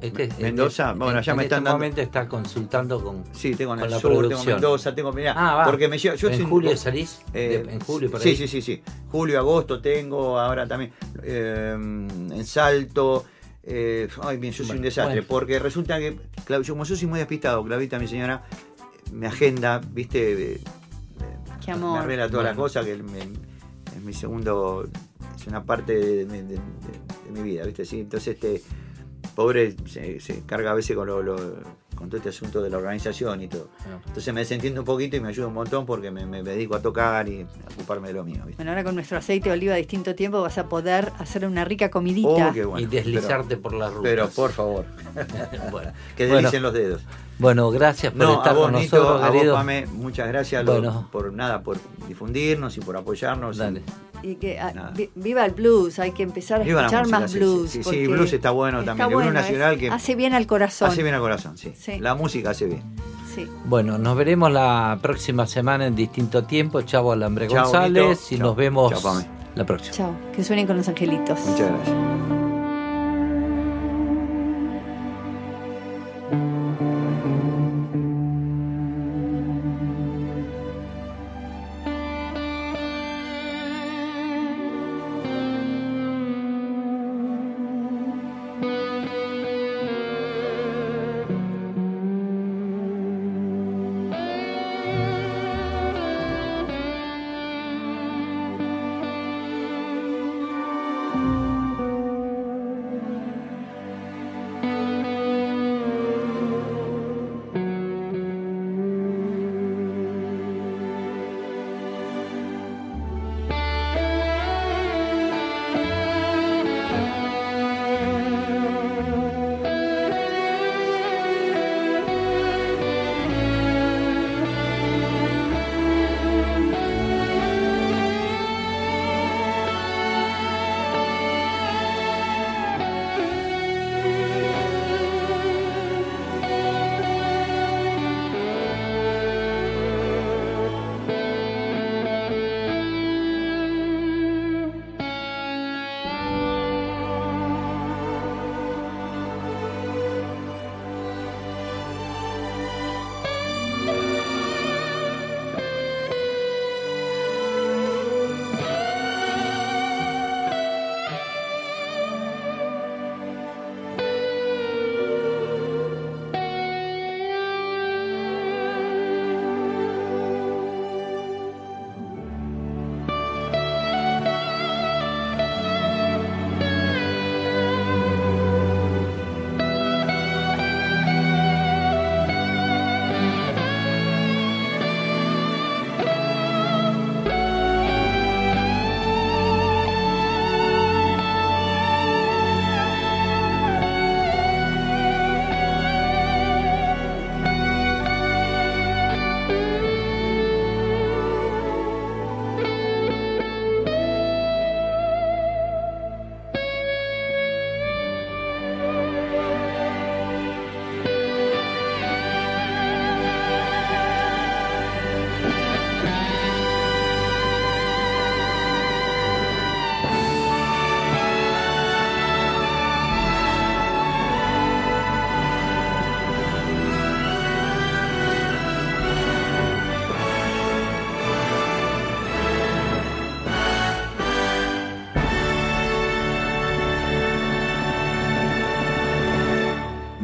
Este- 0.00 0.28
Mendoza, 0.38 0.88
este- 0.92 0.98
bueno, 0.98 1.20
ya 1.22 1.34
me 1.34 1.44
están 1.44 1.58
este 1.60 1.64
dando- 1.64 1.72
momento 1.72 2.00
está 2.02 2.28
consultando 2.28 3.02
con. 3.02 3.24
Sí, 3.32 3.54
tengo 3.54 3.72
en 3.72 3.80
con 3.80 3.84
el 3.86 3.90
la 3.92 3.98
sur, 4.00 4.10
tengo 4.10 4.22
en 4.24 4.28
producción. 4.28 4.54
Mendoza, 4.56 4.94
tengo, 4.94 5.12
mirá, 5.12 5.32
Ah, 5.36 5.54
va. 5.56 5.64
porque 5.64 5.88
me 5.88 5.96
llevo- 5.98 6.16
yo 6.16 6.28
¿En 6.28 6.36
soy- 6.36 6.44
julio 6.46 6.76
salís? 6.76 7.22
Eh, 7.32 7.62
De- 7.66 7.72
en 7.74 7.80
julio 7.80 8.10
por 8.10 8.20
sí, 8.20 8.28
ahí. 8.30 8.36
sí, 8.36 8.46
sí, 8.48 8.60
sí. 8.62 8.82
Julio, 9.10 9.38
agosto 9.38 9.80
tengo, 9.80 10.38
ahora 10.38 10.66
también 10.66 10.92
eh, 11.22 11.72
en 11.74 12.44
Salto. 12.44 13.24
eh, 13.68 14.06
ay, 14.22 14.36
bien, 14.36 14.52
yo 14.52 14.58
soy 14.58 14.66
Bueno, 14.66 14.78
un 14.80 14.84
desastre, 14.84 15.14
bueno. 15.16 15.26
porque 15.28 15.58
resulta 15.58 15.98
que, 15.98 16.16
yo, 16.62 16.72
como 16.74 16.84
yo 16.84 16.94
soy 16.94 17.08
muy 17.08 17.18
despistado, 17.18 17.64
Clavita, 17.64 17.98
mi 17.98 18.06
señora, 18.06 18.44
me 19.12 19.26
agenda, 19.26 19.80
viste, 19.90 20.52
eh, 20.54 20.60
Qué 21.64 21.72
me 21.72 21.78
amor. 21.78 21.98
arregla 22.00 22.28
todas 22.28 22.44
las 22.44 22.54
Bueno. 22.54 22.62
cosas, 22.68 22.84
que 22.84 22.96
me- 22.96 23.22
es 23.96 24.02
mi 24.04 24.12
segundo, 24.12 24.86
es 25.36 25.46
una 25.48 25.64
parte 25.64 25.94
de, 25.94 26.26
de- 26.26 26.42
de- 26.42 26.54
de- 26.54 26.60
de 27.24 27.30
mi 27.32 27.42
vida, 27.42 27.64
viste, 27.64 27.84
sí. 27.84 28.00
Entonces, 28.00 28.34
este, 28.34 28.62
pobre, 29.36 29.76
se, 29.86 30.18
se 30.18 30.40
carga 30.42 30.72
a 30.72 30.74
veces 30.74 30.96
con 30.96 31.06
lo, 31.06 31.22
lo- 31.22 31.86
con 31.94 32.08
todo 32.10 32.18
este 32.18 32.28
asunto 32.28 32.60
de 32.60 32.68
la 32.68 32.76
organización 32.76 33.40
y 33.40 33.48
todo. 33.48 33.68
Entonces 34.06 34.34
me 34.34 34.40
desentiendo 34.40 34.82
un 34.82 34.84
poquito 34.84 35.16
y 35.16 35.20
me 35.20 35.28
ayuda 35.28 35.46
un 35.46 35.54
montón 35.54 35.86
porque 35.86 36.10
me, 36.10 36.26
me 36.26 36.42
dedico 36.42 36.74
a 36.76 36.82
tocar 36.82 37.26
y 37.26 37.40
a 37.42 37.46
ocuparme 37.72 38.08
de 38.08 38.14
lo 38.14 38.22
mío, 38.24 38.42
¿viste? 38.44 38.56
Bueno, 38.56 38.72
ahora 38.72 38.84
con 38.84 38.94
nuestro 38.96 39.16
aceite 39.16 39.48
de 39.48 39.54
oliva 39.54 39.72
a 39.72 39.76
distinto 39.78 40.14
tiempo 40.14 40.42
vas 40.42 40.58
a 40.58 40.68
poder 40.68 41.10
hacer 41.18 41.46
una 41.46 41.64
rica 41.64 41.88
comidita. 41.90 42.28
Oh, 42.50 42.52
bueno. 42.52 42.78
y 42.80 42.84
deslizarte 42.86 43.56
por 43.56 43.72
las 43.72 43.90
rutas. 43.94 44.02
Pero 44.10 44.28
por 44.28 44.50
favor, 44.52 44.84
bueno, 45.70 45.92
que 46.16 46.26
Bueno, 46.26 46.36
deslicen 46.42 46.62
los 46.62 46.74
dedos. 46.74 47.02
Bueno, 47.38 47.70
gracias 47.70 48.12
por 48.12 48.22
No, 48.22 48.30
a 48.32 48.36
estar 48.36 48.54
vos, 48.54 48.64
con 48.70 48.74
Nito, 48.80 48.96
nosotros, 48.96 49.22
a 49.22 49.30
vos. 49.30 49.56
Pame, 49.58 49.86
muchas 49.86 50.28
gracias 50.28 50.64
lo- 50.64 50.72
Bueno. 50.72 51.08
por 51.12 51.32
nada, 51.32 51.62
por 51.62 51.78
difundirnos 52.08 52.76
y 52.76 52.80
por 52.80 52.96
apoyarnos. 52.96 53.56
Dale. 53.58 53.82
Y 54.22 54.36
que 54.36 54.58
ah, 54.58 54.92
vi- 54.94 55.10
viva 55.14 55.44
el 55.44 55.52
blues, 55.52 55.98
hay 55.98 56.12
que 56.12 56.22
empezar 56.22 56.60
a 56.62 56.64
Viva 56.64 56.80
la 56.80 56.86
escuchar 56.86 57.02
música, 57.02 57.20
más 57.20 57.30
sí, 57.30 57.38
blues. 57.38 57.70
sí, 57.70 57.82
sí, 57.84 58.06
blues 58.06 58.32
está 58.32 58.50
bueno 58.50 58.82
también, 58.82 59.08
el 59.08 59.14
blues 59.14 59.26
es- 59.26 59.32
nacional 59.34 59.78
que- 59.78 59.90
hace 59.90 60.14
bien 60.14 60.32
al 60.34 60.46
corazón. 60.46 60.88
Hace 60.88 61.02
bien 61.02 61.14
al 61.14 61.20
corazón, 61.20 61.58
sí. 61.58 61.72
Sí. 61.76 61.98
La 62.00 62.14
música 62.14 62.50
hace 62.50 62.66
bien. 62.66 62.82
Sí. 63.34 63.46
Bueno, 63.66 63.98
nos 63.98 64.16
veremos 64.16 64.50
la 64.50 64.98
próxima 65.02 65.46
semana 65.46 65.86
en 65.86 65.94
distinto 65.94 66.44
tiempo. 66.44 66.80
Chavo 66.80 67.12
Alambre 67.12 67.46
Chao, 67.48 67.64
González 67.64 68.08
Nito. 68.08 68.20
y 68.30 68.38
Chao. 68.38 68.46
nos 68.48 68.56
vemos 68.56 69.02
Chao, 69.02 69.22
la 69.54 69.66
próxima. 69.66 69.94
Chao. 69.94 70.14
Que 70.34 70.42
suenen 70.42 70.66
con 70.66 70.78
los 70.78 70.88
angelitos. 70.88 71.38
Muchas 71.40 71.68
gracias. 71.70 72.45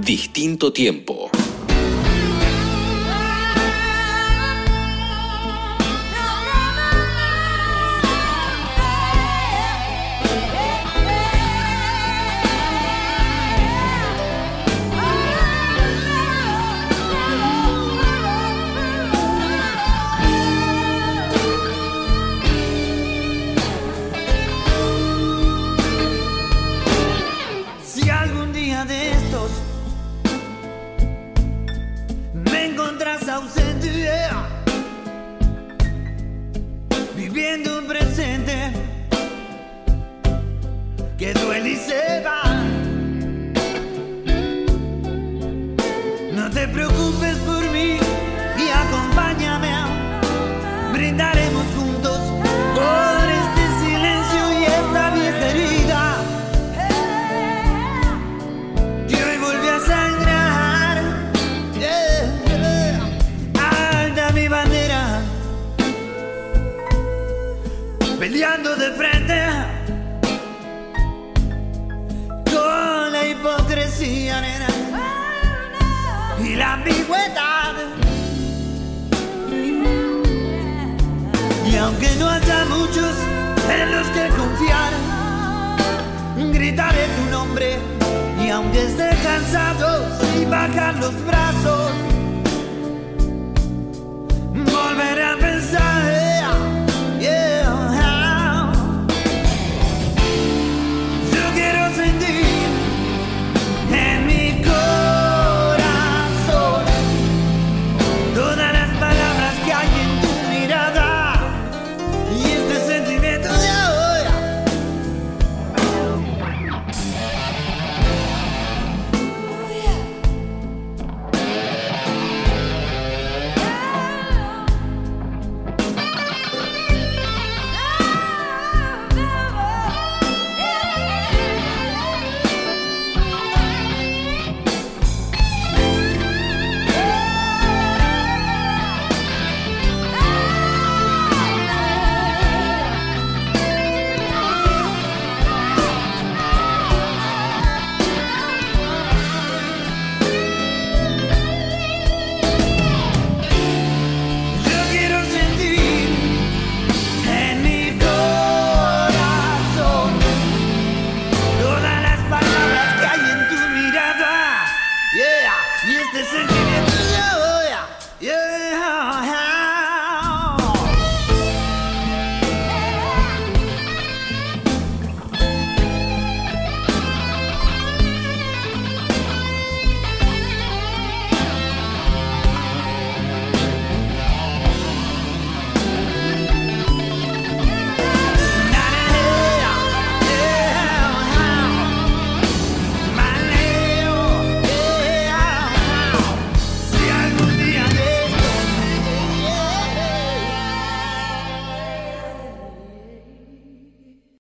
Distinto 0.03 0.73
tiempo. 0.73 1.42